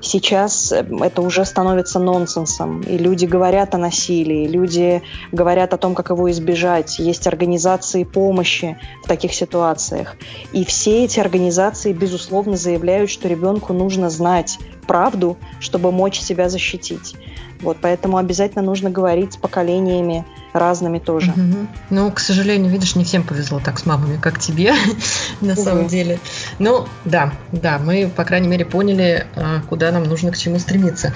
сейчас 0.00 0.72
это 0.72 1.22
уже 1.22 1.44
становится 1.44 1.98
нонсенсом, 1.98 2.80
и 2.80 2.96
люди 2.96 3.26
говорят 3.26 3.74
о 3.74 3.78
насилии, 3.78 4.48
люди 4.48 5.02
говорят 5.32 5.74
о 5.74 5.76
том, 5.76 5.94
как 5.94 6.10
его 6.10 6.30
избежать, 6.30 6.98
есть 6.98 7.26
организации 7.26 8.04
помощи 8.04 8.78
в 9.04 9.08
таких 9.08 9.34
ситуациях, 9.34 10.16
и 10.52 10.64
все 10.64 11.04
эти 11.04 11.20
организации, 11.20 11.92
безусловно, 11.92 12.56
заявляют, 12.56 13.10
что 13.10 13.28
ребенку 13.28 13.72
нужно 13.72 14.10
знать 14.10 14.58
правду, 14.86 15.36
чтобы 15.60 15.92
мочь 15.92 16.20
себя 16.20 16.48
защитить. 16.48 17.14
Вот, 17.60 17.78
поэтому 17.80 18.18
обязательно 18.18 18.62
нужно 18.62 18.90
говорить 18.90 19.34
с 19.34 19.36
поколениями 19.36 20.24
разными 20.58 20.98
тоже. 20.98 21.30
Угу. 21.32 21.66
Ну, 21.90 22.10
к 22.10 22.20
сожалению, 22.20 22.70
видишь, 22.70 22.96
не 22.96 23.04
всем 23.04 23.22
повезло 23.22 23.60
так 23.64 23.78
с 23.78 23.86
мамами, 23.86 24.16
как 24.16 24.38
тебе, 24.38 24.74
на 25.40 25.56
самом 25.56 25.86
деле. 25.86 26.18
Ну, 26.58 26.86
да, 27.04 27.32
да, 27.52 27.78
мы, 27.78 28.10
по 28.14 28.24
крайней 28.24 28.48
мере, 28.48 28.64
поняли, 28.64 29.26
а, 29.36 29.60
куда 29.68 29.90
нам 29.92 30.04
нужно 30.04 30.32
к 30.32 30.38
чему 30.38 30.58
стремиться. 30.58 31.12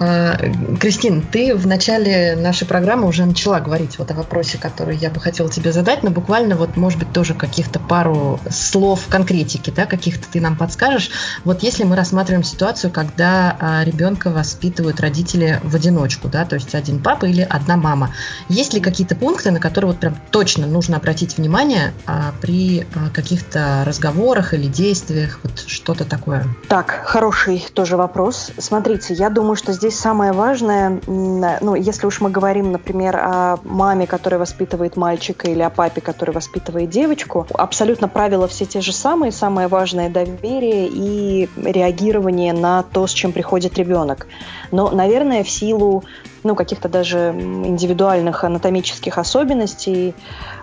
А, 0.00 0.36
Кристин, 0.80 1.22
ты 1.22 1.54
в 1.54 1.66
начале 1.66 2.36
нашей 2.36 2.66
программы 2.66 3.08
уже 3.08 3.24
начала 3.24 3.60
говорить 3.60 3.98
вот 3.98 4.10
о 4.10 4.14
вопросе, 4.14 4.58
который 4.58 4.96
я 4.96 5.10
бы 5.10 5.20
хотела 5.20 5.50
тебе 5.50 5.72
задать, 5.72 6.02
но 6.02 6.10
буквально 6.10 6.56
вот, 6.56 6.76
может 6.76 6.98
быть, 6.98 7.12
тоже 7.12 7.34
каких-то 7.34 7.78
пару 7.78 8.40
слов 8.50 9.06
конкретики, 9.08 9.70
да, 9.70 9.86
каких-то 9.86 10.26
ты 10.30 10.40
нам 10.40 10.56
подскажешь. 10.56 11.10
Вот 11.44 11.62
если 11.62 11.84
мы 11.84 11.96
рассматриваем 11.96 12.44
ситуацию, 12.44 12.90
когда 12.90 13.56
а, 13.58 13.84
ребенка 13.84 14.30
воспитывают 14.30 15.00
родители 15.00 15.60
в 15.62 15.74
одиночку, 15.74 16.28
да, 16.28 16.44
то 16.44 16.56
есть 16.56 16.74
один 16.74 16.98
папа 17.00 17.26
или 17.26 17.42
одна 17.42 17.76
мама, 17.76 18.14
есть 18.48 18.74
ли 18.74 18.80
какие-то 18.82 19.16
пункты, 19.16 19.50
на 19.50 19.60
которые 19.60 19.92
вот 19.92 20.00
прям 20.00 20.16
точно 20.30 20.66
нужно 20.66 20.96
обратить 20.96 21.38
внимание 21.38 21.94
а, 22.06 22.32
при 22.40 22.86
а, 22.94 23.10
каких-то 23.10 23.82
разговорах 23.86 24.54
или 24.54 24.66
действиях, 24.66 25.40
вот 25.42 25.60
что-то 25.66 26.04
такое? 26.04 26.44
Так, 26.68 27.02
хороший 27.04 27.64
тоже 27.72 27.96
вопрос. 27.96 28.50
Смотрите, 28.58 29.14
я 29.14 29.30
думаю, 29.30 29.56
что 29.56 29.72
здесь 29.72 29.98
самое 29.98 30.32
важное, 30.32 31.00
ну, 31.06 31.74
если 31.74 32.06
уж 32.06 32.20
мы 32.20 32.30
говорим, 32.30 32.72
например, 32.72 33.16
о 33.16 33.58
маме, 33.64 34.06
которая 34.06 34.38
воспитывает 34.40 34.96
мальчика, 34.96 35.50
или 35.50 35.62
о 35.62 35.70
папе, 35.70 36.00
который 36.00 36.34
воспитывает 36.34 36.90
девочку, 36.90 37.46
абсолютно 37.54 38.08
правила 38.08 38.48
все 38.48 38.64
те 38.66 38.80
же 38.80 38.92
самые. 38.92 39.32
Самое 39.32 39.68
важное– 39.68 40.08
доверие 40.10 40.88
и 40.88 41.48
реагирование 41.56 42.52
на 42.52 42.82
то, 42.82 43.06
с 43.06 43.12
чем 43.12 43.32
приходит 43.32 43.78
ребенок. 43.78 44.26
Но, 44.70 44.90
наверное, 44.90 45.44
в 45.44 45.50
силу 45.50 46.04
ну, 46.42 46.54
каких-то 46.54 46.88
даже 46.88 47.30
индивидуальных 47.30 48.44
анатомических 48.44 49.18
особенностей. 49.18 50.14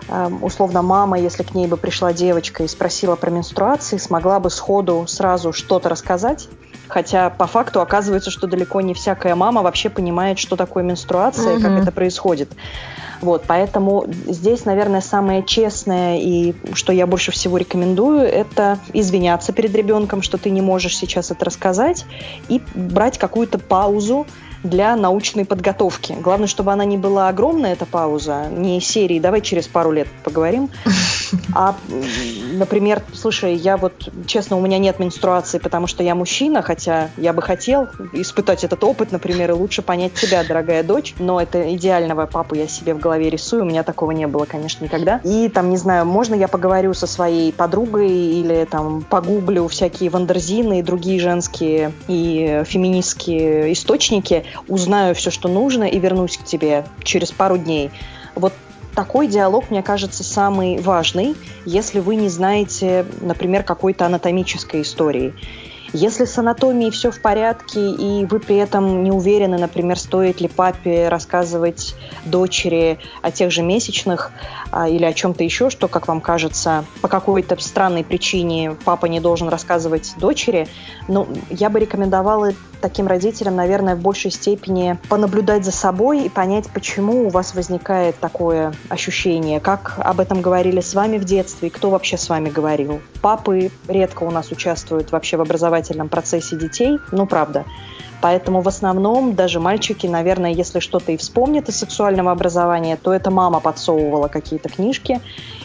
Эм, 0.08 0.42
условно, 0.42 0.82
мама, 0.82 1.18
если 1.18 1.42
к 1.42 1.54
ней 1.54 1.66
бы 1.66 1.76
пришла 1.76 2.12
девочка 2.12 2.64
и 2.64 2.68
спросила 2.68 3.16
про 3.16 3.30
менструации, 3.30 3.96
смогла 3.96 4.40
бы 4.40 4.50
сходу 4.50 5.04
сразу 5.06 5.52
что-то 5.52 5.88
рассказать, 5.88 6.48
Хотя 6.90 7.30
по 7.30 7.46
факту 7.46 7.80
оказывается, 7.80 8.32
что 8.32 8.48
далеко 8.48 8.80
не 8.80 8.94
всякая 8.94 9.36
мама 9.36 9.62
вообще 9.62 9.88
понимает, 9.88 10.40
что 10.40 10.56
такое 10.56 10.82
менструация 10.82 11.52
угу. 11.52 11.60
и 11.60 11.62
как 11.62 11.82
это 11.82 11.92
происходит. 11.92 12.50
Вот, 13.20 13.44
поэтому 13.46 14.06
здесь, 14.26 14.64
наверное, 14.64 15.02
самое 15.02 15.44
честное 15.44 16.18
и 16.18 16.54
что 16.72 16.92
я 16.92 17.06
больше 17.06 17.32
всего 17.32 17.58
рекомендую, 17.58 18.22
это 18.22 18.78
извиняться 18.92 19.52
перед 19.52 19.74
ребенком, 19.74 20.22
что 20.22 20.38
ты 20.38 20.50
не 20.50 20.62
можешь 20.62 20.96
сейчас 20.96 21.30
это 21.30 21.44
рассказать, 21.44 22.06
и 22.48 22.62
брать 22.74 23.18
какую-то 23.18 23.58
паузу, 23.58 24.26
для 24.62 24.96
научной 24.96 25.44
подготовки. 25.44 26.16
Главное, 26.20 26.48
чтобы 26.48 26.72
она 26.72 26.84
не 26.84 26.98
была 26.98 27.28
огромная, 27.28 27.72
эта 27.72 27.86
пауза, 27.86 28.46
не 28.50 28.80
серии 28.80 29.18
«давай 29.18 29.40
через 29.40 29.66
пару 29.68 29.92
лет 29.92 30.08
поговорим», 30.24 30.70
А, 31.54 31.76
например, 32.52 33.02
слушай, 33.12 33.54
я 33.54 33.76
вот, 33.76 34.08
честно, 34.26 34.56
у 34.56 34.60
меня 34.60 34.78
нет 34.78 34.98
менструации, 34.98 35.58
потому 35.58 35.86
что 35.86 36.02
я 36.02 36.14
мужчина, 36.14 36.62
хотя 36.62 37.10
я 37.16 37.32
бы 37.32 37.42
хотел 37.42 37.88
испытать 38.12 38.64
этот 38.64 38.82
опыт, 38.84 39.12
например, 39.12 39.50
и 39.50 39.54
лучше 39.54 39.82
понять 39.82 40.14
тебя, 40.14 40.44
дорогая 40.44 40.82
дочь, 40.82 41.14
но 41.18 41.40
это 41.40 41.74
идеального 41.74 42.26
папу 42.26 42.54
я 42.54 42.68
себе 42.68 42.94
в 42.94 42.98
голове 42.98 43.30
рисую, 43.30 43.62
у 43.62 43.66
меня 43.66 43.82
такого 43.82 44.12
не 44.12 44.26
было, 44.26 44.44
конечно, 44.44 44.84
никогда. 44.84 45.20
И 45.24 45.48
там, 45.48 45.70
не 45.70 45.76
знаю, 45.76 46.06
можно 46.06 46.34
я 46.34 46.48
поговорю 46.48 46.94
со 46.94 47.06
своей 47.06 47.52
подругой 47.52 48.10
или 48.10 48.64
там 48.64 49.02
погуглю 49.02 49.68
всякие 49.68 50.10
вандерзины 50.10 50.80
и 50.80 50.82
другие 50.82 51.20
женские 51.20 51.92
и 52.08 52.62
феминистские 52.64 53.72
источники, 53.72 54.44
узнаю 54.68 55.14
все, 55.14 55.30
что 55.30 55.48
нужно 55.48 55.84
и 55.84 55.98
вернусь 55.98 56.36
к 56.36 56.44
тебе 56.44 56.84
через 57.02 57.30
пару 57.32 57.58
дней. 57.58 57.90
Вот 58.34 58.52
такой 58.94 59.26
диалог, 59.28 59.70
мне 59.70 59.82
кажется, 59.82 60.24
самый 60.24 60.78
важный, 60.80 61.36
если 61.64 62.00
вы 62.00 62.16
не 62.16 62.28
знаете, 62.28 63.06
например, 63.20 63.62
какой-то 63.62 64.06
анатомической 64.06 64.82
истории. 64.82 65.34
Если 65.92 66.24
с 66.24 66.38
анатомией 66.38 66.92
все 66.92 67.10
в 67.10 67.20
порядке, 67.20 67.80
и 67.90 68.24
вы 68.24 68.38
при 68.38 68.56
этом 68.56 69.02
не 69.02 69.10
уверены, 69.10 69.58
например, 69.58 69.98
стоит 69.98 70.40
ли 70.40 70.46
папе 70.46 71.08
рассказывать 71.08 71.96
дочери 72.24 72.98
о 73.22 73.32
тех 73.32 73.50
же 73.50 73.62
месячных 73.62 74.30
или 74.88 75.04
о 75.04 75.12
чем-то 75.12 75.44
еще, 75.44 75.70
что, 75.70 75.88
как 75.88 76.08
вам 76.08 76.20
кажется, 76.20 76.84
по 77.00 77.08
какой-то 77.08 77.60
странной 77.60 78.04
причине 78.04 78.76
папа 78.84 79.06
не 79.06 79.20
должен 79.20 79.48
рассказывать 79.48 80.14
дочери, 80.18 80.68
ну, 81.08 81.26
я 81.50 81.70
бы 81.70 81.80
рекомендовала 81.80 82.52
таким 82.80 83.06
родителям, 83.06 83.56
наверное, 83.56 83.94
в 83.94 84.00
большей 84.00 84.30
степени 84.30 84.96
понаблюдать 85.08 85.64
за 85.64 85.72
собой 85.72 86.24
и 86.24 86.28
понять, 86.28 86.68
почему 86.68 87.26
у 87.26 87.28
вас 87.28 87.54
возникает 87.54 88.18
такое 88.18 88.72
ощущение, 88.88 89.60
как 89.60 89.94
об 89.98 90.20
этом 90.20 90.40
говорили 90.40 90.80
с 90.80 90.94
вами 90.94 91.18
в 91.18 91.24
детстве 91.24 91.68
и 91.68 91.70
кто 91.70 91.90
вообще 91.90 92.16
с 92.16 92.28
вами 92.28 92.48
говорил. 92.48 93.00
Папы 93.20 93.70
редко 93.86 94.24
у 94.24 94.30
нас 94.30 94.50
участвуют 94.50 95.12
вообще 95.12 95.36
в 95.36 95.42
образовательном 95.42 96.08
процессе 96.08 96.56
детей, 96.56 96.98
ну 97.12 97.26
правда. 97.26 97.64
Поэтому 98.20 98.60
в 98.60 98.68
основном 98.68 99.34
даже 99.34 99.60
мальчики, 99.60 100.06
наверное, 100.06 100.52
если 100.52 100.78
что-то 100.80 101.12
и 101.12 101.16
вспомнят 101.16 101.68
из 101.68 101.76
сексуального 101.76 102.30
образования, 102.30 102.96
то 102.96 103.12
это 103.12 103.30
мама 103.30 103.60
подсовывала 103.60 104.28
какие-то 104.28 104.68
книжки, 104.68 105.20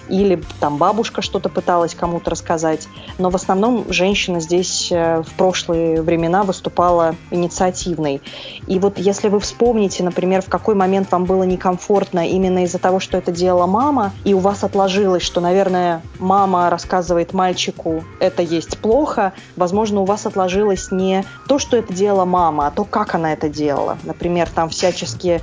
или 0.10 0.42
там 0.60 0.78
бабушка 0.78 1.22
что-то 1.22 1.50
пыталась 1.50 1.96
кому-то 1.96 2.32
рассказать. 2.32 2.88
Но 3.18 3.30
в 3.30 3.36
основном 3.36 3.86
женщина 3.90 4.40
здесь 4.40 4.92
э, 4.92 5.22
в 5.22 5.32
прошлые 5.34 6.02
времена 6.02 6.44
выступала 6.44 7.16
инициативной. 7.32 8.22
И 8.68 8.80
вот 8.80 8.98
если 8.98 9.30
вы 9.30 9.40
вспомните, 9.40 10.04
например, 10.04 10.42
в 10.42 10.50
какой 10.50 10.76
момент 10.76 11.12
вам 11.12 11.26
было 11.26 11.44
некомфортно 11.44 12.28
именно 12.28 12.64
из-за 12.64 12.80
того, 12.80 13.00
что 13.00 13.18
это 13.18 13.32
делала 13.32 13.66
мама, 13.66 14.14
и 14.24 14.34
у 14.34 14.40
вас 14.40 14.64
отложилось, 14.64 15.24
что, 15.24 15.42
наверное, 15.42 16.02
мама 16.20 16.70
рассказывает 16.70 17.34
мальчику, 17.34 18.04
это 18.20 18.42
есть 18.42 18.78
плохо, 18.78 19.34
возможно, 19.56 20.02
у 20.02 20.06
вас 20.06 20.26
отложилось 20.26 20.92
не 20.92 21.26
то, 21.48 21.60
что 21.60 21.78
это 21.78 21.94
делала 21.94 22.26
мама, 22.26 22.68
а 22.68 22.72
то, 22.72 22.84
как 22.84 23.16
она 23.16 23.34
это 23.34 23.50
делала. 23.50 23.98
Например, 24.04 24.48
там 24.54 24.70
всячески 24.70 25.42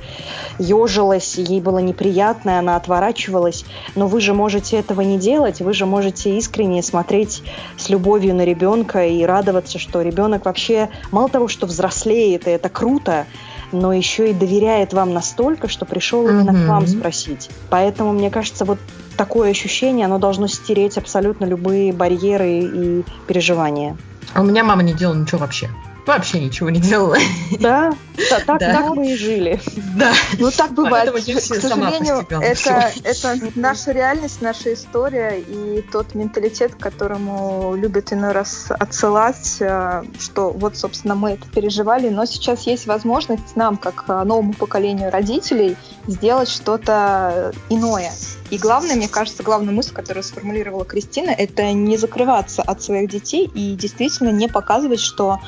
ежилась, 0.59 1.35
ей 1.35 1.61
было 1.61 1.79
неприятно, 1.79 2.59
она 2.59 2.75
отворачивалась, 2.75 3.65
но 3.95 4.07
вы 4.07 4.21
же 4.21 4.33
можете 4.33 4.52
можете 4.53 4.77
этого 4.77 5.01
не 5.01 5.17
делать, 5.17 5.61
вы 5.61 5.73
же 5.73 5.87
можете 5.87 6.37
искренне 6.37 6.83
смотреть 6.83 7.41
с 7.75 7.89
любовью 7.89 8.35
на 8.35 8.45
ребенка 8.45 9.03
и 9.07 9.23
радоваться, 9.23 9.79
что 9.79 10.03
ребенок 10.03 10.45
вообще 10.45 10.89
мало 11.09 11.27
того, 11.27 11.47
что 11.47 11.65
взрослеет, 11.65 12.47
и 12.47 12.51
это 12.51 12.69
круто, 12.69 13.25
но 13.71 13.91
еще 13.91 14.29
и 14.29 14.33
доверяет 14.33 14.93
вам 14.93 15.11
настолько, 15.11 15.67
что 15.67 15.85
пришел 15.85 16.27
именно 16.27 16.51
mm-hmm. 16.51 16.65
к 16.65 16.69
вам 16.69 16.85
спросить. 16.85 17.49
Поэтому, 17.71 18.13
мне 18.13 18.29
кажется, 18.29 18.63
вот 18.63 18.77
такое 19.17 19.49
ощущение, 19.49 20.05
оно 20.05 20.19
должно 20.19 20.45
стереть 20.45 20.99
абсолютно 20.99 21.45
любые 21.45 21.91
барьеры 21.91 22.59
и 22.59 23.03
переживания. 23.25 23.97
А 24.35 24.41
у 24.41 24.43
меня 24.43 24.63
мама 24.63 24.83
не 24.83 24.93
делала 24.93 25.15
ничего 25.15 25.39
вообще 25.39 25.67
вообще 26.05 26.39
ничего 26.39 26.69
не 26.69 26.79
делала. 26.79 27.17
Да, 27.59 27.93
да 28.17 28.39
так, 28.39 28.59
да. 28.59 28.73
так 28.73 28.95
мы 28.95 29.13
и 29.13 29.15
жили. 29.15 29.61
Да. 29.95 30.13
Ну 30.39 30.51
так 30.51 30.71
бывает. 30.73 31.13
К 31.13 31.39
сожалению, 31.39 32.25
это, 32.29 32.91
это 33.03 33.39
наша 33.55 33.91
реальность, 33.91 34.41
наша 34.41 34.73
история 34.73 35.39
и 35.39 35.81
тот 35.91 36.15
менталитет, 36.15 36.75
к 36.75 36.79
которому 36.79 37.75
любят 37.75 38.11
иной 38.11 38.31
раз 38.31 38.67
отсылать, 38.69 39.57
э, 39.59 40.03
что 40.19 40.51
вот, 40.51 40.77
собственно, 40.77 41.15
мы 41.15 41.31
это 41.31 41.47
переживали, 41.49 42.09
но 42.09 42.25
сейчас 42.25 42.63
есть 42.63 42.87
возможность 42.87 43.55
нам, 43.55 43.77
как 43.77 44.05
э, 44.07 44.23
новому 44.23 44.53
поколению 44.53 45.11
родителей, 45.11 45.77
сделать 46.07 46.49
что-то 46.49 47.53
иное. 47.69 48.11
И 48.49 48.57
главное, 48.57 48.95
мне 48.95 49.07
кажется, 49.07 49.41
главная 49.41 49.73
мысль, 49.73 49.93
которую 49.93 50.23
сформулировала 50.23 50.85
Кристина, 50.85 51.31
это 51.31 51.71
не 51.71 51.97
закрываться 51.97 52.61
от 52.61 52.81
своих 52.81 53.09
детей 53.09 53.49
и 53.53 53.75
действительно 53.75 54.29
не 54.29 54.47
показывать, 54.47 54.99
что 54.99 55.39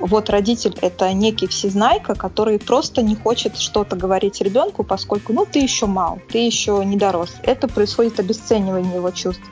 вот 0.00 0.30
родитель 0.30 0.76
это 0.80 1.12
некий 1.12 1.46
всезнайка, 1.46 2.14
который 2.14 2.58
просто 2.58 3.02
не 3.02 3.14
хочет 3.14 3.56
что-то 3.56 3.96
говорить 3.96 4.40
ребенку, 4.40 4.82
поскольку, 4.82 5.32
ну, 5.32 5.46
ты 5.50 5.60
еще 5.60 5.86
мал, 5.86 6.20
ты 6.30 6.38
еще 6.38 6.82
не 6.84 6.96
дорос. 6.96 7.30
Это 7.42 7.68
происходит 7.68 8.18
обесценивание 8.18 8.96
его 8.96 9.10
чувств. 9.10 9.44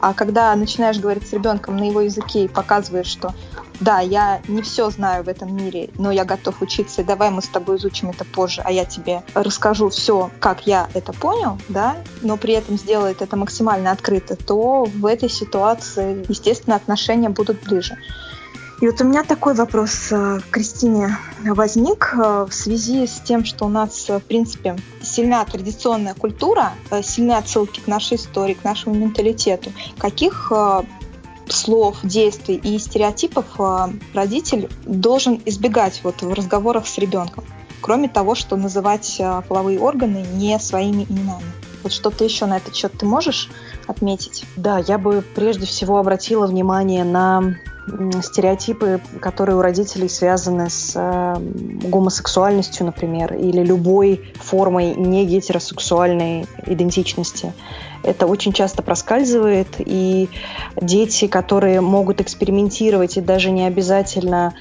А 0.00 0.14
когда 0.14 0.54
начинаешь 0.54 0.98
говорить 0.98 1.26
с 1.26 1.32
ребенком 1.32 1.76
на 1.76 1.84
его 1.88 2.00
языке 2.02 2.44
и 2.44 2.48
показываешь, 2.48 3.06
что 3.06 3.34
да, 3.80 4.00
я 4.00 4.40
не 4.48 4.62
все 4.62 4.88
знаю 4.90 5.24
в 5.24 5.28
этом 5.28 5.54
мире, 5.54 5.90
но 5.98 6.10
я 6.10 6.24
готов 6.24 6.62
учиться, 6.62 7.02
и 7.02 7.04
давай 7.04 7.30
мы 7.30 7.42
с 7.42 7.48
тобой 7.48 7.76
изучим 7.76 8.10
это 8.10 8.24
позже, 8.24 8.62
а 8.64 8.72
я 8.72 8.84
тебе 8.84 9.22
расскажу 9.34 9.88
все, 9.90 10.30
как 10.40 10.66
я 10.66 10.88
это 10.94 11.12
понял, 11.12 11.58
да, 11.68 11.96
но 12.22 12.36
при 12.36 12.54
этом 12.54 12.78
сделает 12.78 13.20
это 13.20 13.36
максимально 13.36 13.90
открыто, 13.90 14.36
то 14.36 14.84
в 14.84 15.04
этой 15.04 15.28
ситуации, 15.28 16.24
естественно, 16.28 16.76
отношения 16.76 17.28
будут 17.28 17.62
ближе. 17.62 17.98
И 18.80 18.86
вот 18.86 19.00
у 19.00 19.04
меня 19.04 19.24
такой 19.24 19.54
вопрос 19.54 20.08
э, 20.10 20.40
к 20.40 20.50
Кристине 20.50 21.16
возник 21.42 22.12
э, 22.14 22.46
в 22.46 22.52
связи 22.52 23.06
с 23.06 23.20
тем, 23.20 23.46
что 23.46 23.64
у 23.64 23.68
нас, 23.68 24.10
э, 24.10 24.18
в 24.18 24.22
принципе, 24.22 24.76
сильна 25.02 25.42
традиционная 25.46 26.12
культура, 26.12 26.72
сильны 27.02 27.32
отсылки 27.32 27.80
к 27.80 27.86
нашей 27.86 28.18
истории, 28.18 28.52
к 28.52 28.64
нашему 28.64 28.94
менталитету. 28.94 29.72
Каких 29.96 30.52
слов, 31.48 31.96
действий 32.02 32.56
и 32.56 32.78
стереотипов 32.78 33.46
родитель 34.12 34.68
должен 34.84 35.40
избегать 35.46 36.00
вот 36.02 36.22
в 36.22 36.32
разговорах 36.32 36.88
с 36.88 36.98
ребенком, 36.98 37.44
кроме 37.80 38.08
того, 38.08 38.34
что 38.34 38.56
называть 38.56 39.22
половые 39.48 39.78
органы 39.78 40.26
не 40.34 40.58
своими 40.58 41.06
именами? 41.08 41.44
Вот 41.84 41.92
что-то 41.92 42.24
еще 42.24 42.46
на 42.46 42.56
этот 42.56 42.74
счет 42.74 42.92
ты 42.98 43.06
можешь 43.06 43.48
отметить? 43.86 44.44
Да, 44.56 44.78
я 44.78 44.98
бы 44.98 45.22
прежде 45.34 45.66
всего 45.66 45.98
обратила 45.98 46.48
внимание 46.48 47.04
на 47.04 47.54
стереотипы, 48.22 49.00
которые 49.20 49.56
у 49.56 49.62
родителей 49.62 50.08
связаны 50.08 50.68
с 50.70 50.92
э, 50.94 51.36
гомосексуальностью, 51.88 52.86
например, 52.86 53.34
или 53.34 53.62
любой 53.62 54.32
формой 54.34 54.94
не 54.94 55.24
гетеросексуальной 55.24 56.46
идентичности. 56.66 57.52
Это 58.02 58.26
очень 58.26 58.52
часто 58.52 58.82
проскальзывает, 58.82 59.68
и 59.78 60.28
дети, 60.80 61.26
которые 61.26 61.80
могут 61.80 62.20
экспериментировать 62.20 63.16
и 63.16 63.20
даже 63.20 63.50
не 63.50 63.66
обязательно 63.66 64.54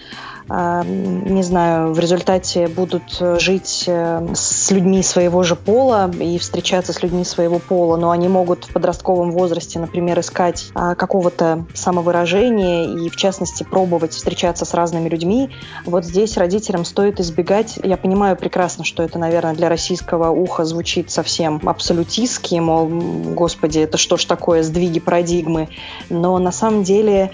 не 0.47 1.41
знаю, 1.43 1.93
в 1.93 1.99
результате 1.99 2.67
будут 2.67 3.19
жить 3.39 3.85
э, 3.87 4.27
с 4.35 4.69
людьми 4.69 5.01
своего 5.01 5.41
же 5.41 5.55
пола 5.55 6.11
и 6.19 6.37
встречаться 6.37 6.93
с 6.93 7.01
людьми 7.01 7.23
своего 7.23 7.57
пола, 7.57 7.97
но 7.97 8.11
они 8.11 8.27
могут 8.27 8.65
в 8.65 8.73
подростковом 8.73 9.31
возрасте, 9.31 9.79
например, 9.79 10.19
искать 10.19 10.67
а, 10.75 10.93
какого-то 10.93 11.65
самовыражения 11.73 12.85
и, 12.85 13.09
в 13.09 13.15
частности, 13.15 13.63
пробовать 13.63 14.13
встречаться 14.13 14.65
с 14.65 14.73
разными 14.73 15.09
людьми. 15.09 15.49
Вот 15.85 16.05
здесь 16.05 16.37
родителям 16.37 16.85
стоит 16.85 17.19
избегать, 17.19 17.79
я 17.83 17.97
понимаю 17.97 18.37
прекрасно, 18.37 18.83
что 18.83 19.01
это, 19.01 19.17
наверное, 19.17 19.55
для 19.55 19.69
российского 19.69 20.29
уха 20.29 20.63
звучит 20.65 21.09
совсем 21.09 21.59
абсолютистски, 21.65 22.55
мол, 22.55 22.87
господи, 22.87 23.79
это 23.79 23.97
что 23.97 24.17
ж 24.17 24.25
такое, 24.25 24.61
сдвиги 24.61 24.99
парадигмы, 24.99 25.69
но 26.09 26.37
на 26.37 26.51
самом 26.51 26.83
деле 26.83 27.31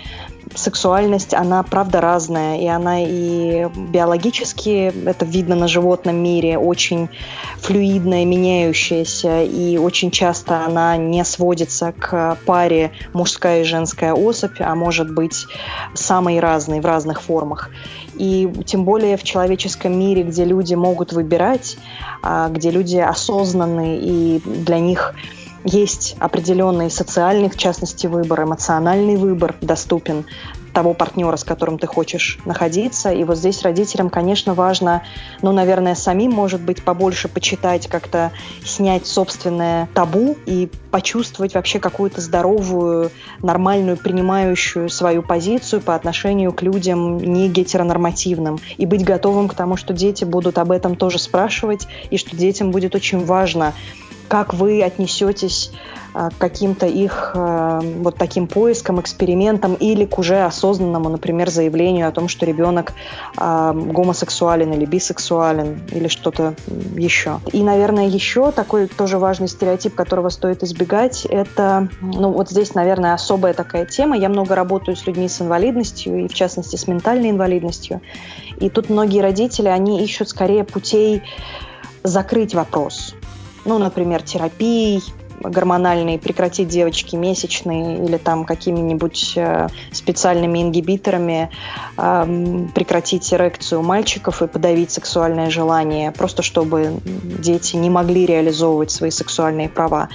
сексуальность, 0.56 1.34
она 1.34 1.64
правда 1.64 2.02
разная, 2.02 2.60
и 2.60 2.68
она 2.68 3.04
и 3.04 3.68
биологически, 3.76 4.94
это 5.08 5.26
видно 5.26 5.56
на 5.56 5.68
животном 5.68 6.16
мире, 6.18 6.58
очень 6.58 7.10
флюидная, 7.60 8.26
меняющаяся, 8.26 9.44
и 9.44 9.78
очень 9.78 10.12
часто 10.12 10.66
она 10.66 10.98
не 10.98 11.24
сводится 11.24 11.94
к 11.98 12.38
паре 12.46 12.92
мужская 13.14 13.62
и 13.62 13.66
женская 13.66 14.14
особь, 14.14 14.60
а 14.60 14.76
может 14.76 15.14
быть 15.14 15.46
самой 15.94 16.40
разной 16.40 16.80
в 16.80 16.86
разных 16.86 17.22
формах. 17.22 17.70
И 18.16 18.50
тем 18.66 18.84
более 18.84 19.18
в 19.18 19.24
человеческом 19.24 19.98
мире, 19.98 20.24
где 20.24 20.44
люди 20.46 20.76
могут 20.76 21.14
выбирать, 21.14 21.78
а, 22.22 22.50
где 22.50 22.70
люди 22.70 22.98
осознанны, 22.98 24.00
и 24.00 24.42
для 24.46 24.80
них 24.80 25.16
есть 25.64 26.16
определенный 26.20 26.90
социальный, 26.90 27.50
в 27.50 27.58
частности, 27.58 28.08
выбор, 28.08 28.44
эмоциональный 28.44 29.16
выбор 29.16 29.56
доступен 29.62 30.26
того 30.74 30.94
партнера, 30.94 31.36
с 31.36 31.44
которым 31.44 31.78
ты 31.78 31.88
хочешь 31.88 32.40
находиться. 32.46 33.12
И 33.12 33.24
вот 33.24 33.38
здесь 33.38 33.62
родителям, 33.62 34.10
конечно, 34.10 34.54
важно, 34.54 35.04
ну, 35.42 35.52
наверное, 35.52 35.96
самим, 35.96 36.32
может 36.32 36.62
быть, 36.62 36.84
побольше 36.84 37.28
почитать, 37.28 37.88
как-то 37.88 38.32
снять 38.64 39.06
собственное 39.06 39.90
табу 39.94 40.38
и 40.46 40.70
почувствовать 40.90 41.56
вообще 41.56 41.80
какую-то 41.80 42.22
здоровую, 42.22 43.12
нормальную, 43.42 43.98
принимающую 43.98 44.90
свою 44.90 45.24
позицию 45.24 45.82
по 45.82 45.96
отношению 45.96 46.54
к 46.54 46.62
людям 46.62 47.18
не 47.18 47.50
гетеронормативным. 47.50 48.60
И 48.78 48.86
быть 48.86 49.04
готовым 49.04 49.48
к 49.48 49.54
тому, 49.54 49.76
что 49.76 49.94
дети 49.94 50.24
будут 50.24 50.58
об 50.58 50.72
этом 50.72 50.96
тоже 50.96 51.20
спрашивать, 51.20 51.88
и 52.10 52.18
что 52.18 52.36
детям 52.36 52.72
будет 52.72 52.96
очень 52.96 53.26
важно, 53.26 53.74
как 54.32 54.54
вы 54.54 54.82
отнесетесь 54.82 55.72
Э, 56.14 56.30
к 56.30 56.38
каким-то 56.38 56.88
их 56.88 57.32
э, 57.34 57.80
вот 58.00 58.18
таким 58.18 58.48
поискам, 58.48 59.00
экспериментам 59.00 59.76
или 59.76 60.06
к 60.06 60.20
уже 60.20 60.44
осознанному, 60.44 61.10
например, 61.10 61.50
заявлению 61.50 62.08
о 62.08 62.12
том, 62.12 62.28
что 62.28 62.46
ребенок 62.46 62.94
э, 63.38 63.72
гомосексуален 63.74 64.74
или 64.74 64.86
бисексуален 64.86 65.82
или 65.92 66.08
что-то 66.08 66.56
еще. 66.96 67.40
И, 67.54 67.64
наверное, 67.64 68.08
еще 68.08 68.52
такой 68.52 68.88
тоже 68.88 69.20
важный 69.20 69.48
стереотип, 69.48 69.96
которого 69.96 70.30
стоит 70.30 70.64
избегать, 70.64 71.26
это, 71.26 71.88
ну 72.02 72.32
вот 72.32 72.50
здесь, 72.50 72.76
наверное, 72.76 73.14
особая 73.14 73.54
такая 73.54 73.86
тема. 73.86 74.18
Я 74.18 74.30
много 74.30 74.56
работаю 74.56 74.98
с 74.98 75.06
людьми 75.08 75.30
с 75.30 75.42
инвалидностью 75.42 76.26
и, 76.26 76.28
в 76.28 76.34
частности, 76.34 76.76
с 76.76 76.88
ментальной 76.88 77.30
инвалидностью. 77.30 78.02
И 78.60 78.70
тут 78.70 78.90
многие 78.90 79.22
родители, 79.22 79.68
они 79.68 80.04
ищут 80.04 80.30
скорее 80.30 80.64
путей 80.64 81.24
закрыть 82.04 82.54
вопрос. 82.54 83.16
Ну, 83.66 83.78
например, 83.78 84.22
терапией, 84.24 85.04
гормональные, 85.40 86.20
прекратить 86.20 86.68
девочки 86.68 87.16
месячные 87.16 88.04
или 88.06 88.18
там 88.18 88.46
какими-нибудь 88.46 89.34
э, 89.36 89.70
специальными 89.92 90.62
ингибиторами, 90.62 91.50
прекратить 91.96 93.34
эрекцию 93.34 93.82
мальчиков 93.82 94.42
и 94.42 94.48
подавить 94.48 94.92
сексуальное 94.92 95.50
желание, 95.50 96.12
просто 96.12 96.44
чтобы 96.44 97.00
дети 97.04 97.76
не 97.76 97.90
могли 97.90 98.26
реализовывать 98.26 98.92
свои 98.92 99.10
сексуальные 99.10 99.70
права. 99.70 100.10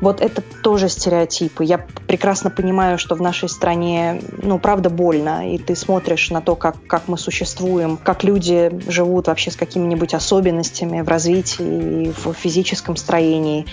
Вот 0.00 0.20
это 0.20 0.42
тоже 0.62 0.88
стереотипы. 0.88 1.64
Я 1.64 1.78
прекрасно 2.06 2.50
понимаю, 2.50 2.98
что 2.98 3.14
в 3.14 3.20
нашей 3.20 3.48
стране, 3.48 4.20
ну, 4.42 4.58
правда, 4.58 4.90
больно. 4.90 5.54
И 5.54 5.58
ты 5.58 5.74
смотришь 5.74 6.30
на 6.30 6.40
то, 6.40 6.54
как, 6.54 6.76
как 6.86 7.08
мы 7.08 7.18
существуем, 7.18 7.96
как 7.96 8.24
люди 8.24 8.70
живут 8.88 9.28
вообще 9.28 9.50
с 9.50 9.56
какими-нибудь 9.56 10.14
особенностями 10.14 11.00
в 11.00 11.08
развитии 11.08 12.06
и 12.06 12.12
в 12.12 12.32
физическом 12.34 12.96
строении. 12.96 13.66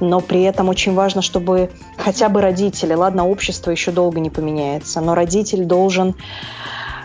Но 0.00 0.20
при 0.20 0.42
этом 0.42 0.68
очень 0.68 0.94
важно, 0.94 1.22
чтобы 1.22 1.70
хотя 1.96 2.28
бы 2.28 2.40
родители, 2.40 2.94
ладно, 2.94 3.26
общество 3.26 3.70
еще 3.70 3.90
долго 3.90 4.20
не 4.20 4.30
поменяется, 4.30 5.00
но 5.00 5.14
родитель 5.14 5.64
должен, 5.64 6.14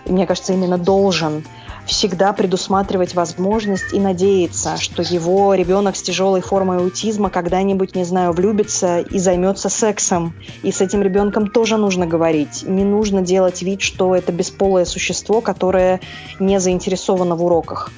мне 0.06 0.26
кажется, 0.26 0.54
именно 0.54 0.78
должен 0.78 1.44
всегда 1.86 2.34
предусматривать 2.34 3.14
возможность 3.14 3.94
и 3.94 4.00
надеяться, 4.00 4.78
что 4.78 5.02
его 5.02 5.54
ребенок 5.54 5.96
с 5.96 6.02
тяжелой 6.02 6.42
формой 6.42 6.78
аутизма 6.78 7.30
когда-нибудь, 7.30 7.96
не 7.96 8.04
знаю, 8.04 8.32
влюбится 8.32 9.00
и 9.00 9.20
займется 9.20 9.70
сексом. 9.70 10.34
И 10.64 10.72
с 10.72 10.82
этим 10.82 11.02
ребенком 11.02 11.48
тоже 11.48 11.78
нужно 11.78 12.08
говорить. 12.08 12.64
Не 12.64 12.84
нужно 12.84 13.22
делать 13.22 13.62
вид, 13.62 13.82
что 13.82 14.16
это 14.16 14.32
бесполое 14.32 14.86
существо, 14.86 15.42
которое 15.42 16.00
не 16.40 16.60
заинтересовано 16.60 17.36
в 17.36 17.44
уроках. 17.44 17.92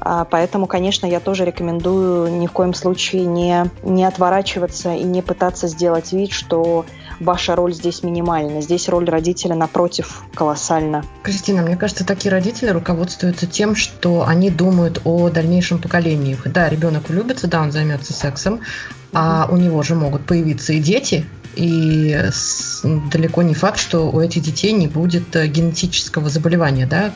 А, 0.00 0.26
поэтому, 0.26 0.66
конечно, 0.66 1.06
я 1.06 1.18
тоже 1.18 1.46
рекомендую 1.46 2.30
ни 2.30 2.46
в 2.46 2.52
коем 2.52 2.74
случае 2.74 3.24
не, 3.24 3.70
не 3.82 4.04
отворачиваться 4.04 4.92
и 4.94 5.02
не 5.02 5.22
пытаться 5.22 5.66
сделать 5.66 6.12
вид, 6.12 6.30
что 6.30 6.84
ваша 7.20 7.54
роль 7.56 7.74
здесь 7.74 8.02
минимальна. 8.02 8.60
Здесь 8.60 8.88
роль 8.88 9.08
родителя, 9.08 9.54
напротив, 9.54 10.24
колоссальна. 10.34 11.04
Кристина, 11.22 11.62
мне 11.62 11.76
кажется, 11.76 12.04
такие 12.04 12.30
родители 12.30 12.68
руководствуются 12.70 13.46
тем, 13.46 13.74
что 13.74 14.26
они 14.26 14.50
думают 14.50 15.00
о 15.04 15.28
дальнейшем 15.30 15.78
поколении. 15.78 16.36
Да, 16.44 16.68
ребенок 16.68 17.08
влюбится, 17.08 17.46
да, 17.46 17.62
он 17.62 17.72
займется 17.72 18.12
сексом, 18.12 18.60
а 19.14 19.48
у 19.50 19.56
него 19.56 19.82
же 19.82 19.94
могут 19.94 20.26
появиться 20.26 20.72
и 20.72 20.80
дети, 20.80 21.24
и 21.56 22.18
далеко 23.12 23.42
не 23.42 23.54
факт, 23.54 23.78
что 23.78 24.10
у 24.10 24.20
этих 24.20 24.42
детей 24.42 24.72
не 24.72 24.88
будет 24.88 25.36
э, 25.36 25.46
генетического 25.46 26.28
заболевания, 26.28 26.86
да, 26.86 27.12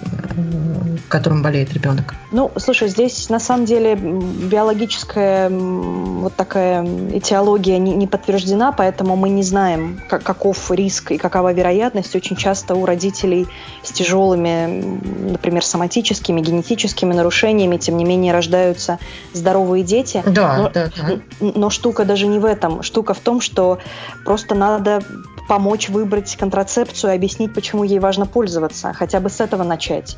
которым 1.08 1.42
болеет 1.42 1.72
ребенок. 1.72 2.14
Ну, 2.32 2.50
слушай, 2.56 2.88
здесь 2.88 3.28
на 3.30 3.40
самом 3.40 3.64
деле 3.64 3.94
биологическая 3.96 5.48
вот 5.50 6.34
такая 6.34 6.84
этиология 7.12 7.78
не, 7.78 7.94
не 7.94 8.06
подтверждена, 8.06 8.72
поэтому 8.72 9.16
мы 9.16 9.28
не 9.30 9.42
знаем, 9.42 10.00
как, 10.08 10.22
каков 10.22 10.70
риск 10.70 11.12
и 11.12 11.18
какова 11.18 11.52
вероятность. 11.52 12.14
Очень 12.14 12.36
часто 12.36 12.74
у 12.74 12.84
родителей 12.84 13.46
с 13.82 13.92
тяжелыми, 13.92 15.30
например, 15.30 15.64
соматическими, 15.64 16.40
генетическими 16.40 17.14
нарушениями, 17.14 17.76
тем 17.76 17.96
не 17.96 18.04
менее, 18.04 18.32
рождаются 18.32 18.98
здоровые 19.32 19.84
дети. 19.84 20.22
Да, 20.26 20.56
но, 20.56 20.70
да, 20.70 20.90
да. 20.96 21.20
Но 21.40 21.70
штука 21.88 22.04
даже 22.04 22.26
не 22.26 22.38
в 22.38 22.44
этом. 22.44 22.82
Штука 22.82 23.14
в 23.14 23.18
том, 23.18 23.40
что 23.40 23.78
Просто 24.24 24.54
надо 24.54 25.02
помочь 25.48 25.88
выбрать 25.88 26.36
контрацепцию 26.36 27.12
и 27.12 27.16
объяснить, 27.16 27.54
почему 27.54 27.82
ей 27.82 27.98
важно 27.98 28.26
пользоваться. 28.26 28.92
Хотя 28.92 29.18
бы 29.18 29.30
с 29.30 29.40
этого 29.40 29.64
начать. 29.64 30.16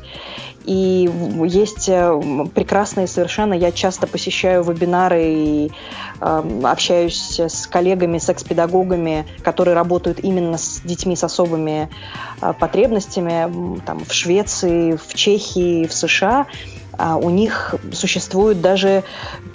И 0.65 1.09
есть 1.45 1.89
э, 1.89 2.45
прекрасные 2.53 3.07
совершенно, 3.07 3.53
я 3.53 3.71
часто 3.71 4.05
посещаю 4.05 4.63
вебинары 4.63 5.23
и 5.23 5.71
э, 6.19 6.61
общаюсь 6.63 7.39
с 7.39 7.65
коллегами, 7.65 8.19
секс-педагогами, 8.19 9.25
которые 9.43 9.73
работают 9.73 10.19
именно 10.19 10.57
с 10.57 10.81
детьми 10.83 11.15
с 11.15 11.23
особыми 11.23 11.89
э, 12.41 12.53
потребностями 12.59 13.79
там, 13.85 14.05
в 14.05 14.13
Швеции, 14.13 14.97
в 14.97 15.13
Чехии, 15.15 15.87
в 15.87 15.93
США. 15.93 16.45
А 16.97 17.15
у 17.15 17.29
них 17.29 17.73
существуют 17.93 18.61
даже 18.61 19.03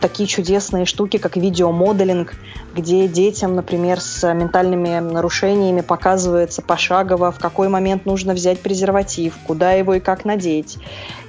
такие 0.00 0.26
чудесные 0.26 0.84
штуки, 0.84 1.18
как 1.18 1.36
видеомоделинг, 1.36 2.34
где 2.74 3.06
детям, 3.06 3.54
например, 3.54 4.00
с 4.00 4.32
ментальными 4.32 4.98
нарушениями 4.98 5.65
показывается 5.82 6.62
пошагово, 6.62 7.32
в 7.32 7.38
какой 7.38 7.68
момент 7.68 8.06
нужно 8.06 8.32
взять 8.34 8.60
презерватив, 8.60 9.36
куда 9.46 9.72
его 9.72 9.94
и 9.94 10.00
как 10.00 10.24
надеть, 10.24 10.78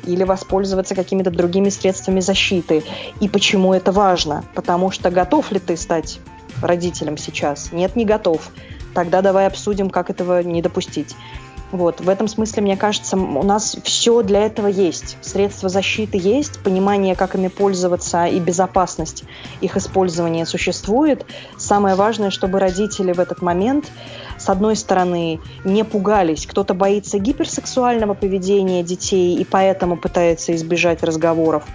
или 0.06 0.24
воспользоваться 0.24 0.96
какими-то 0.96 1.32
другими 1.32 1.70
средствами 1.70 2.20
защиты. 2.20 2.84
И 3.20 3.30
почему 3.30 3.74
это 3.74 3.92
важно? 3.92 4.44
Потому 4.56 4.92
что 4.92 5.10
готов 5.12 5.52
ли 5.52 5.60
ты 5.60 5.78
стать 5.78 6.20
родителем 6.62 7.18
сейчас? 7.18 7.72
Нет, 7.72 7.96
не 7.96 8.06
готов. 8.06 8.50
Тогда 8.94 9.22
давай 9.22 9.48
обсудим, 9.48 9.90
как 9.90 10.10
этого 10.10 10.42
не 10.42 10.62
допустить. 10.62 11.16
Вот, 11.72 12.00
в 12.00 12.08
этом 12.08 12.30
смысле, 12.30 12.64
мне 12.64 12.78
кажется, 12.78 13.18
у 13.18 13.44
нас 13.44 13.76
все 13.84 14.24
для 14.24 14.46
этого 14.46 14.68
есть. 14.68 15.18
Средства 15.22 15.68
защиты 15.68 16.18
есть, 16.18 16.60
понимание, 16.64 17.14
как 17.14 17.36
ими 17.36 17.50
пользоваться 17.50 18.26
и 18.26 18.40
безопасность 18.40 19.26
их 19.60 19.76
использования 19.76 20.46
существует. 20.46 21.26
Самое 21.58 21.96
важное, 21.96 22.30
чтобы 22.30 22.60
родители 22.60 23.12
в 23.12 23.20
этот 23.20 23.42
момент, 23.42 23.92
с 24.48 24.50
одной 24.50 24.78
стороны, 24.78 25.42
не 25.66 25.84
пугались. 25.84 26.48
Кто-то 26.48 26.74
боится 26.74 27.20
гиперсексуального 27.20 28.14
поведения 28.14 28.82
детей 28.82 29.36
и 29.36 29.44
поэтому 29.44 29.98
пытается 29.98 30.56
избежать 30.56 31.04
разговоров 31.04 31.66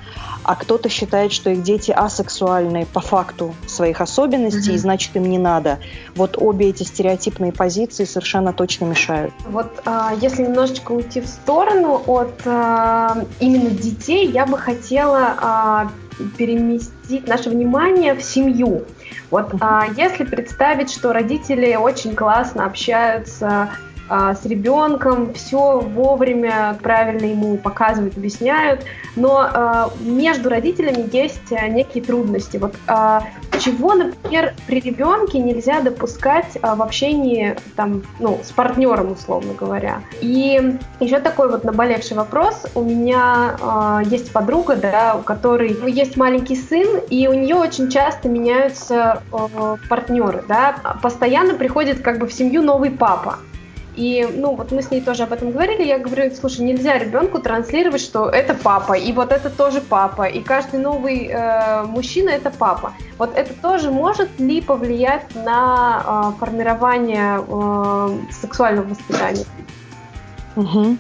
а 0.45 0.57
кто-то 0.57 0.89
считает, 0.89 1.33
что 1.33 1.51
их 1.51 1.63
дети 1.63 1.93
асексуальные 1.93 2.87
по 2.87 3.01
факту 3.01 3.55
своих 3.67 4.01
особенностей, 4.01 4.73
mm-hmm. 4.73 4.75
и 4.75 4.79
значит 4.79 5.17
им 5.17 5.31
не 5.31 5.39
надо. 5.39 5.79
Вот 6.17 6.37
обе 6.37 6.71
эти 6.71 6.83
стереотипные 6.83 7.53
позиции 7.53 8.05
совершенно 8.05 8.53
точно 8.53 8.87
мешают. 8.87 9.33
Вот 9.47 9.71
а, 9.85 10.13
если 10.21 10.43
немножечко 10.43 10.93
уйти 10.93 11.21
в 11.21 11.29
сторону 11.29 12.03
от 12.07 12.35
а, 12.45 13.25
именно 13.39 13.71
детей, 13.71 14.29
я 14.29 14.47
бы 14.47 14.59
хотела 14.59 15.37
а, 15.41 15.91
переместить 16.37 17.27
наше 17.27 17.51
внимание 17.51 18.15
в 18.15 18.23
семью. 18.23 18.85
Вот 19.31 19.55
а, 19.61 19.87
если 19.97 20.25
представить, 20.25 20.93
что 20.93 21.13
родители 21.13 21.75
очень 21.75 22.15
классно 22.15 22.67
общаются 22.67 23.71
а, 24.15 24.35
с 24.35 24.45
ребенком, 24.45 25.33
все 25.33 25.81
вовремя 25.81 26.77
правильно 26.83 27.25
ему 27.25 27.57
показывают, 27.57 28.15
объясняют, 28.19 28.85
но 29.17 29.39
а, 29.41 29.91
между 30.01 30.51
родителями 30.51 31.09
есть 31.11 31.51
а, 31.51 31.67
некие 31.69 32.05
трудности. 32.05 32.59
Вот 32.59 32.75
чего, 33.59 33.95
например, 33.95 34.55
при 34.67 34.81
ребенке 34.81 35.39
нельзя 35.39 35.81
допускать 35.81 36.59
в 36.61 36.83
общении 36.83 37.57
там, 37.77 38.03
ну, 38.19 38.41
с 38.43 38.51
партнером, 38.51 39.13
условно 39.13 39.55
говоря. 39.55 40.01
И 40.21 40.77
еще 40.99 41.21
такой 41.21 41.49
вот 41.49 41.63
наболевший 41.63 42.17
вопрос. 42.17 42.67
У 42.75 42.83
меня 42.83 44.03
есть 44.05 44.33
подруга, 44.33 44.75
да, 44.75 45.15
у 45.15 45.23
которой 45.23 45.79
есть 45.89 46.17
маленький 46.17 46.57
сын, 46.57 46.99
и 47.09 47.29
у 47.29 47.35
нее 47.35 47.55
очень 47.55 47.89
часто 47.89 48.29
меняются 48.29 49.23
партнеры, 49.89 50.43
да, 50.49 50.75
постоянно 51.01 51.55
приходит 51.55 52.03
как 52.03 52.19
бы 52.19 52.27
в 52.27 52.33
семью 52.33 52.63
новый 52.63 52.91
папа. 52.91 53.39
И, 53.97 54.27
ну, 54.35 54.55
вот 54.55 54.73
мы 54.73 54.81
с 54.81 54.91
ней 54.91 55.03
тоже 55.03 55.25
об 55.25 55.33
этом 55.33 55.53
говорили, 55.53 55.85
я 55.85 55.99
говорю, 55.99 56.35
слушай, 56.35 56.61
нельзя 56.61 56.99
ребенку 56.99 57.41
транслировать, 57.41 58.01
что 58.01 58.29
это 58.29 58.55
папа, 58.55 58.95
и 58.95 59.13
вот 59.13 59.33
это 59.33 59.51
тоже 59.51 59.83
папа, 59.83 60.23
и 60.23 60.41
каждый 60.41 60.81
новый 60.81 61.27
э, 61.27 61.83
мужчина 61.85 62.31
это 62.31 62.51
папа. 62.51 62.95
Вот 63.19 63.37
это 63.37 63.53
тоже 63.61 63.91
может 63.91 64.41
ли 64.41 64.63
повлиять 64.63 65.35
на 65.35 66.33
э, 66.35 66.39
формирование 66.41 67.45
э, 67.47 68.33
сексуального 68.33 68.89
воспитания? 68.89 69.45
Угу. 70.57 70.97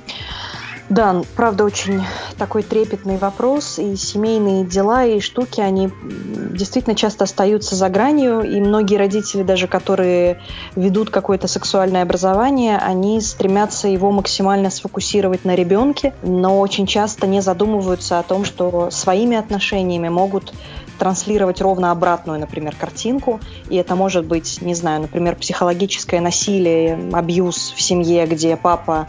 Да, 0.92 1.22
правда, 1.36 1.64
очень 1.64 2.02
такой 2.36 2.62
трепетный 2.62 3.16
вопрос, 3.16 3.78
и 3.78 3.96
семейные 3.96 4.66
дела 4.66 5.06
и 5.06 5.20
штуки, 5.20 5.58
они 5.58 5.88
действительно 6.02 6.94
часто 6.94 7.24
остаются 7.24 7.76
за 7.76 7.88
гранью, 7.88 8.42
и 8.42 8.60
многие 8.60 8.96
родители, 8.96 9.42
даже 9.42 9.68
которые 9.68 10.42
ведут 10.76 11.08
какое-то 11.08 11.48
сексуальное 11.48 12.02
образование, 12.02 12.76
они 12.76 13.22
стремятся 13.22 13.88
его 13.88 14.12
максимально 14.12 14.68
сфокусировать 14.68 15.46
на 15.46 15.54
ребенке, 15.54 16.12
но 16.22 16.60
очень 16.60 16.86
часто 16.86 17.26
не 17.26 17.40
задумываются 17.40 18.18
о 18.18 18.22
том, 18.22 18.44
что 18.44 18.90
своими 18.90 19.38
отношениями 19.38 20.10
могут 20.10 20.52
транслировать 21.02 21.60
ровно 21.60 21.90
обратную, 21.90 22.38
например, 22.38 22.76
картинку. 22.76 23.40
И 23.68 23.74
это 23.74 23.96
может 23.96 24.24
быть, 24.24 24.62
не 24.62 24.76
знаю, 24.76 25.00
например, 25.00 25.34
психологическое 25.34 26.20
насилие, 26.20 26.96
абьюз 27.12 27.74
в 27.76 27.82
семье, 27.82 28.24
где 28.24 28.56
папа 28.56 29.08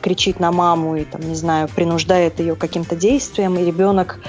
кричит 0.00 0.40
на 0.40 0.50
маму 0.52 0.96
и, 0.96 1.04
там, 1.04 1.20
не 1.20 1.34
знаю, 1.34 1.68
принуждает 1.68 2.40
ее 2.40 2.56
каким-то 2.56 2.96
действием, 2.96 3.58
и 3.58 3.64
ребенок 3.66 4.20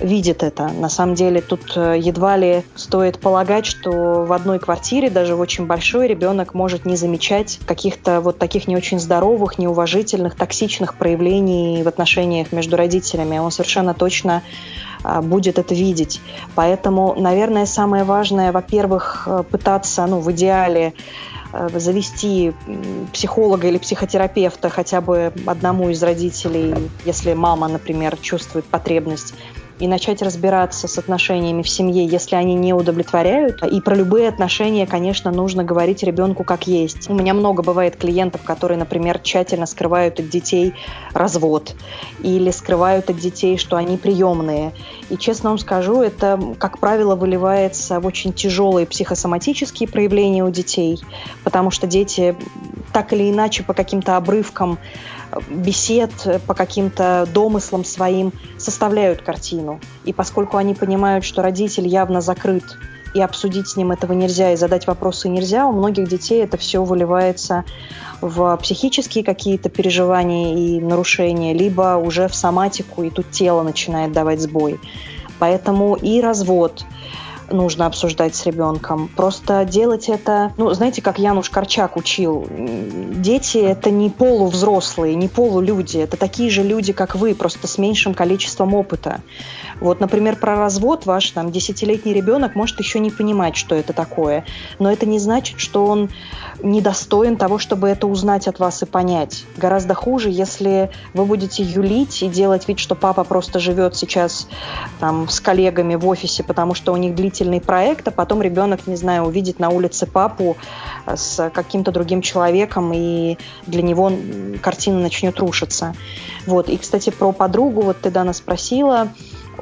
видит 0.00 0.42
это. 0.42 0.68
На 0.68 0.88
самом 0.88 1.14
деле 1.14 1.42
тут 1.42 1.76
э, 1.76 1.98
едва 1.98 2.38
ли 2.38 2.64
стоит 2.74 3.18
полагать, 3.18 3.66
что 3.66 4.24
в 4.24 4.32
одной 4.32 4.58
квартире, 4.58 5.10
даже 5.10 5.36
в 5.36 5.40
очень 5.40 5.66
большой, 5.66 6.08
ребенок 6.08 6.54
может 6.54 6.86
не 6.86 6.96
замечать 6.96 7.60
каких-то 7.66 8.22
вот 8.22 8.38
таких 8.38 8.66
не 8.66 8.76
очень 8.76 8.98
здоровых, 8.98 9.58
неуважительных, 9.58 10.36
токсичных 10.36 10.94
проявлений 10.94 11.82
в 11.82 11.88
отношениях 11.88 12.50
между 12.50 12.78
родителями. 12.78 13.36
Он 13.36 13.50
совершенно 13.50 13.92
точно 13.92 14.42
будет 15.22 15.58
это 15.58 15.74
видеть. 15.74 16.20
Поэтому, 16.54 17.14
наверное, 17.18 17.66
самое 17.66 18.04
важное, 18.04 18.52
во-первых, 18.52 19.24
э, 19.26 19.42
пытаться, 19.50 20.06
ну, 20.06 20.20
в 20.20 20.30
идеале, 20.32 20.94
э, 21.52 21.68
завести 21.74 22.52
психолога 23.12 23.68
или 23.68 23.78
психотерапевта 23.78 24.68
хотя 24.68 25.00
бы 25.00 25.32
одному 25.46 25.90
из 25.90 26.02
родителей, 26.02 26.74
если 27.04 27.34
мама, 27.34 27.68
например, 27.68 28.16
чувствует 28.16 28.64
потребность 28.64 29.34
и 29.78 29.88
начать 29.88 30.22
разбираться 30.22 30.86
с 30.86 30.98
отношениями 30.98 31.62
в 31.62 31.68
семье, 31.68 32.06
если 32.06 32.36
они 32.36 32.54
не 32.54 32.72
удовлетворяют. 32.72 33.62
И 33.62 33.80
про 33.80 33.94
любые 33.94 34.28
отношения, 34.28 34.86
конечно, 34.86 35.30
нужно 35.30 35.64
говорить 35.64 36.02
ребенку 36.02 36.44
как 36.44 36.66
есть. 36.66 37.10
У 37.10 37.14
меня 37.14 37.34
много 37.34 37.62
бывает 37.62 37.96
клиентов, 37.96 38.42
которые, 38.42 38.78
например, 38.78 39.18
тщательно 39.18 39.66
скрывают 39.66 40.20
от 40.20 40.28
детей 40.28 40.74
развод 41.14 41.74
или 42.20 42.50
скрывают 42.50 43.10
от 43.10 43.18
детей, 43.18 43.58
что 43.58 43.76
они 43.76 43.96
приемные. 43.96 44.72
И 45.10 45.16
честно 45.16 45.50
вам 45.50 45.58
скажу, 45.58 46.00
это, 46.00 46.40
как 46.58 46.78
правило, 46.78 47.16
выливается 47.16 48.00
в 48.00 48.06
очень 48.06 48.32
тяжелые 48.32 48.86
психосоматические 48.86 49.88
проявления 49.88 50.44
у 50.44 50.50
детей, 50.50 51.00
потому 51.44 51.70
что 51.70 51.86
дети 51.86 52.36
так 52.92 53.12
или 53.12 53.30
иначе 53.30 53.62
по 53.62 53.74
каким-то 53.74 54.16
обрывкам 54.16 54.78
бесед 55.48 56.12
по 56.46 56.54
каким-то 56.54 57.26
домыслам 57.32 57.84
своим 57.84 58.32
составляют 58.58 59.22
картину. 59.22 59.80
И 60.04 60.12
поскольку 60.12 60.56
они 60.56 60.74
понимают, 60.74 61.24
что 61.24 61.42
родитель 61.42 61.86
явно 61.86 62.20
закрыт, 62.20 62.64
и 63.14 63.20
обсудить 63.20 63.68
с 63.68 63.76
ним 63.76 63.92
этого 63.92 64.12
нельзя, 64.12 64.52
и 64.52 64.56
задать 64.56 64.86
вопросы 64.86 65.28
нельзя, 65.28 65.66
у 65.66 65.72
многих 65.72 66.08
детей 66.08 66.42
это 66.42 66.56
все 66.56 66.82
выливается 66.82 67.64
в 68.20 68.56
психические 68.56 69.24
какие-то 69.24 69.68
переживания 69.68 70.56
и 70.56 70.80
нарушения, 70.80 71.52
либо 71.52 71.96
уже 71.96 72.28
в 72.28 72.34
соматику, 72.34 73.02
и 73.02 73.10
тут 73.10 73.30
тело 73.30 73.62
начинает 73.62 74.12
давать 74.12 74.40
сбой. 74.40 74.80
Поэтому 75.38 75.96
и 75.96 76.20
развод, 76.20 76.84
нужно 77.50 77.86
обсуждать 77.86 78.34
с 78.34 78.46
ребенком. 78.46 79.08
Просто 79.08 79.64
делать 79.64 80.08
это, 80.08 80.52
ну, 80.56 80.72
знаете, 80.72 81.02
как 81.02 81.18
Януш 81.18 81.50
Корчак 81.50 81.96
учил, 81.96 82.46
дети— 82.50 83.58
это 83.58 83.90
не 83.90 84.10
полувзрослые, 84.10 85.14
не 85.14 85.28
полулюди, 85.28 85.98
это 85.98 86.16
такие 86.16 86.50
же 86.50 86.62
люди, 86.62 86.92
как 86.92 87.14
вы, 87.14 87.34
просто 87.34 87.66
с 87.66 87.78
меньшим 87.78 88.14
количеством 88.14 88.74
опыта. 88.74 89.20
Вот, 89.80 90.00
например, 90.00 90.36
про 90.36 90.56
развод 90.56 91.06
ваш 91.06 91.30
там 91.30 91.50
десятилетний 91.50 92.12
ребенок 92.12 92.54
может 92.54 92.78
еще 92.78 93.00
не 93.00 93.10
понимать, 93.10 93.56
что 93.56 93.74
это 93.74 93.92
такое, 93.92 94.44
но 94.78 94.90
это 94.92 95.06
не 95.06 95.18
значит, 95.18 95.58
что 95.58 95.86
он 95.86 96.08
недостоин 96.62 97.36
того, 97.36 97.58
чтобы 97.58 97.88
это 97.88 98.06
узнать 98.06 98.46
от 98.46 98.58
вас 98.60 98.82
и 98.82 98.86
понять. 98.86 99.44
Гораздо 99.56 99.94
хуже, 99.94 100.30
если 100.30 100.90
вы 101.14 101.24
будете 101.24 101.62
юлить 101.62 102.22
и 102.22 102.28
делать 102.28 102.68
вид, 102.68 102.78
что 102.78 102.94
папа 102.94 103.24
просто 103.24 103.58
живет 103.58 103.96
сейчас 103.96 104.46
там 105.00 105.28
с 105.28 105.40
коллегами 105.40 105.96
в 105.96 106.06
офисе, 106.06 106.44
потому 106.44 106.74
что 106.74 106.92
у 106.92 106.96
них 106.96 107.14
длительный 107.14 107.41
проект, 107.60 108.08
а 108.08 108.10
потом 108.10 108.42
ребенок, 108.42 108.86
не 108.86 108.96
знаю, 108.96 109.24
увидит 109.24 109.58
на 109.58 109.70
улице 109.70 110.06
папу 110.06 110.56
э, 111.06 111.16
с 111.16 111.50
каким-то 111.50 111.92
другим 111.92 112.22
человеком, 112.22 112.92
и 112.94 113.38
для 113.66 113.82
него 113.82 114.12
картина 114.62 115.00
начнет 115.00 115.38
рушиться. 115.38 115.94
Вот. 116.46 116.68
И, 116.68 116.76
кстати, 116.76 117.10
про 117.10 117.32
подругу, 117.32 117.82
вот 117.82 118.00
ты, 118.00 118.10
Дана, 118.10 118.32
спросила, 118.32 119.08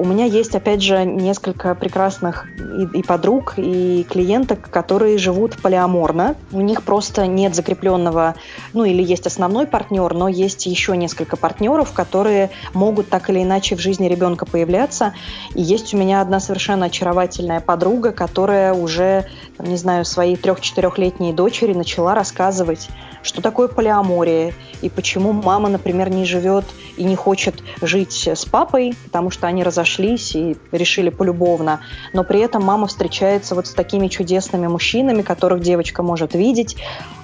у 0.00 0.04
меня 0.06 0.24
есть, 0.24 0.54
опять 0.54 0.80
же, 0.82 1.04
несколько 1.04 1.74
прекрасных 1.74 2.46
и, 2.58 3.00
и 3.00 3.02
подруг, 3.02 3.54
и 3.58 4.06
клиенток, 4.08 4.70
которые 4.70 5.18
живут 5.18 5.60
полиаморно. 5.60 6.36
У 6.52 6.62
них 6.62 6.84
просто 6.84 7.26
нет 7.26 7.54
закрепленного, 7.54 8.34
ну 8.72 8.84
или 8.84 9.02
есть 9.02 9.26
основной 9.26 9.66
партнер, 9.66 10.14
но 10.14 10.26
есть 10.28 10.64
еще 10.64 10.96
несколько 10.96 11.36
партнеров, 11.36 11.92
которые 11.92 12.48
могут 12.72 13.10
так 13.10 13.28
или 13.28 13.42
иначе 13.42 13.76
в 13.76 13.80
жизни 13.80 14.08
ребенка 14.08 14.46
появляться. 14.46 15.12
И 15.54 15.60
есть 15.60 15.92
у 15.92 15.98
меня 15.98 16.22
одна 16.22 16.40
совершенно 16.40 16.86
очаровательная 16.86 17.60
подруга, 17.60 18.12
которая 18.12 18.72
уже, 18.72 19.26
не 19.58 19.76
знаю, 19.76 20.06
своей 20.06 20.36
трех-четырехлетней 20.36 21.34
дочери 21.34 21.74
начала 21.74 22.14
рассказывать, 22.14 22.88
что 23.22 23.42
такое 23.42 23.68
полиамория 23.68 24.54
и 24.80 24.88
почему 24.88 25.34
мама, 25.34 25.68
например, 25.68 26.08
не 26.08 26.24
живет 26.24 26.64
и 26.96 27.04
не 27.04 27.16
хочет 27.16 27.62
жить 27.82 28.26
с 28.26 28.46
папой, 28.46 28.94
потому 29.04 29.28
что 29.28 29.46
они 29.46 29.62
разошлись 29.62 29.89
и 30.34 30.56
решили 30.72 31.10
полюбовно. 31.10 31.80
Но 32.12 32.24
при 32.24 32.40
этом 32.40 32.62
мама 32.64 32.86
встречается 32.86 33.54
вот 33.54 33.66
с 33.66 33.72
такими 33.72 34.08
чудесными 34.08 34.66
мужчинами, 34.66 35.22
которых 35.22 35.60
девочка 35.60 36.02
может 36.02 36.34
видеть, 36.34 36.76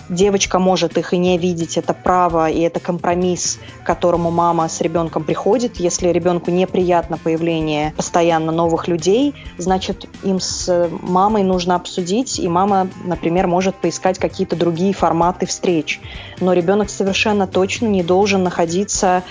девочка 0.08 0.58
может 0.58 0.98
их 0.98 1.12
и 1.12 1.18
не 1.18 1.38
видеть, 1.38 1.76
это 1.76 1.94
право, 1.94 2.48
и 2.48 2.60
это 2.60 2.80
компромисс, 2.80 3.58
к 3.82 3.86
которому 3.86 4.30
мама 4.30 4.68
с 4.68 4.80
ребенком 4.80 5.24
приходит. 5.24 5.76
Если 5.76 6.08
ребенку 6.08 6.50
неприятно 6.50 7.18
появление 7.18 7.92
постоянно 7.96 8.52
новых 8.52 8.88
людей, 8.88 9.34
значит, 9.58 10.06
им 10.22 10.40
с 10.40 10.88
мамой 11.02 11.42
нужно 11.42 11.74
обсудить, 11.74 12.38
и 12.38 12.48
мама, 12.48 12.88
например, 13.04 13.46
может 13.46 13.74
поискать 13.76 14.18
какие-то 14.18 14.56
другие 14.56 14.92
форматы 14.92 15.46
встреч. 15.46 16.00
Но 16.40 16.52
ребенок 16.52 16.90
совершенно 16.90 17.46
точно 17.46 17.86
не 17.86 18.02
должен 18.02 18.42
находиться 18.42 19.22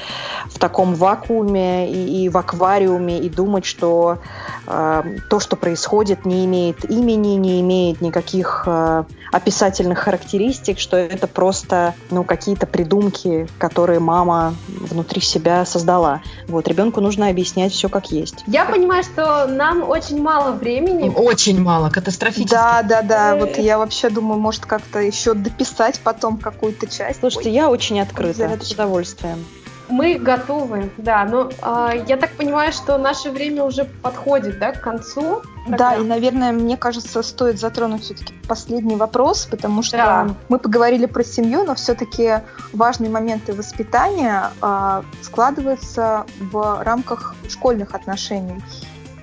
в 0.47 0.59
таком 0.59 0.95
вакууме 0.95 1.89
и, 1.91 2.25
и 2.25 2.29
в 2.29 2.37
аквариуме 2.37 3.19
и 3.19 3.29
думать, 3.29 3.65
что 3.65 4.19
э, 4.67 5.03
то, 5.29 5.39
что 5.39 5.55
происходит, 5.55 6.25
не 6.25 6.45
имеет 6.45 6.89
имени, 6.89 7.35
не 7.35 7.61
имеет 7.61 8.01
никаких 8.01 8.63
э, 8.65 9.03
описательных 9.31 9.99
характеристик, 9.99 10.64
что 10.73 10.97
это 10.97 11.27
просто 11.27 11.93
ну, 12.09 12.23
какие-то 12.23 12.65
придумки, 12.65 13.47
которые 13.57 13.99
мама 13.99 14.55
внутри 14.67 15.21
себя 15.21 15.65
создала. 15.65 16.21
Вот, 16.47 16.67
ребенку 16.67 17.01
нужно 17.01 17.29
объяснять 17.29 17.71
все 17.71 17.89
как 17.89 18.11
есть. 18.11 18.43
Я 18.47 18.65
понимаю, 18.65 19.03
что 19.03 19.47
нам 19.47 19.87
очень 19.87 20.21
мало 20.21 20.51
времени. 20.51 21.09
Очень 21.09 21.61
мало, 21.61 21.89
катастрофически. 21.89 22.51
Да, 22.51 22.81
да, 22.83 23.01
да. 23.01 23.35
Вот 23.35 23.57
я 23.57 23.77
вообще 23.77 24.09
думаю, 24.09 24.39
может 24.39 24.65
как-то 24.65 24.99
еще 24.99 25.33
дописать 25.33 25.99
потом 26.03 26.37
какую-то 26.37 26.87
часть. 26.87 27.19
Слушайте, 27.19 27.49
Ой. 27.49 27.55
я 27.55 27.69
очень 27.69 27.99
открыта, 27.99 28.57
с 28.61 28.71
удовольствием. 28.71 29.45
Мы 29.89 30.17
готовы, 30.17 30.91
да. 30.97 31.25
Но 31.25 31.49
э, 31.49 32.03
я 32.07 32.17
так 32.17 32.31
понимаю, 32.31 32.71
что 32.71 32.97
наше 32.97 33.31
время 33.31 33.63
уже 33.63 33.85
подходит, 33.85 34.59
да, 34.59 34.71
к 34.71 34.81
концу. 34.81 35.41
Тогда. 35.67 35.91
Да, 35.91 35.95
и, 35.95 36.03
наверное, 36.03 36.51
мне 36.51 36.77
кажется, 36.77 37.21
стоит 37.23 37.59
затронуть 37.59 38.03
все-таки 38.03 38.33
последний 38.47 38.95
вопрос, 38.95 39.45
потому 39.45 39.83
что 39.83 39.97
да. 39.97 40.27
мы 40.49 40.59
поговорили 40.59 41.05
про 41.05 41.23
семью, 41.23 41.63
но 41.63 41.75
все-таки 41.75 42.41
важные 42.73 43.09
моменты 43.09 43.53
воспитания 43.53 44.51
э, 44.61 45.01
складываются 45.21 46.25
в 46.39 46.83
рамках 46.83 47.35
школьных 47.49 47.95
отношений. 47.95 48.61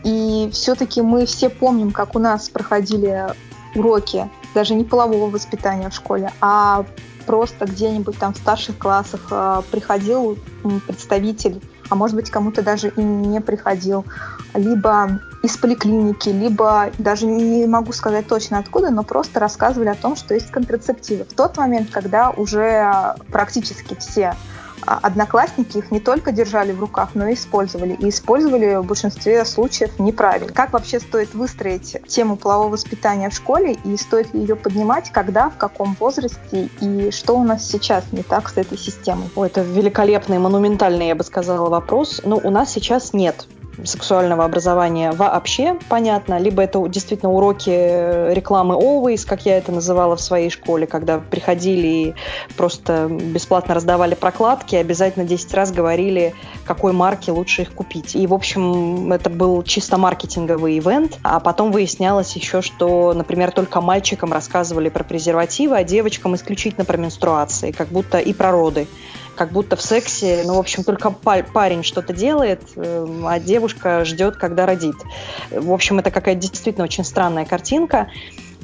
И 0.05 0.51
все-таки 0.53 1.01
мы 1.01 1.27
все 1.27 1.49
помним, 1.49 1.93
как 1.93 2.17
у 2.17 2.19
нас 2.19 2.49
проходили 2.49 3.27
уроки 3.75 4.29
даже 4.55 4.75
не 4.75 4.85
полового 4.85 5.31
воспитания 5.31 5.89
в 5.89 5.95
школе, 5.95 6.31
а 6.41 6.85
просто 7.33 7.65
где-нибудь 7.65 8.19
там 8.19 8.35
в 8.35 8.37
старших 8.37 8.77
классах 8.77 9.23
э, 9.31 9.63
приходил 9.71 10.37
представитель 10.87 11.63
а 11.89 11.95
может 11.95 12.15
быть 12.15 12.31
кому-то 12.31 12.63
даже 12.63 12.89
и 12.89 13.03
не 13.03 13.41
приходил, 13.43 14.07
либо 14.55 15.21
из 15.43 15.59
поликлиники, 15.59 16.31
либо 16.31 16.91
даже 16.97 17.27
не 17.27 17.67
могу 17.67 17.93
сказать 17.93 18.27
точно 18.27 18.59
откуда, 18.59 18.89
но 18.91 19.03
просто 19.03 19.41
рассказывали 19.41 19.89
о 19.89 19.95
том, 19.95 20.17
что 20.17 20.33
есть 20.33 20.51
контрацептивы. 20.51 21.25
В 21.25 21.35
тот 21.35 21.59
момент, 21.59 21.91
когда 21.91 22.31
уже 22.31 23.15
практически 23.31 23.95
все 23.99 24.29
а 24.29 24.37
одноклассники 24.87 25.79
их 25.79 25.91
не 25.91 26.01
только 26.01 26.33
держали 26.33 26.73
в 26.73 26.81
руках, 26.81 27.11
но 27.15 27.29
и 27.29 27.35
использовали. 27.35 27.95
И 27.95 28.09
использовали 28.09 28.77
в 28.77 28.85
большинстве 28.85 29.45
случаев 29.45 29.99
неправильно. 29.99 30.53
Как 30.53 30.73
вообще 30.73 31.01
стоит 31.01 31.35
выстроить 31.35 31.97
тему 32.07 32.37
полового 32.37 32.71
воспитания 32.71 33.31
в 33.31 33.35
школе 33.35 33.77
и 33.85 33.97
стоит 33.97 34.33
ли 34.35 34.41
ее 34.41 34.57
поднимать, 34.57 35.11
когда, 35.11 35.51
в 35.51 35.57
каком 35.57 35.97
возрасте 35.99 36.69
и 36.81 37.11
что 37.11 37.39
у 37.39 37.45
нас 37.45 37.69
сейчас 37.69 38.05
не 38.13 38.23
так 38.23 38.49
с 38.49 38.57
этой 38.57 38.79
системой? 38.79 39.29
Ой, 39.35 39.49
это 39.49 39.63
великолепный, 39.63 40.39
монументальный, 40.39 41.09
я 41.09 41.15
бы 41.15 41.25
сказала, 41.25 41.69
вопрос. 41.69 42.21
Но 42.25 42.37
ну, 42.37 42.49
у 42.49 42.51
нас 42.51 42.73
сейчас 42.73 43.13
нет 43.13 43.47
сексуального 43.85 44.45
образования 44.45 45.13
вообще, 45.13 45.77
понятно, 45.89 46.39
либо 46.39 46.63
это 46.63 46.87
действительно 46.89 47.33
уроки 47.33 47.71
рекламы 48.33 48.75
Always, 48.75 49.27
как 49.27 49.47
я 49.47 49.59
это 49.59 49.73
называла 49.73 50.17
в 50.17 50.21
своей 50.21 50.51
школе, 50.51 50.87
когда 50.87 51.19
приходили 51.19 51.87
и 51.87 52.15
просто 52.57 53.09
бесплатно 53.09 53.75
раздавали 53.75 54.15
прокладки, 54.15 54.77
обязательно 54.77 55.25
10 55.25 55.55
раз 55.55 55.73
говорили, 55.73 56.35
какой 56.65 56.93
марки 56.93 57.31
лучше 57.31 57.63
их 57.63 57.73
купить. 57.73 58.15
И, 58.15 58.27
в 58.27 58.35
общем, 58.35 59.13
это 59.13 59.31
был 59.31 59.63
чисто 59.63 59.97
маркетинговый 59.97 60.79
ивент, 60.79 61.19
а 61.23 61.41
потом 61.41 61.73
выяснялось 61.73 62.35
еще, 62.37 62.63
что, 62.63 63.13
например, 63.15 63.53
только 63.53 63.81
мальчикам 63.81 64.33
рассказывали 64.33 64.89
про 64.89 65.05
презервативы, 65.05 65.77
а 65.77 65.85
девочкам 65.85 66.35
исключительно 66.35 66.85
про 66.85 66.97
менструации, 66.97 67.73
как 67.73 67.89
будто 67.89 68.19
и 68.19 68.33
про 68.33 68.53
роды 68.53 68.87
как 69.35 69.53
будто 69.53 69.77
в 69.77 69.83
сексе, 69.83 70.43
ну, 70.47 70.55
в 70.55 70.59
общем, 70.59 70.85
только 70.85 71.11
парень 71.11 71.83
что-то 71.83 72.13
делает, 72.13 72.61
эм, 72.77 73.27
а 73.27 73.39
девушка 73.39 74.05
ждет, 74.05 74.37
когда 74.37 74.67
родит. 74.67 74.97
В 75.51 75.73
общем, 75.73 75.99
это 75.99 76.11
какая-то 76.11 76.41
действительно 76.41 76.85
очень 76.85 77.05
странная 77.05 77.45
картинка. 77.45 78.09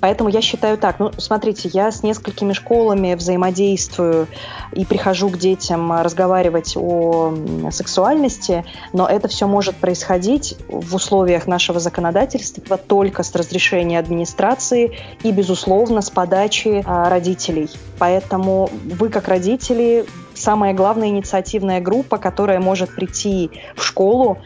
Поэтому 0.00 0.30
я 0.30 0.40
считаю 0.40 0.78
так, 0.78 0.98
ну, 0.98 1.10
смотрите, 1.18 1.68
я 1.72 1.90
с 1.90 2.02
несколькими 2.02 2.52
школами 2.52 3.14
взаимодействую 3.14 4.28
и 4.72 4.84
прихожу 4.84 5.28
к 5.28 5.38
детям 5.38 5.90
разговаривать 6.00 6.76
о 6.76 7.34
сексуальности, 7.70 8.64
но 8.92 9.08
это 9.08 9.28
все 9.28 9.46
может 9.46 9.76
происходить 9.76 10.56
в 10.68 10.94
условиях 10.94 11.46
нашего 11.46 11.80
законодательства 11.80 12.76
только 12.76 13.22
с 13.22 13.34
разрешения 13.34 13.98
администрации 13.98 14.96
и, 15.22 15.32
безусловно, 15.32 16.00
с 16.00 16.10
подачи 16.10 16.82
а, 16.86 17.08
родителей. 17.08 17.68
Поэтому 17.98 18.70
вы, 18.84 19.08
как 19.08 19.28
родители, 19.28 20.06
самая 20.38 20.74
главная 20.74 21.08
инициативная 21.08 21.80
группа, 21.80 22.18
которая 22.18 22.60
может 22.60 22.94
прийти 22.94 23.50
в 23.76 23.82
школу 23.84 24.38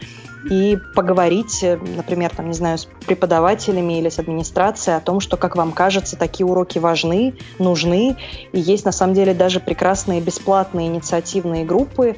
и 0.49 0.77
поговорить, 0.93 1.63
например, 1.95 2.31
там, 2.35 2.47
не 2.47 2.53
знаю, 2.53 2.77
с 2.77 2.87
преподавателями 3.05 3.99
или 3.99 4.09
с 4.09 4.19
администрацией 4.19 4.97
о 4.97 4.99
том, 4.99 5.19
что, 5.19 5.37
как 5.37 5.55
вам 5.55 5.71
кажется, 5.71 6.17
такие 6.17 6.45
уроки 6.45 6.79
важны, 6.79 7.35
нужны. 7.59 8.17
И 8.51 8.59
есть, 8.59 8.85
на 8.85 8.91
самом 8.91 9.13
деле, 9.13 9.33
даже 9.33 9.59
прекрасные 9.59 10.21
бесплатные 10.21 10.87
инициативные 10.87 11.63
группы, 11.63 12.17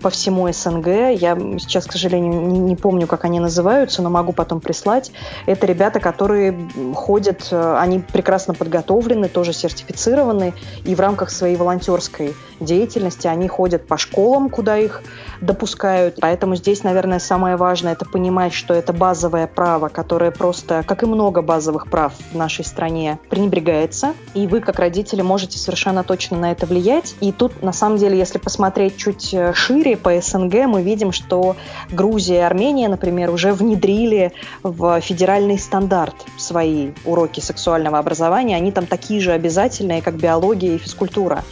по 0.00 0.10
всему 0.10 0.50
СНГ. 0.52 0.86
Я 1.20 1.36
сейчас, 1.58 1.86
к 1.86 1.92
сожалению, 1.92 2.40
не, 2.42 2.76
помню, 2.76 3.06
как 3.06 3.24
они 3.24 3.40
называются, 3.40 4.02
но 4.02 4.10
могу 4.10 4.32
потом 4.32 4.60
прислать. 4.60 5.12
Это 5.46 5.66
ребята, 5.66 6.00
которые 6.00 6.68
ходят, 6.94 7.48
э, 7.50 7.76
они 7.78 8.00
прекрасно 8.00 8.54
подготовлены, 8.54 9.28
тоже 9.28 9.52
сертифицированы, 9.52 10.54
и 10.84 10.94
в 10.94 11.00
рамках 11.00 11.30
своей 11.30 11.56
волонтерской 11.56 12.34
деятельности 12.60 13.26
они 13.26 13.48
ходят 13.48 13.86
по 13.86 13.96
школам, 13.96 14.50
куда 14.50 14.76
их 14.76 15.02
допускают. 15.40 16.18
Поэтому 16.20 16.56
здесь, 16.56 16.84
наверное, 16.84 17.18
самое 17.18 17.56
важное– 17.56 17.92
это 17.94 18.04
понимать, 18.04 18.52
что 18.52 18.74
это 18.74 18.92
базовое 18.92 19.46
право, 19.46 19.88
которое 19.88 20.30
просто, 20.30 20.84
как 20.86 21.02
и 21.02 21.06
много 21.06 21.42
базовых 21.42 21.88
прав 21.88 22.12
в 22.32 22.36
нашей 22.36 22.64
стране, 22.64 23.18
пренебрегается. 23.30 24.14
И 24.34 24.46
вы, 24.46 24.60
как 24.60 24.78
родители, 24.78 25.22
можете 25.22 25.58
совершенно 25.58 26.04
точно 26.04 26.38
на 26.38 26.52
это 26.52 26.66
влиять. 26.66 27.14
И 27.20 27.32
тут, 27.32 27.62
на 27.62 27.72
самом 27.72 27.98
деле, 27.98 28.18
если 28.18 28.38
посмотреть 28.38 28.96
чуть 28.96 29.32
э, 29.32 29.52
шире 29.60 29.96
по 29.96 30.20
СНГ 30.20 30.66
мы 30.66 30.82
видим, 30.82 31.12
что 31.12 31.56
Грузия 31.90 32.36
и 32.36 32.38
Армения, 32.38 32.88
например, 32.88 33.30
уже 33.30 33.52
внедрили 33.52 34.32
в 34.62 35.00
федеральный 35.00 35.58
стандарт 35.58 36.14
свои 36.38 36.92
уроки 37.04 37.40
сексуального 37.40 37.98
образования. 37.98 38.56
Они 38.56 38.72
там 38.72 38.86
такие 38.86 39.20
же 39.20 39.32
обязательные, 39.32 40.00
как 40.02 40.14
биология 40.14 40.74
и 40.74 40.78
физкультура. 40.78 41.44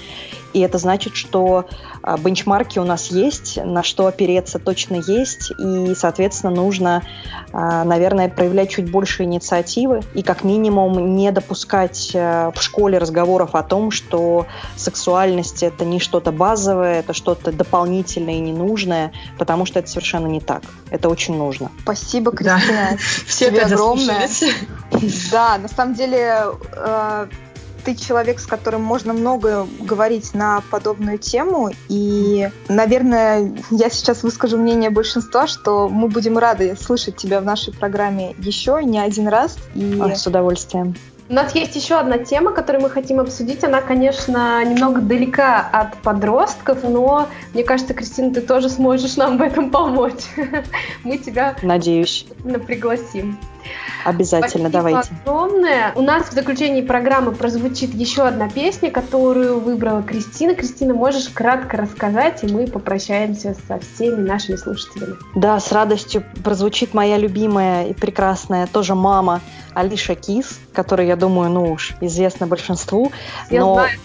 И 0.54 0.60
это 0.60 0.78
значит, 0.78 1.14
что 1.14 1.66
бенчмарки 2.16 2.78
у 2.78 2.84
нас 2.84 3.08
есть, 3.10 3.58
на 3.62 3.82
что 3.82 4.06
опереться 4.06 4.58
точно 4.58 4.96
есть, 5.06 5.52
и, 5.58 5.94
соответственно, 5.94 6.54
нужно, 6.54 7.02
а, 7.52 7.84
наверное, 7.84 8.28
проявлять 8.28 8.70
чуть 8.70 8.90
больше 8.90 9.24
инициативы 9.24 10.00
и, 10.14 10.22
как 10.22 10.44
минимум, 10.44 11.16
не 11.16 11.30
допускать 11.30 12.12
а, 12.14 12.50
в 12.52 12.62
школе 12.62 12.98
разговоров 12.98 13.54
о 13.54 13.62
том, 13.62 13.90
что 13.90 14.46
сексуальность– 14.76 15.62
это 15.64 15.84
не 15.84 16.00
что-то 16.00 16.32
базовое, 16.32 17.00
это 17.00 17.12
что-то 17.12 17.52
дополнительное 17.52 18.34
и 18.34 18.40
ненужное, 18.40 19.12
потому 19.38 19.66
что 19.66 19.78
это 19.80 19.88
совершенно 19.88 20.26
не 20.26 20.40
так. 20.40 20.62
Это 20.90 21.08
очень 21.08 21.36
нужно. 21.36 21.70
Спасибо, 21.82 22.32
Кристина. 22.32 22.60
Да. 22.68 22.96
Все 23.26 23.48
тебе 23.48 23.62
огромное. 23.62 24.28
Да, 25.30 25.58
на 25.58 25.68
самом 25.68 25.94
деле 25.94 26.44
ты 27.88 27.94
человек, 27.94 28.38
с 28.38 28.46
которым 28.46 28.82
можно 28.82 29.14
много 29.14 29.66
говорить 29.80 30.34
на 30.34 30.62
подобную 30.70 31.16
тему. 31.16 31.70
И, 31.88 32.50
наверное, 32.68 33.50
я 33.70 33.88
сейчас 33.88 34.22
выскажу 34.22 34.58
мнение 34.58 34.90
большинства, 34.90 35.46
что 35.46 35.88
мы 35.88 36.08
будем 36.08 36.36
рады 36.36 36.76
слышать 36.78 37.16
тебя 37.16 37.40
в 37.40 37.46
нашей 37.46 37.72
программе 37.72 38.34
еще 38.40 38.80
не 38.84 38.98
один 38.98 39.26
раз. 39.28 39.56
И... 39.74 39.98
Ой, 39.98 40.14
с 40.14 40.26
удовольствием. 40.26 40.96
У 41.30 41.32
нас 41.32 41.54
есть 41.54 41.76
еще 41.76 41.94
одна 41.94 42.18
тема, 42.18 42.52
которую 42.52 42.82
мы 42.82 42.90
хотим 42.90 43.20
обсудить. 43.20 43.64
Она, 43.64 43.80
конечно, 43.80 44.62
немного 44.64 45.00
далека 45.00 45.60
от 45.60 45.96
подростков, 45.96 46.82
но 46.82 47.28
мне 47.54 47.64
кажется, 47.64 47.94
Кристина, 47.94 48.34
ты 48.34 48.42
тоже 48.42 48.68
сможешь 48.68 49.16
нам 49.16 49.38
в 49.38 49.42
этом 49.42 49.70
помочь. 49.70 50.24
Мы 51.04 51.16
тебя 51.16 51.56
Надеюсь. 51.62 52.26
пригласим. 52.66 53.38
Обязательно, 54.04 54.68
Спасибо 54.68 54.70
давайте. 54.70 55.10
огромное. 55.24 55.92
У 55.94 56.02
нас 56.02 56.28
в 56.28 56.32
заключении 56.32 56.82
программы 56.82 57.32
прозвучит 57.32 57.94
еще 57.94 58.22
одна 58.22 58.48
песня, 58.48 58.90
которую 58.90 59.60
выбрала 59.60 60.02
Кристина. 60.02 60.54
Кристина, 60.54 60.94
можешь 60.94 61.28
кратко 61.28 61.76
рассказать, 61.76 62.42
и 62.44 62.52
мы 62.52 62.66
попрощаемся 62.66 63.54
со 63.66 63.78
всеми 63.78 64.26
нашими 64.26 64.56
слушателями. 64.56 65.16
Да, 65.34 65.58
с 65.60 65.72
радостью 65.72 66.24
прозвучит 66.42 66.94
моя 66.94 67.18
любимая 67.18 67.86
и 67.86 67.92
прекрасная 67.92 68.66
тоже 68.66 68.94
мама 68.94 69.40
Алиша 69.74 70.14
Кис, 70.14 70.58
которая, 70.72 71.06
я 71.06 71.16
думаю, 71.16 71.50
ну 71.50 71.72
уж 71.72 71.94
известна 72.00 72.46
большинству. 72.46 73.12
Все 73.46 73.60
но 73.60 73.74
знают 73.74 74.00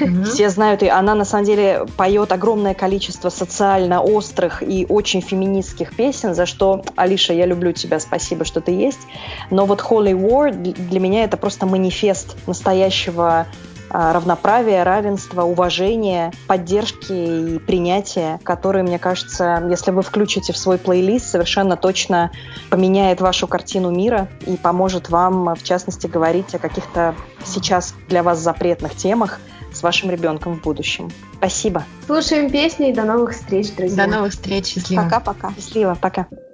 ее. 0.00 0.24
Все 0.24 0.50
знают 0.50 0.82
ее. 0.82 0.92
Она 0.92 1.14
на 1.14 1.24
самом 1.24 1.44
деле 1.44 1.86
поет 1.96 2.30
огромное 2.30 2.74
количество 2.74 3.28
социально 3.28 4.00
острых 4.00 4.62
и 4.62 4.86
очень 4.88 5.20
феминистских 5.20 5.96
песен, 5.96 6.34
за 6.34 6.46
что, 6.46 6.84
Алиша, 6.94 7.32
я 7.32 7.46
люблю 7.46 7.72
тебя, 7.72 7.98
спасибо, 7.98 8.44
что 8.44 8.60
ты 8.60 8.72
есть. 8.72 9.05
Но 9.50 9.66
вот 9.66 9.80
Holy 9.80 10.12
War 10.12 10.52
для 10.52 11.00
меня 11.00 11.24
это 11.24 11.36
просто 11.36 11.66
манифест 11.66 12.36
настоящего 12.46 13.46
а, 13.88 14.12
равноправия, 14.12 14.82
равенства, 14.84 15.42
уважения, 15.42 16.32
поддержки 16.48 17.12
и 17.12 17.58
принятия, 17.58 18.40
которые, 18.42 18.82
мне 18.82 18.98
кажется, 18.98 19.64
если 19.70 19.92
вы 19.92 20.02
включите 20.02 20.52
в 20.52 20.58
свой 20.58 20.78
плейлист, 20.78 21.28
совершенно 21.28 21.76
точно 21.76 22.32
поменяет 22.68 23.20
вашу 23.20 23.46
картину 23.46 23.90
мира 23.90 24.28
и 24.44 24.56
поможет 24.56 25.08
вам, 25.08 25.54
в 25.54 25.62
частности, 25.62 26.06
говорить 26.06 26.54
о 26.54 26.58
каких-то 26.58 27.14
сейчас 27.44 27.94
для 28.08 28.22
вас 28.22 28.38
запретных 28.38 28.96
темах 28.96 29.40
с 29.72 29.82
вашим 29.82 30.10
ребенком 30.10 30.56
в 30.56 30.62
будущем. 30.62 31.10
Спасибо. 31.34 31.84
Слушаем 32.06 32.50
песни 32.50 32.90
и 32.90 32.92
до 32.92 33.04
новых 33.04 33.32
встреч, 33.32 33.72
друзья. 33.74 34.04
До 34.04 34.10
новых 34.10 34.32
встреч. 34.32 34.66
Счастливо. 34.66 35.02
Пока-пока. 35.02 35.52
Счастливо. 35.54 35.96
Пока. 36.00 36.26
War 36.30 36.45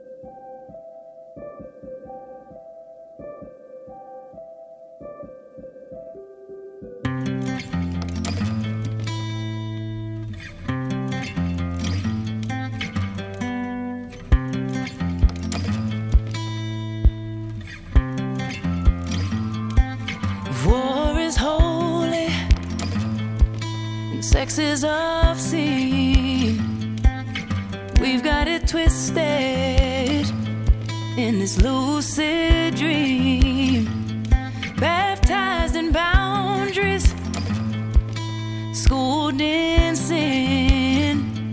and 24.34 24.50
sex 24.50 24.58
is 24.58 24.84
obscene. 24.84 26.58
We've 28.00 28.22
got 28.22 28.48
it 28.48 28.66
twisted 28.66 30.26
in 31.16 31.38
this 31.38 31.60
lucid 31.60 32.74
dream, 32.74 34.22
baptized 34.78 35.76
in 35.76 35.92
boundaries, 35.92 37.14
schooled 38.72 39.40
in 39.40 39.96
sin, 39.96 41.50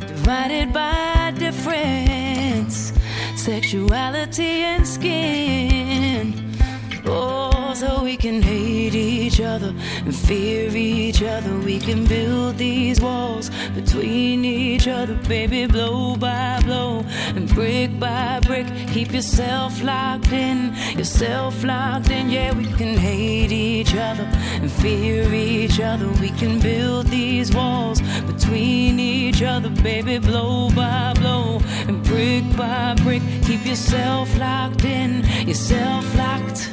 divided 0.00 0.72
by 0.72 1.32
difference, 1.36 2.92
sexuality 3.36 4.64
and 4.64 4.86
skin. 4.86 6.34
Oh, 7.04 7.74
so 7.74 8.02
we 8.02 8.16
can 8.16 8.42
each 9.36 9.42
other 9.42 9.74
and 10.06 10.16
fear 10.16 10.74
each 10.74 11.22
other. 11.22 11.58
We 11.58 11.78
can 11.78 12.06
build 12.06 12.56
these 12.56 13.02
walls 13.02 13.50
between 13.74 14.46
each 14.46 14.88
other, 14.88 15.14
baby, 15.28 15.66
blow 15.66 16.16
by 16.16 16.58
blow 16.64 17.04
and 17.34 17.46
brick 17.46 18.00
by 18.00 18.40
brick. 18.46 18.66
Keep 18.94 19.12
yourself 19.12 19.82
locked 19.82 20.32
in, 20.32 20.74
yourself 20.96 21.62
locked 21.64 22.08
in. 22.08 22.30
Yeah, 22.30 22.54
we 22.54 22.64
can 22.64 22.96
hate 22.96 23.52
each 23.52 23.94
other 23.94 24.26
and 24.62 24.72
fear 24.72 25.30
each 25.34 25.80
other. 25.80 26.08
We 26.18 26.30
can 26.30 26.58
build 26.58 27.08
these 27.08 27.54
walls 27.54 28.00
between 28.22 28.98
each 28.98 29.42
other, 29.42 29.68
baby, 29.68 30.18
blow 30.18 30.70
by 30.70 31.12
blow 31.12 31.60
and 31.86 32.02
brick 32.04 32.44
by 32.56 32.94
brick. 33.02 33.22
Keep 33.42 33.66
yourself 33.66 34.34
locked 34.38 34.86
in, 34.86 35.26
yourself 35.46 36.06
locked. 36.16 36.70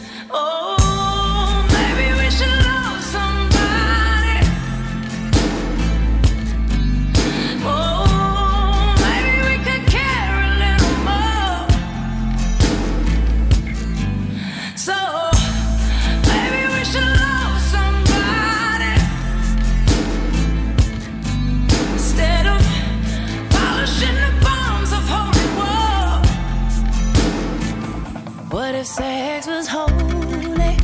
If 28.83 28.89
sex 28.89 29.47
was 29.47 29.65
holy 29.65 30.75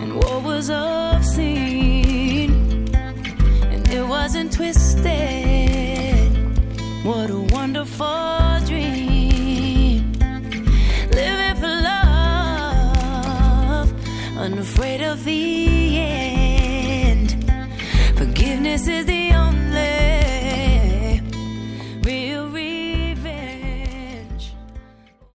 and 0.00 0.10
war 0.20 0.40
was 0.40 0.68
obscene 0.68 2.52
and 3.72 3.88
it 3.88 4.06
wasn't 4.06 4.52
twisted? 4.52 5.04
What 7.02 7.30
a 7.30 7.40
wonderful 7.56 8.58
dream. 8.66 10.12
Living 11.18 11.56
for 11.62 11.74
love, 11.90 13.88
unafraid 14.36 15.00
of 15.00 15.24
the 15.24 15.98
end. 15.98 17.28
Forgiveness 18.18 18.86
is 18.86 19.06
the 19.06 19.13